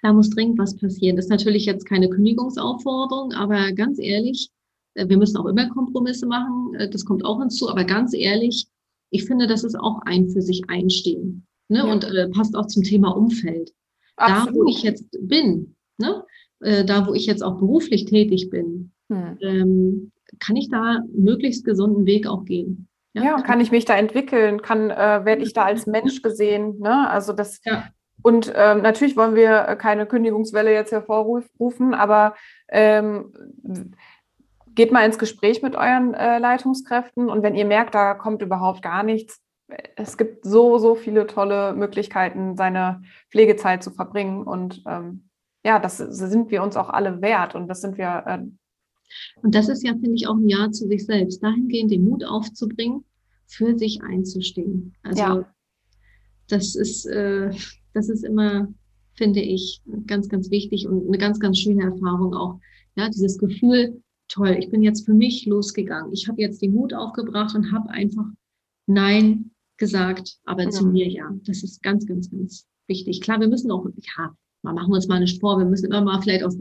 Da 0.01 0.13
muss 0.13 0.29
dringend 0.29 0.57
was 0.57 0.77
passieren. 0.77 1.15
Das 1.15 1.25
ist 1.25 1.31
natürlich 1.31 1.65
jetzt 1.65 1.85
keine 1.85 2.09
Kündigungsaufforderung, 2.09 3.33
aber 3.33 3.71
ganz 3.73 3.99
ehrlich, 3.99 4.49
äh, 4.93 5.07
wir 5.07 5.17
müssen 5.17 5.37
auch 5.37 5.45
immer 5.45 5.69
Kompromisse 5.69 6.25
machen. 6.25 6.75
Äh, 6.75 6.89
das 6.89 7.05
kommt 7.05 7.25
auch 7.25 7.39
hinzu. 7.39 7.69
Aber 7.69 7.83
ganz 7.83 8.13
ehrlich, 8.13 8.67
ich 9.09 9.25
finde, 9.25 9.47
das 9.47 9.63
ist 9.63 9.75
auch 9.75 9.99
ein 10.05 10.29
für 10.29 10.41
sich 10.41 10.69
einstehen. 10.69 11.45
Ne? 11.67 11.79
Ja. 11.79 11.91
Und 11.91 12.03
äh, 12.03 12.29
passt 12.29 12.55
auch 12.55 12.67
zum 12.67 12.83
Thema 12.83 13.09
Umfeld. 13.15 13.73
Absolut. 14.17 14.49
Da, 14.49 14.53
wo 14.55 14.67
ich 14.69 14.83
jetzt 14.83 15.17
bin, 15.21 15.75
ne? 15.97 16.23
Äh, 16.65 16.85
da 16.85 17.07
wo 17.07 17.13
ich 17.13 17.25
jetzt 17.25 17.43
auch 17.43 17.57
beruflich 17.57 18.05
tätig 18.05 18.49
bin, 18.49 18.91
hm. 19.09 19.37
ähm, 19.41 20.11
kann 20.39 20.55
ich 20.55 20.69
da 20.69 21.01
möglichst 21.13 21.65
gesunden 21.65 22.05
Weg 22.05 22.27
auch 22.27 22.45
gehen. 22.45 22.87
Ja, 23.13 23.23
ja 23.23 23.41
kann 23.41 23.61
ich 23.61 23.71
mich 23.71 23.85
da 23.85 23.95
entwickeln? 23.95 24.61
Kann 24.61 24.89
äh, 24.89 25.23
werde 25.23 25.43
ich 25.43 25.53
da 25.53 25.63
als 25.63 25.87
Mensch 25.87 26.21
gesehen? 26.21 26.79
Ne? 26.79 27.09
Also 27.09 27.31
das 27.31 27.61
ja. 27.63 27.87
und 28.21 28.51
ähm, 28.55 28.81
natürlich 28.81 29.15
wollen 29.15 29.35
wir 29.35 29.77
keine 29.77 30.05
Kündigungswelle 30.05 30.73
jetzt 30.73 30.91
hervorrufen, 30.91 31.93
aber 31.93 32.35
ähm, 32.67 33.31
geht 34.73 34.91
mal 34.91 35.05
ins 35.05 35.17
Gespräch 35.17 35.61
mit 35.61 35.75
euren 35.75 36.13
äh, 36.13 36.39
Leitungskräften 36.39 37.29
und 37.29 37.43
wenn 37.43 37.55
ihr 37.55 37.65
merkt, 37.65 37.95
da 37.95 38.13
kommt 38.13 38.41
überhaupt 38.41 38.81
gar 38.81 39.03
nichts, 39.03 39.41
es 39.95 40.17
gibt 40.17 40.45
so, 40.45 40.77
so 40.77 40.95
viele 40.95 41.27
tolle 41.27 41.73
Möglichkeiten, 41.73 42.55
seine 42.55 43.01
Pflegezeit 43.31 43.83
zu 43.83 43.91
verbringen 43.91 44.43
und 44.43 44.83
ähm, 44.87 45.29
ja, 45.65 45.79
das 45.79 45.97
sind 45.97 46.51
wir 46.51 46.61
uns 46.61 46.77
auch 46.77 46.89
alle 46.89 47.21
wert 47.21 47.55
und 47.55 47.67
das 47.67 47.81
sind 47.81 47.97
wir. 47.97 48.23
Äh, 48.27 48.45
und 49.41 49.55
das 49.55 49.67
ist 49.67 49.83
ja, 49.83 49.93
finde 49.93 50.13
ich, 50.13 50.27
auch 50.27 50.35
ein 50.35 50.47
Ja 50.47 50.71
zu 50.71 50.87
sich 50.87 51.05
selbst, 51.05 51.41
dahingehend 51.41 51.91
den 51.91 52.05
Mut 52.05 52.23
aufzubringen, 52.23 53.03
für 53.47 53.75
sich 53.77 54.03
einzustehen. 54.03 54.93
Also 55.01 55.21
ja. 55.21 55.53
das 56.47 56.75
ist, 56.75 57.05
äh, 57.07 57.51
das 57.93 58.09
ist 58.09 58.23
immer, 58.23 58.71
finde 59.15 59.41
ich, 59.41 59.81
ganz, 60.05 60.29
ganz 60.29 60.51
wichtig 60.51 60.87
und 60.87 61.07
eine 61.07 61.17
ganz, 61.17 61.39
ganz 61.39 61.57
schöne 61.57 61.83
Erfahrung 61.83 62.35
auch. 62.35 62.59
Ja, 62.95 63.09
dieses 63.09 63.39
Gefühl, 63.39 64.03
toll, 64.27 64.55
ich 64.59 64.69
bin 64.69 64.83
jetzt 64.83 65.05
für 65.05 65.13
mich 65.13 65.47
losgegangen. 65.47 66.13
Ich 66.13 66.27
habe 66.27 66.41
jetzt 66.41 66.61
den 66.61 66.73
Mut 66.73 66.93
aufgebracht 66.93 67.55
und 67.55 67.71
habe 67.71 67.89
einfach 67.89 68.25
Nein 68.85 69.51
gesagt, 69.77 70.37
aber 70.45 70.63
ja. 70.63 70.69
zu 70.69 70.85
mir 70.85 71.07
ja. 71.07 71.27
Das 71.43 71.63
ist 71.63 71.81
ganz, 71.81 72.05
ganz, 72.05 72.29
ganz 72.29 72.67
wichtig. 72.87 73.21
Klar, 73.21 73.39
wir 73.39 73.47
müssen 73.47 73.71
auch, 73.71 73.87
ja, 74.17 74.35
machen 74.73 74.89
wir 74.89 74.95
uns 74.95 75.07
mal 75.07 75.19
nicht 75.19 75.39
vor, 75.39 75.57
wir 75.57 75.65
müssen 75.65 75.87
immer 75.87 76.01
mal 76.01 76.21
vielleicht 76.21 76.43
auch 76.43 76.53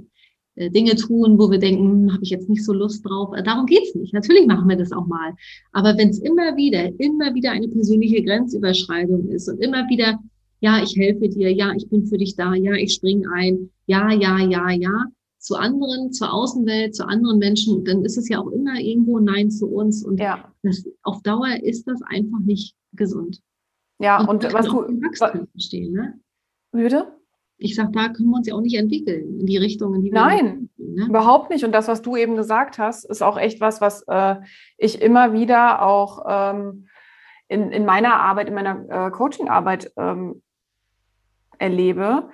äh, 0.56 0.70
Dinge 0.70 0.94
tun, 0.94 1.38
wo 1.38 1.50
wir 1.50 1.58
denken, 1.58 1.84
hm, 1.84 2.12
habe 2.12 2.22
ich 2.22 2.30
jetzt 2.30 2.48
nicht 2.48 2.64
so 2.64 2.72
Lust 2.72 3.04
drauf. 3.04 3.34
Äh, 3.36 3.42
darum 3.42 3.66
geht's 3.66 3.94
nicht. 3.94 4.14
Natürlich 4.14 4.46
machen 4.46 4.68
wir 4.68 4.76
das 4.76 4.92
auch 4.92 5.06
mal. 5.06 5.34
Aber 5.72 5.96
wenn 5.96 6.10
es 6.10 6.20
immer 6.20 6.56
wieder, 6.56 6.88
immer 7.00 7.34
wieder 7.34 7.50
eine 7.50 7.68
persönliche 7.68 8.22
Grenzüberschreitung 8.22 9.28
ist 9.28 9.48
und 9.48 9.58
immer 9.58 9.88
wieder, 9.88 10.18
ja, 10.60 10.82
ich 10.82 10.96
helfe 10.96 11.28
dir, 11.28 11.52
ja, 11.52 11.72
ich 11.76 11.88
bin 11.88 12.06
für 12.06 12.18
dich 12.18 12.36
da, 12.36 12.54
ja, 12.54 12.72
ich 12.74 12.94
springe 12.94 13.28
ein, 13.34 13.70
ja, 13.86 14.12
ja, 14.12 14.38
ja, 14.38 14.70
ja, 14.70 15.06
zu 15.38 15.56
anderen, 15.56 16.12
zur 16.12 16.32
Außenwelt, 16.32 16.94
zu 16.94 17.06
anderen 17.06 17.38
Menschen, 17.38 17.84
dann 17.84 18.04
ist 18.04 18.16
es 18.16 18.28
ja 18.28 18.40
auch 18.40 18.50
immer 18.50 18.78
irgendwo 18.78 19.18
Nein 19.18 19.50
zu 19.50 19.66
uns. 19.66 20.04
Und 20.04 20.18
ja. 20.18 20.50
das, 20.62 20.88
auf 21.02 21.20
Dauer 21.22 21.62
ist 21.62 21.86
das 21.86 22.00
einfach 22.02 22.40
nicht 22.40 22.74
gesund. 22.92 23.40
Ja, 23.98 24.20
und, 24.20 24.44
und 24.44 24.52
was 24.54 24.66
du 24.66 25.46
verstehen, 25.52 25.92
ne? 25.92 26.18
Würde? 26.72 27.06
Ich 27.56 27.74
sage, 27.74 27.90
da 27.92 28.08
können 28.08 28.30
wir 28.30 28.36
uns 28.36 28.48
ja 28.48 28.54
auch 28.54 28.60
nicht 28.60 28.76
entwickeln 28.76 29.40
in 29.40 29.46
die 29.46 29.56
Richtung, 29.56 29.94
in 29.94 30.02
die 30.02 30.12
wir 30.12 30.20
Nein, 30.20 30.70
ne? 30.76 31.06
überhaupt 31.06 31.50
nicht. 31.50 31.64
Und 31.64 31.72
das, 31.72 31.88
was 31.88 32.02
du 32.02 32.16
eben 32.16 32.36
gesagt 32.36 32.78
hast, 32.78 33.04
ist 33.04 33.22
auch 33.22 33.38
echt 33.38 33.60
was, 33.60 33.80
was 33.80 34.02
äh, 34.08 34.36
ich 34.76 35.00
immer 35.00 35.32
wieder 35.32 35.82
auch 35.82 36.24
ähm, 36.28 36.88
in, 37.48 37.70
in 37.70 37.84
meiner 37.84 38.16
Arbeit, 38.16 38.48
in 38.48 38.54
meiner 38.54 39.06
äh, 39.06 39.10
Coaching-Arbeit 39.10 39.92
ähm, 39.96 40.42
erlebe. 41.58 42.28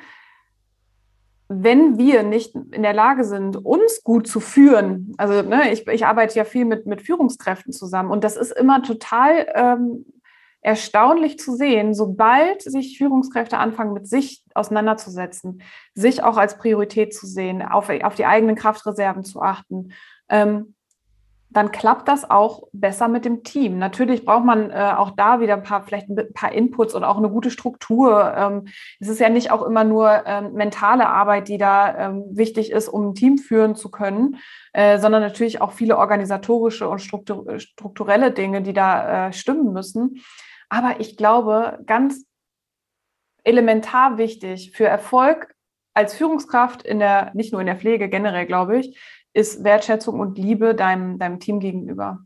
Wenn 1.49 1.99
wir 1.99 2.23
nicht 2.23 2.55
in 2.55 2.83
der 2.83 2.95
Lage 2.95 3.25
sind, 3.25 3.57
uns 3.57 4.03
gut 4.05 4.27
zu 4.29 4.41
führen, 4.41 5.15
also 5.19 5.43
ne, 5.43 5.73
ich, 5.73 5.87
ich 5.89 6.07
arbeite 6.07 6.37
ja 6.37 6.45
viel 6.45 6.65
mit, 6.65 6.87
mit 6.87 7.03
Führungskräften 7.03 7.73
zusammen 7.73 8.11
und 8.11 8.23
das 8.23 8.37
ist 8.37 8.53
immer 8.53 8.83
total 8.83 9.49
ähm, 9.55 10.07
erstaunlich 10.63 11.39
zu 11.39 11.57
sehen, 11.57 11.95
sobald 11.95 12.63
sich 12.63 12.99
Führungskräfte 12.99 13.59
anfangen, 13.59 13.95
mit 13.95 14.07
sich 14.07 14.45
auseinanderzusetzen, 14.55 15.63
sich 15.95 16.23
auch 16.23 16.37
als 16.37 16.59
Priorität 16.59 17.15
zu 17.15 17.27
sehen, 17.27 17.63
auf, 17.63 17.89
auf 18.03 18.15
die 18.15 18.27
eigenen 18.27 18.57
Kraftreserven 18.57 19.25
zu 19.25 19.41
achten, 19.41 19.93
ähm, 20.29 20.75
dann 21.53 21.73
klappt 21.73 22.07
das 22.07 22.31
auch 22.31 22.69
besser 22.73 23.09
mit 23.09 23.25
dem 23.25 23.43
Team. 23.43 23.79
Natürlich 23.79 24.25
braucht 24.25 24.45
man 24.45 24.71
äh, 24.71 24.95
auch 24.97 25.11
da 25.11 25.41
wieder 25.41 25.55
ein 25.55 25.65
paar, 25.65 25.83
vielleicht 25.83 26.09
ein 26.09 26.33
paar 26.33 26.53
Inputs 26.53 26.95
und 26.95 27.03
auch 27.03 27.17
eine 27.17 27.29
gute 27.29 27.51
Struktur. 27.51 28.33
Ähm, 28.37 28.69
es 29.01 29.09
ist 29.09 29.19
ja 29.19 29.29
nicht 29.29 29.51
auch 29.51 29.63
immer 29.63 29.83
nur 29.83 30.23
ähm, 30.27 30.53
mentale 30.53 31.09
Arbeit, 31.09 31.49
die 31.49 31.59
da 31.59 32.11
ähm, 32.11 32.25
wichtig 32.31 32.71
ist, 32.71 32.89
um 32.89 33.09
ein 33.09 33.15
Team 33.15 33.37
führen 33.37 33.75
zu 33.75 33.91
können, 33.91 34.37
äh, 34.73 35.01
sondern 35.01 35.23
natürlich 35.23 35.61
auch 35.61 35.73
viele 35.73 35.99
organisatorische 35.99 36.89
und 36.89 37.01
struktur 37.01 37.59
strukturelle 37.59 38.31
Dinge, 38.31 38.63
die 38.63 38.73
da 38.73 39.29
äh, 39.29 39.33
stimmen 39.33 39.73
müssen. 39.73 40.23
Aber 40.71 41.01
ich 41.01 41.17
glaube, 41.17 41.79
ganz 41.85 42.25
elementar 43.45 44.17
wichtig 44.17 44.71
für 44.73 44.87
Erfolg 44.87 45.55
als 45.93 46.15
Führungskraft 46.15 46.83
in 46.83 47.01
der, 47.01 47.33
nicht 47.35 47.53
nur 47.53 47.61
in 47.61 47.67
der 47.67 47.77
Pflege 47.77 48.09
generell, 48.09 48.47
glaube 48.47 48.79
ich, 48.79 48.99
ist 49.33 49.65
Wertschätzung 49.65 50.19
und 50.19 50.39
Liebe 50.39 50.75
deinem, 50.75 51.19
deinem 51.19 51.41
Team 51.41 51.61
gegenüber. 51.61 52.21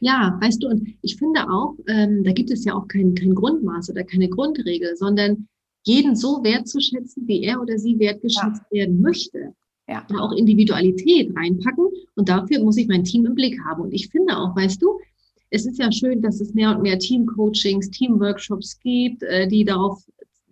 Ja, 0.00 0.38
weißt 0.40 0.62
du, 0.62 0.68
und 0.68 0.88
ich 1.02 1.16
finde 1.16 1.42
auch, 1.50 1.74
ähm, 1.86 2.24
da 2.24 2.32
gibt 2.32 2.50
es 2.50 2.64
ja 2.64 2.74
auch 2.74 2.88
kein, 2.88 3.14
kein 3.14 3.34
Grundmaß 3.34 3.90
oder 3.90 4.04
keine 4.04 4.28
Grundregel, 4.28 4.96
sondern 4.96 5.48
jeden 5.82 6.16
so 6.16 6.42
wertzuschätzen, 6.42 7.26
wie 7.26 7.42
er 7.42 7.60
oder 7.60 7.78
sie 7.78 7.98
wertgeschätzt 7.98 8.62
ja. 8.70 8.78
werden 8.78 9.00
möchte. 9.00 9.54
Ja. 9.88 10.06
Und 10.08 10.18
auch 10.18 10.32
Individualität 10.32 11.36
reinpacken. 11.36 11.86
Und 12.14 12.28
dafür 12.28 12.62
muss 12.62 12.76
ich 12.76 12.88
mein 12.88 13.04
Team 13.04 13.26
im 13.26 13.34
Blick 13.34 13.60
haben. 13.64 13.82
Und 13.82 13.92
ich 13.92 14.08
finde 14.08 14.36
auch, 14.36 14.54
weißt 14.54 14.80
du, 14.80 15.00
es 15.50 15.66
ist 15.66 15.78
ja 15.78 15.90
schön, 15.90 16.22
dass 16.22 16.40
es 16.40 16.54
mehr 16.54 16.70
und 16.70 16.82
mehr 16.82 16.98
Teamcoachings, 16.98 17.90
Teamworkshops 17.90 18.78
gibt, 18.80 19.22
äh, 19.24 19.46
die 19.48 19.64
darauf 19.64 20.02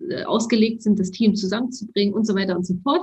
äh, 0.09 0.25
ausgelegt 0.25 0.83
sind, 0.83 0.99
das 0.99 1.11
Team 1.11 1.35
zusammenzubringen 1.35 2.15
und 2.15 2.27
so 2.27 2.35
weiter 2.35 2.57
und 2.57 2.67
so 2.67 2.75
fort. 2.83 3.03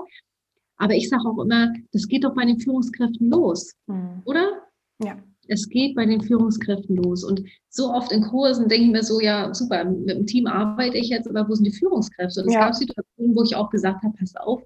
Aber 0.77 0.93
ich 0.93 1.09
sage 1.09 1.23
auch 1.25 1.41
immer, 1.41 1.73
das 1.93 2.07
geht 2.07 2.25
doch 2.25 2.35
bei 2.35 2.45
den 2.45 2.59
Führungskräften 2.59 3.29
los, 3.29 3.73
mhm. 3.87 4.21
oder? 4.25 4.61
Ja. 5.01 5.17
Es 5.47 5.69
geht 5.69 5.95
bei 5.95 6.05
den 6.05 6.21
Führungskräften 6.21 6.97
los. 6.97 7.23
Und 7.23 7.43
so 7.69 7.93
oft 7.93 8.11
in 8.11 8.23
Kursen 8.23 8.67
denke 8.67 8.85
ich 8.85 8.91
mir 8.91 9.03
so, 9.03 9.21
ja, 9.21 9.53
super, 9.53 9.85
mit 9.85 10.09
dem 10.09 10.25
Team 10.25 10.47
arbeite 10.47 10.97
ich 10.97 11.09
jetzt, 11.09 11.29
aber 11.29 11.47
wo 11.47 11.53
sind 11.53 11.65
die 11.65 11.71
Führungskräfte? 11.71 12.41
Und 12.41 12.47
es 12.47 12.53
ja. 12.53 12.61
gab 12.61 12.75
Situationen, 12.75 13.35
wo 13.35 13.43
ich 13.43 13.55
auch 13.55 13.69
gesagt 13.69 14.03
habe, 14.03 14.15
pass 14.17 14.35
auf, 14.35 14.63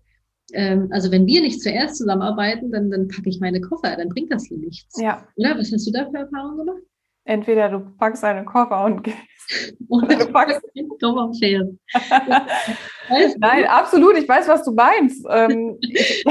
ähm, 0.53 0.87
also 0.91 1.11
wenn 1.11 1.27
wir 1.27 1.41
nicht 1.41 1.61
zuerst 1.61 1.97
zusammenarbeiten, 1.97 2.71
dann, 2.71 2.89
dann 2.89 3.07
packe 3.07 3.29
ich 3.29 3.39
meine 3.39 3.61
Koffer, 3.61 3.95
dann 3.95 4.09
bringt 4.09 4.31
das 4.31 4.45
hier 4.45 4.57
nichts. 4.57 4.99
Ja. 4.99 5.27
Oder? 5.35 5.57
Was 5.57 5.71
hast 5.71 5.85
du 5.85 5.91
da 5.91 6.09
für 6.09 6.17
Erfahrungen 6.17 6.57
gemacht? 6.57 6.81
Entweder 7.29 7.69
du 7.69 7.79
packst 7.79 8.23
deine 8.23 8.43
Koffer 8.43 8.83
und 8.85 9.03
gehst. 9.03 9.75
Oder 9.87 10.15
du 10.15 10.31
packst 10.31 10.61
den 10.75 10.89
Koffer 10.99 11.25
und 11.25 11.37
fährst. 11.37 11.73
Nein, 13.37 13.65
absolut. 13.65 14.17
Ich 14.17 14.27
weiß, 14.27 14.47
was 14.47 14.63
du 14.63 14.71
meinst. 14.71 15.23
Ähm, 15.29 15.77
ich, 15.79 16.25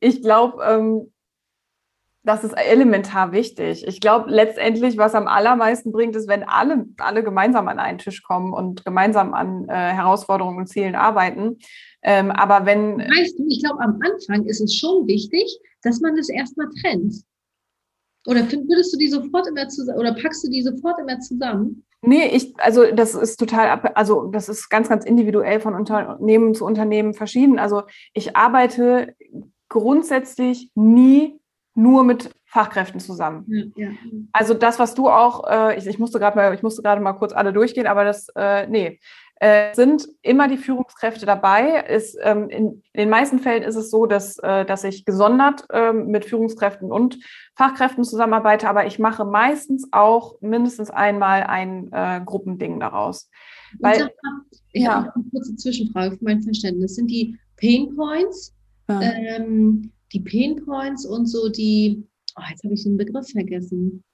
ich 0.00 0.20
glaube, 0.20 0.62
ähm, 0.62 1.10
das 2.22 2.44
ist 2.44 2.52
elementar 2.52 3.32
wichtig. 3.32 3.86
Ich 3.86 3.98
glaube, 4.02 4.30
letztendlich, 4.30 4.98
was 4.98 5.14
am 5.14 5.26
allermeisten 5.26 5.90
bringt, 5.90 6.16
ist, 6.16 6.28
wenn 6.28 6.42
alle, 6.42 6.84
alle 6.98 7.24
gemeinsam 7.24 7.66
an 7.68 7.78
einen 7.78 7.98
Tisch 7.98 8.22
kommen 8.22 8.52
und 8.52 8.84
gemeinsam 8.84 9.32
an 9.32 9.66
äh, 9.70 9.72
Herausforderungen 9.72 10.58
und 10.58 10.66
Zielen 10.66 10.96
arbeiten. 10.96 11.56
Ähm, 12.02 12.30
aber 12.30 12.66
wenn. 12.66 12.98
Weißt 12.98 13.38
du, 13.38 13.46
ich 13.48 13.62
glaube, 13.62 13.82
am 13.82 13.98
Anfang 14.02 14.44
ist 14.44 14.60
es 14.60 14.74
schon 14.74 15.06
wichtig, 15.06 15.58
dass 15.82 16.02
man 16.02 16.14
das 16.14 16.28
erstmal 16.28 16.68
trennt. 16.82 17.24
Oder 18.26 18.40
würdest 18.40 18.94
du 18.94 18.98
die 18.98 19.08
sofort 19.08 19.46
immer 19.46 19.68
zusammen 19.68 19.98
oder 19.98 20.14
packst 20.14 20.44
du 20.44 20.50
die 20.50 20.62
sofort 20.62 20.98
immer 20.98 21.20
zusammen? 21.20 21.84
Nee, 22.06 22.28
ich, 22.28 22.54
also 22.58 22.84
das 22.92 23.14
ist 23.14 23.36
total, 23.36 23.80
also 23.94 24.26
das 24.26 24.48
ist 24.48 24.68
ganz, 24.68 24.88
ganz 24.88 25.04
individuell 25.04 25.60
von 25.60 25.74
Unternehmen 25.74 26.54
zu 26.54 26.64
Unternehmen 26.64 27.14
verschieden. 27.14 27.58
Also 27.58 27.82
ich 28.12 28.36
arbeite 28.36 29.14
grundsätzlich 29.68 30.70
nie 30.74 31.40
nur 31.74 32.04
mit 32.04 32.30
Fachkräften 32.44 33.00
zusammen. 33.00 33.44
Ja, 33.48 33.64
ja. 33.86 33.90
Also 34.32 34.54
das, 34.54 34.78
was 34.78 34.94
du 34.94 35.08
auch, 35.08 35.42
äh, 35.50 35.76
ich, 35.76 35.86
ich 35.86 35.98
musste 35.98 36.20
gerade 36.20 36.36
mal, 36.36 36.54
ich 36.54 36.62
musste 36.62 36.82
gerade 36.82 37.00
mal 37.00 37.14
kurz 37.14 37.32
alle 37.32 37.52
durchgehen, 37.52 37.88
aber 37.88 38.04
das, 38.04 38.28
äh, 38.36 38.68
nee, 38.68 39.00
äh, 39.36 39.74
sind 39.74 40.08
immer 40.22 40.48
die 40.48 40.56
Führungskräfte 40.56 41.26
dabei. 41.26 41.84
Ist, 41.88 42.16
ähm, 42.22 42.48
in, 42.48 42.82
in, 42.92 43.00
den 43.00 43.10
meisten 43.10 43.38
Fällen 43.40 43.62
ist 43.62 43.76
es 43.76 43.90
so, 43.90 44.06
dass, 44.06 44.38
äh, 44.38 44.64
dass 44.64 44.84
ich 44.84 45.04
gesondert 45.04 45.66
ähm, 45.72 46.06
mit 46.06 46.24
Führungskräften 46.24 46.90
und 46.90 47.18
Fachkräften 47.56 48.04
zusammenarbeite, 48.04 48.68
aber 48.68 48.86
ich 48.86 48.98
mache 48.98 49.24
meistens 49.24 49.88
auch 49.92 50.40
mindestens 50.40 50.90
einmal 50.90 51.42
ein 51.42 51.90
äh, 51.92 52.20
Gruppending 52.24 52.80
daraus. 52.80 53.28
Weil, 53.80 54.10
ich 54.72 54.84
ja. 54.84 54.94
habe 54.94 55.14
eine 55.14 55.24
kurze 55.30 55.56
Zwischenfrage 55.56 56.16
für 56.16 56.24
mein 56.24 56.42
Verständnis. 56.42 56.94
Sind 56.94 57.10
die 57.10 57.36
Pain 57.56 57.94
Points, 57.96 58.54
ja. 58.88 59.00
ähm, 59.00 59.92
die 60.12 60.20
Pain 60.20 60.64
Points 60.64 61.04
und 61.04 61.26
so 61.26 61.48
die, 61.48 62.06
oh, 62.36 62.42
jetzt 62.48 62.62
habe 62.64 62.74
ich 62.74 62.84
den 62.84 62.96
Begriff 62.96 63.28
vergessen. 63.30 64.04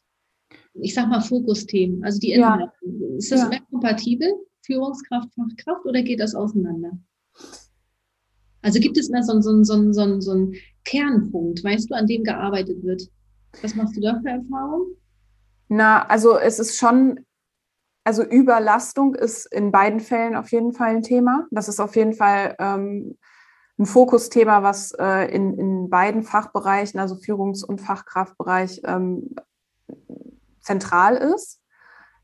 Ich 0.75 0.95
sag 0.95 1.09
mal 1.09 1.21
Fokusthemen, 1.21 2.03
also 2.05 2.19
die 2.19 2.33
Inhalte. 2.33 2.73
Ja. 2.83 3.17
Ist 3.17 3.33
das 3.33 3.49
mehr 3.49 3.61
kompatibel? 3.71 4.33
Führungskraft, 4.63 5.29
Fachkraft 5.35 5.85
oder 5.85 6.03
geht 6.03 6.21
das 6.21 6.35
auseinander? 6.35 6.93
Also 8.63 8.79
gibt 8.79 8.99
es 8.99 9.09
mehr 9.09 9.23
so, 9.23 9.41
so, 9.41 9.63
so, 9.63 9.93
so, 9.93 10.21
so 10.21 10.31
einen 10.33 10.55
Kernpunkt, 10.85 11.65
weißt 11.65 11.91
du, 11.91 11.95
an 11.95 12.07
dem 12.07 12.25
gearbeitet 12.25 12.83
wird? 12.83 13.03
Was 13.63 13.75
machst 13.75 13.97
du 13.97 14.01
da 14.01 14.21
für 14.21 14.29
Erfahrungen? 14.29 14.97
Na, 15.69 16.07
also 16.07 16.37
es 16.37 16.59
ist 16.59 16.77
schon, 16.77 17.21
also 18.05 18.23
Überlastung 18.23 19.15
ist 19.15 19.47
in 19.47 19.71
beiden 19.71 20.01
Fällen 20.01 20.37
auf 20.37 20.51
jeden 20.53 20.73
Fall 20.73 20.91
ein 20.91 21.03
Thema. 21.03 21.47
Das 21.51 21.69
ist 21.69 21.81
auf 21.81 21.97
jeden 21.97 22.13
Fall 22.13 22.57
ähm, 22.59 23.17
ein 23.79 23.87
Fokusthema, 23.87 24.63
was 24.63 24.93
äh, 24.93 25.35
in, 25.35 25.59
in 25.59 25.91
beiden 25.91 26.23
Fachbereichen, 26.23 27.01
also 27.01 27.15
Führungs- 27.15 27.65
und 27.65 27.81
Fachkraftbereich, 27.81 28.83
ähm, 28.85 29.35
zentral 30.61 31.17
ist. 31.17 31.61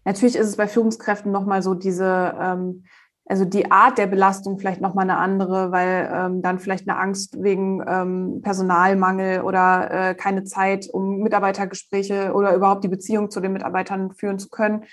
Natürlich 0.07 0.37
ist 0.37 0.47
es 0.47 0.57
bei 0.57 0.69
Führungskräften 0.69 1.33
nochmal 1.33 1.63
so 1.63 1.75
diese, 1.75 2.33
ähm, 2.41 2.85
also 3.25 3.45
die 3.45 3.73
Art 3.73 3.99
der 3.99 4.07
Belastung 4.07 4.57
vielleicht 4.57 4.81
nochmal 4.81 5.03
eine 5.03 5.19
andere, 5.19 5.73
weil 5.73 6.09
ähm, 6.15 6.43
dann 6.43 6.61
vielleicht 6.61 6.89
eine 6.89 6.97
Angst 6.97 7.43
wegen 7.43 7.83
ähm, 7.87 8.41
Personalmangel 8.41 9.41
oder 9.41 9.91
äh, 9.91 10.15
keine 10.15 10.45
Zeit, 10.45 10.89
um 10.93 11.19
Mitarbeitergespräche 11.19 12.33
oder 12.35 12.55
überhaupt 12.55 12.85
die 12.85 12.89
Beziehung 12.89 13.33
zu 13.33 13.41
den 13.41 13.53
Mitarbeitern 13.53 14.13
führen 14.13 14.39
zu 14.39 14.49
können. 14.49 14.85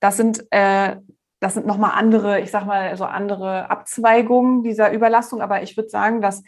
Das 0.00 0.16
sind, 0.16 0.46
äh, 0.50 0.96
das 1.38 1.52
sind 1.52 1.66
nochmal 1.66 1.92
andere, 1.94 2.40
ich 2.40 2.50
sag 2.50 2.64
mal, 2.64 2.96
so 2.96 3.04
andere 3.04 3.70
Abzweigungen 3.70 4.62
dieser 4.62 4.90
Überlastung. 4.94 5.42
Aber 5.42 5.62
ich 5.62 5.76
würde 5.76 5.90
sagen, 5.90 6.22
dass 6.22 6.42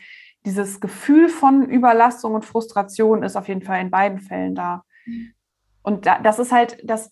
dieses 0.46 0.80
Gefühl 0.80 1.28
von 1.28 1.68
Überlastung 1.68 2.32
und 2.32 2.46
Frustration 2.46 3.22
ist 3.22 3.36
auf 3.36 3.48
jeden 3.48 3.62
Fall 3.62 3.82
in 3.82 3.90
beiden 3.90 4.18
Fällen 4.18 4.54
da. 4.54 4.82
Mhm. 5.04 5.34
Und 5.82 6.06
da, 6.06 6.18
das 6.20 6.38
ist 6.38 6.52
halt, 6.52 6.78
das, 6.82 7.10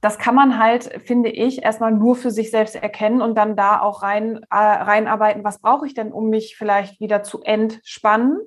das 0.00 0.18
kann 0.18 0.34
man 0.34 0.58
halt, 0.58 0.84
finde 1.04 1.28
ich, 1.28 1.62
erstmal 1.62 1.92
nur 1.92 2.16
für 2.16 2.30
sich 2.30 2.50
selbst 2.50 2.74
erkennen 2.74 3.20
und 3.20 3.34
dann 3.36 3.54
da 3.54 3.80
auch 3.80 4.02
rein, 4.02 4.40
äh, 4.50 4.56
reinarbeiten, 4.56 5.44
was 5.44 5.60
brauche 5.60 5.86
ich 5.86 5.94
denn, 5.94 6.12
um 6.12 6.30
mich 6.30 6.56
vielleicht 6.56 7.00
wieder 7.00 7.22
zu 7.22 7.42
entspannen 7.42 8.40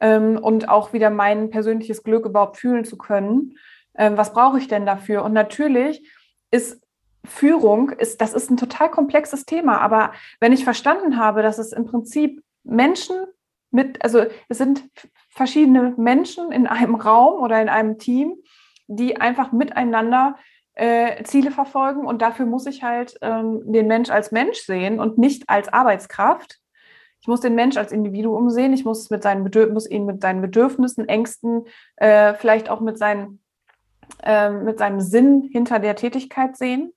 ähm, 0.00 0.38
und 0.38 0.68
auch 0.68 0.92
wieder 0.92 1.10
mein 1.10 1.50
persönliches 1.50 2.02
Glück 2.02 2.26
überhaupt 2.26 2.56
fühlen 2.56 2.84
zu 2.84 2.98
können. 2.98 3.56
Ähm, 3.96 4.16
was 4.16 4.32
brauche 4.32 4.58
ich 4.58 4.66
denn 4.66 4.84
dafür? 4.84 5.24
Und 5.24 5.32
natürlich 5.32 6.08
ist 6.50 6.82
Führung, 7.24 7.90
ist, 7.90 8.20
das 8.20 8.34
ist 8.34 8.50
ein 8.50 8.56
total 8.56 8.90
komplexes 8.90 9.44
Thema, 9.46 9.80
aber 9.80 10.12
wenn 10.40 10.52
ich 10.52 10.64
verstanden 10.64 11.16
habe, 11.16 11.42
dass 11.42 11.58
es 11.58 11.72
im 11.72 11.86
Prinzip 11.86 12.42
Menschen 12.64 13.16
mit, 13.70 14.04
also 14.04 14.24
es 14.48 14.58
sind 14.58 14.84
verschiedene 15.28 15.94
Menschen 15.96 16.50
in 16.50 16.66
einem 16.66 16.96
Raum 16.96 17.40
oder 17.40 17.62
in 17.62 17.68
einem 17.68 17.98
Team, 17.98 18.34
die 18.88 19.20
einfach 19.20 19.52
miteinander 19.52 20.36
äh, 20.74 21.22
Ziele 21.24 21.50
verfolgen 21.50 22.06
und 22.06 22.22
dafür 22.22 22.46
muss 22.46 22.66
ich 22.66 22.82
halt 22.82 23.16
ähm, 23.20 23.60
den 23.72 23.86
Mensch 23.86 24.10
als 24.10 24.32
Mensch 24.32 24.58
sehen 24.60 25.00
und 25.00 25.18
nicht 25.18 25.48
als 25.48 25.68
Arbeitskraft. 25.68 26.58
Ich 27.20 27.28
muss 27.28 27.40
den 27.40 27.54
Mensch 27.54 27.76
als 27.76 27.92
Individuum 27.92 28.50
sehen, 28.50 28.72
ich 28.72 28.84
muss, 28.84 29.10
mit 29.10 29.22
seinen 29.22 29.48
muss 29.72 29.88
ihn 29.88 30.06
mit 30.06 30.22
seinen 30.22 30.40
Bedürfnissen, 30.40 31.08
Ängsten, 31.08 31.66
äh, 31.96 32.34
vielleicht 32.34 32.68
auch 32.68 32.80
mit, 32.80 32.98
seinen, 32.98 33.40
äh, 34.22 34.50
mit 34.50 34.78
seinem 34.78 35.00
Sinn 35.00 35.48
hinter 35.52 35.78
der 35.78 35.94
Tätigkeit 35.94 36.56
sehen 36.56 36.92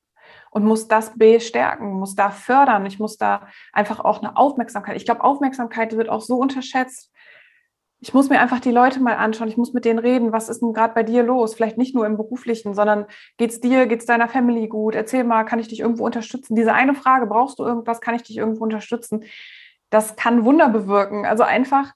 und 0.49 0.63
muss 0.63 0.87
das 0.87 1.15
bestärken, 1.15 1.91
muss 1.93 2.15
da 2.15 2.31
fördern. 2.31 2.85
Ich 2.85 2.97
muss 2.97 3.17
da 3.17 3.47
einfach 3.73 3.99
auch 3.99 4.23
eine 4.23 4.37
Aufmerksamkeit. 4.37 4.95
Ich 4.95 5.05
glaube, 5.05 5.23
Aufmerksamkeit 5.23 5.95
wird 5.95 6.09
auch 6.09 6.21
so 6.21 6.37
unterschätzt 6.37 7.11
ich 7.99 8.13
muss 8.13 8.29
mir 8.29 8.39
einfach 8.39 8.59
die 8.59 8.71
Leute 8.71 8.99
mal 8.99 9.15
anschauen, 9.15 9.47
ich 9.47 9.57
muss 9.57 9.73
mit 9.73 9.85
denen 9.85 9.99
reden, 9.99 10.31
was 10.31 10.49
ist 10.49 10.61
denn 10.61 10.73
gerade 10.73 10.93
bei 10.93 11.03
dir 11.03 11.23
los? 11.23 11.55
Vielleicht 11.55 11.77
nicht 11.77 11.95
nur 11.95 12.05
im 12.05 12.17
beruflichen, 12.17 12.73
sondern 12.73 13.05
geht's 13.37 13.61
dir, 13.61 13.87
geht's 13.87 14.05
deiner 14.05 14.27
Family 14.27 14.67
gut? 14.67 14.95
Erzähl 14.95 15.23
mal, 15.23 15.43
kann 15.43 15.59
ich 15.59 15.69
dich 15.69 15.79
irgendwo 15.79 16.05
unterstützen? 16.05 16.55
Diese 16.55 16.73
eine 16.73 16.93
Frage, 16.93 17.25
brauchst 17.25 17.59
du 17.59 17.63
irgendwas, 17.63 18.01
kann 18.01 18.15
ich 18.15 18.23
dich 18.23 18.37
irgendwo 18.37 18.63
unterstützen? 18.63 19.23
Das 19.89 20.15
kann 20.15 20.45
Wunder 20.45 20.69
bewirken. 20.69 21.25
Also 21.25 21.43
einfach 21.43 21.93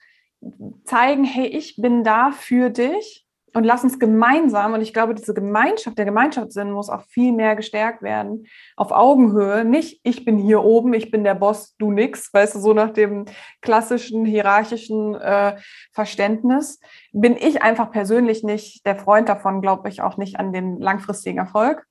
zeigen, 0.86 1.26
hey, 1.26 1.48
ich 1.48 1.76
bin 1.78 2.04
da 2.04 2.32
für 2.32 2.70
dich 2.70 3.28
und 3.54 3.64
lass 3.64 3.84
uns 3.84 4.00
gemeinsam, 4.00 4.74
und 4.74 4.82
ich 4.82 4.94
glaube, 4.94 5.16
diese 5.16 5.34
Gemeinschaft, 5.34 5.98
der 5.98 6.06
Gemeinschaftssinn 6.06 6.72
muss 6.72 6.90
auch 6.90 7.04
viel 7.04 7.32
mehr 7.32 7.56
gestärkt 7.56 8.02
werden, 8.02 8.48
auf 8.76 8.92
Augenhöhe. 8.92 9.66
Nicht, 9.66 10.00
ich 10.04 10.26
bin 10.26 10.38
hier 10.38 10.64
oben, 10.64 10.94
ich 10.94 11.12
bin 11.12 11.24
der 11.24 11.36
Boss, 11.36 11.76
du 11.78 11.92
nix, 11.92 12.34
weißt 12.34 12.56
du, 12.56 12.60
so 12.60 12.74
nach 12.74 12.92
dem 12.92 13.26
klassischen 13.62 14.26
hierarchischen 14.26 15.16
äh, 15.16 15.58
Verständnis. 15.92 16.80
Bin 17.12 17.36
ich 17.36 17.62
einfach 17.62 17.92
persönlich 17.92 18.44
nicht 18.44 18.86
der 18.86 18.96
Freund 18.96 19.30
davon, 19.30 19.62
glaube 19.62 19.90
ich 19.90 20.02
auch 20.02 20.18
nicht 20.18 20.40
an 20.40 20.54
den 20.54 20.80
langfristigen 20.80 21.40
Erfolg. 21.40 21.86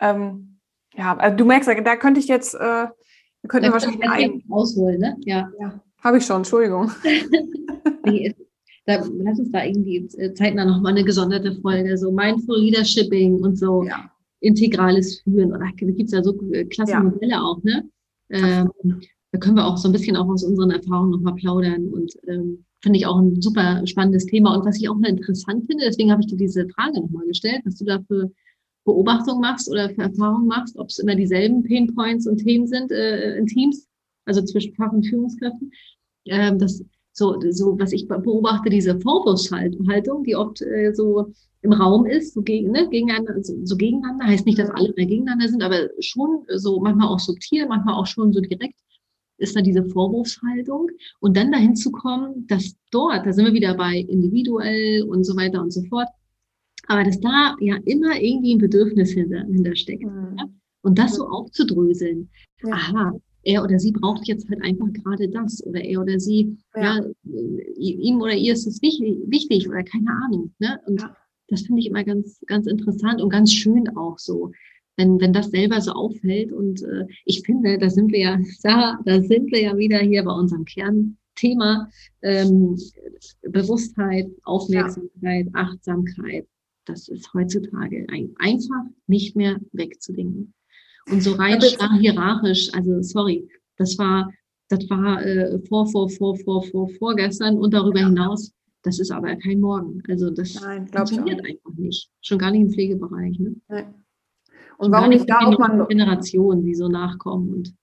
Ähm, 0.00 0.58
ja, 0.94 1.16
also 1.16 1.36
du 1.36 1.44
merkst, 1.44 1.68
da 1.68 1.96
könnte 1.96 2.20
ich 2.20 2.28
jetzt, 2.28 2.54
äh, 2.54 2.86
könnten 3.48 3.72
wahrscheinlich 3.72 4.08
einen 4.08 4.44
ausholen, 4.50 5.00
ne? 5.00 5.16
Ja. 5.20 5.48
ja. 5.60 5.80
Habe 6.02 6.18
ich 6.18 6.26
schon, 6.26 6.38
Entschuldigung. 6.38 6.90
nee, 8.04 8.34
da, 8.86 9.04
lass 9.18 9.38
uns 9.38 9.50
da 9.50 9.64
irgendwie 9.64 10.08
äh, 10.16 10.32
zeitnah 10.32 10.64
nochmal 10.64 10.92
eine 10.92 11.04
gesonderte 11.04 11.52
Folge, 11.60 11.98
so 11.98 12.12
Mindful 12.12 12.60
Leadershiping 12.60 13.42
und 13.42 13.58
so 13.58 13.84
ja. 13.84 14.10
integrales 14.40 15.20
Führen. 15.20 15.50
Oder 15.50 15.66
da 15.78 15.86
gibt 15.86 16.02
es 16.02 16.12
ja 16.12 16.22
so 16.22 16.40
äh, 16.52 16.64
klasse 16.64 16.92
ja. 16.92 17.02
Modelle 17.02 17.42
auch, 17.42 17.62
ne? 17.62 17.88
Ähm, 18.30 18.70
da 19.32 19.38
können 19.38 19.56
wir 19.56 19.66
auch 19.66 19.76
so 19.76 19.88
ein 19.88 19.92
bisschen 19.92 20.16
auch 20.16 20.28
aus 20.28 20.44
unseren 20.44 20.70
Erfahrungen 20.70 21.10
nochmal 21.10 21.34
plaudern 21.34 21.88
und 21.88 22.12
ähm, 22.26 22.64
finde 22.80 22.98
ich 22.98 23.06
auch 23.06 23.18
ein 23.18 23.40
super 23.42 23.86
spannendes 23.86 24.26
Thema. 24.26 24.56
Und 24.56 24.64
was 24.64 24.78
ich 24.78 24.88
auch 24.88 24.96
mal 24.96 25.10
interessant 25.10 25.66
finde, 25.66 25.84
deswegen 25.84 26.10
habe 26.10 26.22
ich 26.22 26.28
dir 26.28 26.36
diese 26.36 26.68
Frage 26.68 27.00
nochmal 27.00 27.26
gestellt, 27.26 27.62
was 27.64 27.76
du 27.76 27.84
da 27.84 28.00
für 28.06 28.30
Beobachtungen 28.84 29.40
machst 29.40 29.68
oder 29.68 29.90
für 29.90 30.02
Erfahrungen 30.02 30.46
machst, 30.46 30.78
ob 30.78 30.88
es 30.88 30.98
immer 30.98 31.16
dieselben 31.16 31.64
Pain 31.64 31.92
Points 31.94 32.26
und 32.26 32.38
Themen 32.38 32.66
sind 32.68 32.92
äh, 32.92 33.36
in 33.36 33.46
Teams, 33.46 33.88
also 34.26 34.42
zwischen 34.42 34.74
Fach- 34.74 34.92
und 34.92 35.04
Führungskräften. 35.04 35.72
Ähm, 36.26 36.58
das 36.58 36.84
so, 37.16 37.40
so 37.50 37.78
was 37.78 37.92
ich 37.92 38.06
beobachte, 38.06 38.68
diese 38.68 39.00
Vorwurfshaltung, 39.00 40.22
die 40.24 40.36
oft 40.36 40.60
äh, 40.60 40.92
so 40.92 41.32
im 41.62 41.72
Raum 41.72 42.04
ist, 42.04 42.34
so, 42.34 42.42
gegen, 42.42 42.72
ne, 42.72 42.88
gegeneinander, 42.90 43.42
so, 43.42 43.54
so 43.64 43.76
gegeneinander, 43.76 44.26
heißt 44.26 44.44
nicht, 44.44 44.58
dass 44.58 44.70
alle 44.70 44.92
mehr 44.96 45.06
gegeneinander 45.06 45.48
sind, 45.48 45.62
aber 45.62 45.88
schon 46.00 46.44
so 46.54 46.78
manchmal 46.78 47.08
auch 47.08 47.18
subtil, 47.18 47.66
manchmal 47.66 47.94
auch 47.94 48.06
schon 48.06 48.32
so 48.32 48.40
direkt 48.40 48.78
ist 49.38 49.54
da 49.54 49.60
diese 49.60 49.84
Vorwurfshaltung 49.84 50.88
und 51.20 51.36
dann 51.36 51.52
dahin 51.52 51.76
zu 51.76 51.90
kommen, 51.90 52.46
dass 52.46 52.74
dort, 52.90 53.26
da 53.26 53.32
sind 53.32 53.44
wir 53.44 53.52
wieder 53.52 53.74
bei 53.74 53.96
individuell 53.96 55.02
und 55.02 55.24
so 55.24 55.36
weiter 55.36 55.60
und 55.60 55.72
so 55.72 55.82
fort, 55.84 56.08
aber 56.86 57.04
dass 57.04 57.20
da 57.20 57.54
ja 57.60 57.76
immer 57.84 58.18
irgendwie 58.18 58.54
ein 58.54 58.58
Bedürfnis 58.58 59.10
hinter, 59.10 59.44
hintersteckt. 59.44 60.04
Mhm. 60.04 60.36
Ja? 60.38 60.44
Und 60.82 60.98
das 60.98 61.16
so 61.16 61.26
aufzudröseln. 61.26 62.30
Ja. 62.62 62.72
Aha, 62.72 63.12
er 63.46 63.62
oder 63.62 63.78
sie 63.78 63.92
braucht 63.92 64.26
jetzt 64.26 64.48
halt 64.50 64.62
einfach 64.62 64.92
gerade 64.92 65.28
das 65.28 65.64
oder 65.64 65.80
er 65.80 66.00
oder 66.02 66.18
sie, 66.18 66.58
ja, 66.74 66.96
ja 66.96 67.04
ihm 67.76 68.20
oder 68.20 68.34
ihr 68.34 68.52
ist 68.52 68.66
es 68.66 68.82
wichtig, 68.82 69.18
wichtig 69.26 69.68
oder 69.68 69.84
keine 69.84 70.10
Ahnung. 70.24 70.52
Ne? 70.58 70.80
Und 70.86 71.00
ja. 71.00 71.16
das 71.48 71.62
finde 71.62 71.80
ich 71.80 71.86
immer 71.86 72.04
ganz, 72.04 72.40
ganz 72.46 72.66
interessant 72.66 73.22
und 73.22 73.30
ganz 73.30 73.52
schön 73.52 73.88
auch 73.96 74.18
so, 74.18 74.50
wenn, 74.96 75.20
wenn 75.20 75.32
das 75.32 75.50
selber 75.50 75.80
so 75.80 75.92
auffällt. 75.92 76.52
Und 76.52 76.82
äh, 76.82 77.06
ich 77.24 77.42
finde, 77.42 77.78
da 77.78 77.88
sind 77.88 78.10
wir 78.12 78.18
ja, 78.18 78.38
Sarah, 78.58 78.98
da 79.04 79.22
sind 79.22 79.52
wir 79.52 79.62
ja 79.62 79.76
wieder 79.76 79.98
hier 79.98 80.24
bei 80.24 80.32
unserem 80.32 80.64
Kernthema 80.64 81.88
ähm, 82.22 82.76
Bewusstheit, 83.42 84.28
Aufmerksamkeit, 84.42 85.46
ja. 85.46 85.52
Achtsamkeit. 85.54 86.48
Das 86.84 87.08
ist 87.08 87.32
heutzutage 87.32 88.06
ein, 88.10 88.34
einfach 88.38 88.84
nicht 89.06 89.36
mehr 89.36 89.60
wegzudenken. 89.72 90.52
Und 91.10 91.22
so 91.22 91.32
rein 91.32 91.60
hierarchisch, 92.00 92.72
also 92.74 93.00
sorry, 93.02 93.48
das 93.76 93.96
war, 93.98 94.30
das 94.68 94.88
war 94.90 95.24
äh, 95.24 95.58
vor, 95.68 95.86
vor, 95.86 96.08
vor, 96.08 96.36
vor, 96.36 96.62
vor, 96.64 96.88
vorgestern 96.98 97.58
und 97.58 97.72
darüber 97.72 98.00
ja. 98.00 98.06
hinaus, 98.06 98.52
das 98.82 98.98
ist 98.98 99.10
aber 99.10 99.34
kein 99.36 99.60
Morgen. 99.60 100.02
Also 100.08 100.30
das 100.30 100.54
Nein, 100.54 100.88
funktioniert 100.88 101.44
einfach 101.44 101.76
nicht. 101.76 102.08
Schon 102.22 102.38
gar 102.38 102.50
nicht 102.50 102.62
im 102.62 102.70
Pflegebereich. 102.70 103.38
Ne? 103.38 103.54
Nein. 103.68 103.94
Und 104.78 104.92
warum 104.92 105.08
nicht 105.08 105.28
da 105.28 105.40
auch 105.40 105.58
mal 105.58 105.86
Generationen, 105.86 106.64
die 106.64 106.74
so 106.74 106.88
nachkommen 106.88 107.52
und 107.52 107.74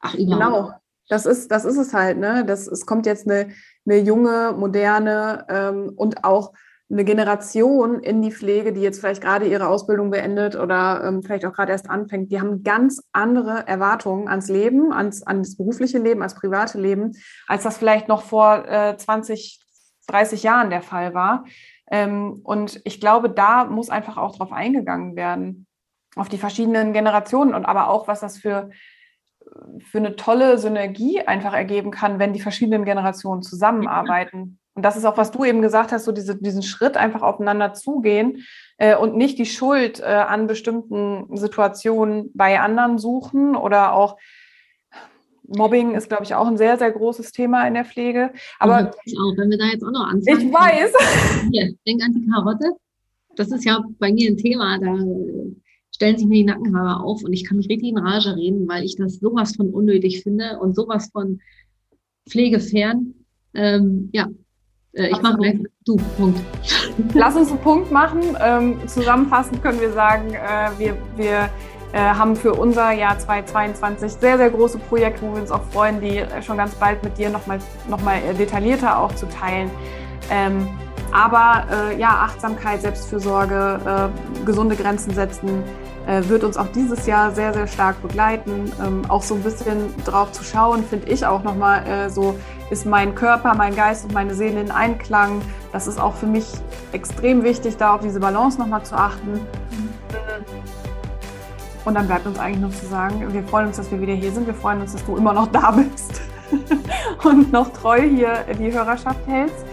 ach 0.00 0.14
überhaupt. 0.14 0.40
Genau. 0.40 0.70
Das 1.08 1.26
ist, 1.26 1.50
das 1.50 1.64
ist 1.64 1.76
es 1.76 1.92
halt, 1.92 2.18
ne? 2.18 2.44
Das, 2.46 2.68
es 2.68 2.86
kommt 2.86 3.04
jetzt 3.04 3.28
eine, 3.28 3.50
eine 3.84 3.98
junge, 3.98 4.54
moderne 4.56 5.44
ähm, 5.48 5.92
und 5.96 6.24
auch 6.24 6.52
eine 6.90 7.04
Generation 7.04 8.00
in 8.00 8.20
die 8.20 8.32
Pflege, 8.32 8.72
die 8.72 8.80
jetzt 8.80 9.00
vielleicht 9.00 9.22
gerade 9.22 9.46
ihre 9.46 9.68
Ausbildung 9.68 10.10
beendet 10.10 10.56
oder 10.56 11.04
ähm, 11.04 11.22
vielleicht 11.22 11.46
auch 11.46 11.52
gerade 11.52 11.72
erst 11.72 11.88
anfängt, 11.88 12.32
die 12.32 12.40
haben 12.40 12.64
ganz 12.64 13.02
andere 13.12 13.66
Erwartungen 13.68 14.28
ans 14.28 14.48
Leben, 14.48 14.92
ans, 14.92 15.22
ans 15.22 15.56
berufliche 15.56 15.98
Leben, 15.98 16.20
ans 16.20 16.34
private 16.34 16.80
Leben, 16.80 17.12
als 17.46 17.62
das 17.62 17.78
vielleicht 17.78 18.08
noch 18.08 18.22
vor 18.22 18.68
äh, 18.68 18.96
20, 18.96 19.60
30 20.08 20.42
Jahren 20.42 20.70
der 20.70 20.82
Fall 20.82 21.14
war. 21.14 21.44
Ähm, 21.90 22.40
und 22.42 22.80
ich 22.84 23.00
glaube, 23.00 23.30
da 23.30 23.64
muss 23.64 23.90
einfach 23.90 24.16
auch 24.16 24.36
drauf 24.36 24.52
eingegangen 24.52 25.16
werden, 25.16 25.66
auf 26.16 26.28
die 26.28 26.38
verschiedenen 26.38 26.92
Generationen 26.92 27.54
und 27.54 27.66
aber 27.66 27.88
auch, 27.88 28.08
was 28.08 28.20
das 28.20 28.38
für, 28.38 28.70
für 29.78 29.98
eine 29.98 30.16
tolle 30.16 30.58
Synergie 30.58 31.20
einfach 31.22 31.52
ergeben 31.52 31.90
kann, 31.90 32.18
wenn 32.18 32.32
die 32.32 32.40
verschiedenen 32.40 32.84
Generationen 32.84 33.42
zusammenarbeiten. 33.42 34.59
Und 34.80 34.84
das 34.84 34.96
ist 34.96 35.04
auch, 35.04 35.18
was 35.18 35.30
du 35.30 35.44
eben 35.44 35.60
gesagt 35.60 35.92
hast, 35.92 36.06
so 36.06 36.12
diese, 36.12 36.40
diesen 36.40 36.62
Schritt 36.62 36.96
einfach 36.96 37.20
aufeinander 37.20 37.74
zugehen 37.74 38.46
äh, 38.78 38.96
und 38.96 39.14
nicht 39.14 39.38
die 39.38 39.44
Schuld 39.44 40.00
äh, 40.00 40.04
an 40.04 40.46
bestimmten 40.46 41.36
Situationen 41.36 42.30
bei 42.32 42.58
anderen 42.58 42.96
suchen 42.96 43.56
oder 43.56 43.92
auch 43.92 44.16
Mobbing 45.46 45.94
ist, 45.94 46.08
glaube 46.08 46.24
ich, 46.24 46.34
auch 46.34 46.46
ein 46.46 46.56
sehr, 46.56 46.78
sehr 46.78 46.90
großes 46.90 47.32
Thema 47.32 47.68
in 47.68 47.74
der 47.74 47.84
Pflege. 47.84 48.32
Aber 48.58 48.92
ich 49.04 49.18
auch, 49.18 49.36
wenn 49.36 49.50
wir 49.50 49.58
da 49.58 49.66
jetzt 49.66 49.84
auch 49.84 49.90
noch 49.90 50.06
anfangen. 50.06 50.48
Ich 50.48 50.50
weiß. 50.50 50.92
Hier, 51.52 51.74
denk 51.86 52.02
an 52.02 52.14
die 52.14 52.26
Karotte. 52.30 52.72
Das 53.36 53.52
ist 53.52 53.66
ja 53.66 53.84
bei 53.98 54.10
mir 54.10 54.30
ein 54.30 54.38
Thema, 54.38 54.78
da 54.78 54.96
stellen 55.94 56.16
sich 56.16 56.26
mir 56.26 56.36
die 56.36 56.44
Nackenhaare 56.44 57.04
auf 57.04 57.22
und 57.22 57.34
ich 57.34 57.44
kann 57.44 57.58
mich 57.58 57.68
richtig 57.68 57.90
in 57.90 57.98
Rage 57.98 58.34
reden, 58.34 58.66
weil 58.66 58.82
ich 58.82 58.96
das 58.96 59.16
sowas 59.16 59.56
von 59.56 59.68
unnötig 59.68 60.22
finde 60.22 60.58
und 60.58 60.74
sowas 60.74 61.10
von 61.12 61.38
pflegefern. 62.30 63.12
Ähm, 63.52 64.08
ja, 64.14 64.26
ich 64.92 65.22
mache 65.22 65.36
gleich 65.38 65.58
du, 65.84 65.96
Punkt. 66.16 66.40
Lass 67.14 67.36
uns 67.36 67.50
einen 67.50 67.60
Punkt 67.60 67.90
machen. 67.90 68.20
Ähm, 68.40 68.76
zusammenfassend 68.86 69.62
können 69.62 69.80
wir 69.80 69.92
sagen, 69.92 70.34
äh, 70.34 70.70
wir, 70.78 70.96
wir 71.16 71.48
äh, 71.92 71.98
haben 71.98 72.36
für 72.36 72.54
unser 72.54 72.90
Jahr 72.92 73.18
2022 73.18 74.12
sehr, 74.12 74.36
sehr 74.36 74.50
große 74.50 74.78
Projekte, 74.78 75.22
wo 75.22 75.34
wir 75.34 75.42
uns 75.42 75.50
auch 75.50 75.62
freuen, 75.72 76.00
die 76.00 76.22
schon 76.42 76.56
ganz 76.56 76.74
bald 76.74 77.02
mit 77.04 77.18
dir 77.18 77.30
nochmal 77.30 77.58
noch 77.88 78.02
mal 78.02 78.20
detaillierter 78.38 78.98
auch 78.98 79.14
zu 79.14 79.26
teilen. 79.28 79.70
Ähm, 80.30 80.68
aber 81.12 81.66
äh, 81.72 81.98
ja, 81.98 82.08
Achtsamkeit, 82.08 82.82
Selbstfürsorge, 82.82 84.10
äh, 84.12 84.46
gesunde 84.46 84.76
Grenzen 84.76 85.12
setzen, 85.12 85.48
äh, 85.48 85.89
wird 86.28 86.44
uns 86.44 86.56
auch 86.56 86.66
dieses 86.68 87.06
Jahr 87.06 87.30
sehr, 87.30 87.54
sehr 87.54 87.66
stark 87.66 88.02
begleiten. 88.02 88.72
Ähm, 88.84 89.02
auch 89.08 89.22
so 89.22 89.34
ein 89.34 89.42
bisschen 89.42 89.94
drauf 90.04 90.32
zu 90.32 90.42
schauen, 90.42 90.84
finde 90.84 91.08
ich 91.08 91.24
auch 91.24 91.42
nochmal 91.42 91.86
äh, 91.86 92.10
so, 92.10 92.36
ist 92.70 92.86
mein 92.86 93.14
Körper, 93.14 93.54
mein 93.54 93.74
Geist 93.74 94.04
und 94.04 94.12
meine 94.12 94.34
Seele 94.34 94.60
in 94.60 94.70
Einklang. 94.70 95.40
Das 95.72 95.86
ist 95.86 96.00
auch 96.00 96.14
für 96.14 96.26
mich 96.26 96.46
extrem 96.92 97.44
wichtig, 97.44 97.76
da 97.76 97.94
auf 97.94 98.00
diese 98.00 98.18
Balance 98.18 98.58
nochmal 98.58 98.82
zu 98.82 98.96
achten. 98.96 99.40
Und 101.84 101.94
dann 101.94 102.06
bleibt 102.06 102.26
uns 102.26 102.38
eigentlich 102.38 102.60
nur 102.60 102.70
zu 102.70 102.86
sagen, 102.86 103.32
wir 103.32 103.42
freuen 103.44 103.68
uns, 103.68 103.76
dass 103.76 103.90
wir 103.90 104.00
wieder 104.00 104.12
hier 104.12 104.32
sind. 104.32 104.46
Wir 104.46 104.54
freuen 104.54 104.80
uns, 104.80 104.92
dass 104.92 105.04
du 105.04 105.16
immer 105.16 105.32
noch 105.32 105.46
da 105.46 105.70
bist 105.70 106.20
und 107.24 107.52
noch 107.52 107.72
treu 107.72 108.00
hier 108.00 108.44
die 108.58 108.72
Hörerschaft 108.72 109.20
hältst. 109.26 109.64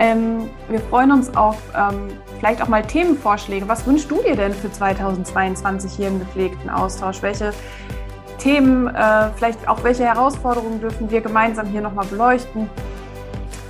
Ähm, 0.00 0.48
wir 0.70 0.80
freuen 0.80 1.12
uns 1.12 1.36
auf 1.36 1.58
ähm, 1.76 2.08
vielleicht 2.38 2.62
auch 2.62 2.68
mal 2.68 2.82
Themenvorschläge. 2.82 3.68
Was 3.68 3.86
wünschst 3.86 4.10
du 4.10 4.22
dir 4.22 4.34
denn 4.34 4.54
für 4.54 4.72
2022 4.72 5.92
hier 5.92 6.08
im 6.08 6.18
gepflegten 6.18 6.70
Austausch? 6.70 7.20
Welche 7.20 7.52
Themen, 8.38 8.88
äh, 8.88 9.28
vielleicht 9.36 9.68
auch 9.68 9.84
welche 9.84 10.04
Herausforderungen 10.04 10.80
dürfen 10.80 11.10
wir 11.10 11.20
gemeinsam 11.20 11.66
hier 11.66 11.82
nochmal 11.82 12.06
beleuchten? 12.06 12.70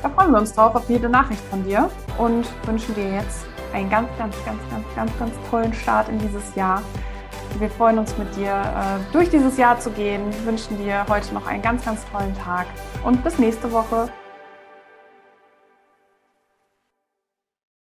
Da 0.05 0.09
freuen 0.09 0.31
wir 0.31 0.39
uns 0.39 0.55
drauf 0.55 0.77
auf 0.77 0.89
jede 0.89 1.09
Nachricht 1.09 1.43
von 1.51 1.65
dir 1.65 1.91
und 2.17 2.47
wünschen 2.65 2.95
dir 2.95 3.13
jetzt 3.13 3.45
einen 3.75 3.91
ganz, 3.91 4.09
ganz, 4.17 4.37
ganz, 4.45 4.61
ganz, 4.71 4.85
ganz, 4.95 5.11
ganz 5.19 5.33
tollen 5.51 5.75
Start 5.75 6.09
in 6.09 6.19
dieses 6.21 6.55
Jahr. 6.55 6.81
Wir 7.59 7.71
freuen 7.71 7.99
uns 7.99 8.17
mit 8.17 8.37
dir 8.37 8.53
äh, 8.53 9.13
durch 9.13 9.31
dieses 9.31 9.59
Jahr 9.59 9.81
zu 9.81 9.91
gehen, 9.91 10.23
wünschen 10.45 10.79
dir 10.79 11.05
heute 11.09 11.35
noch 11.35 11.49
einen 11.49 11.61
ganz, 11.61 11.85
ganz 11.85 12.07
tollen 12.13 12.37
Tag 12.39 12.67
und 13.03 13.25
bis 13.25 13.41
nächste 13.41 13.73
Woche. 13.73 14.09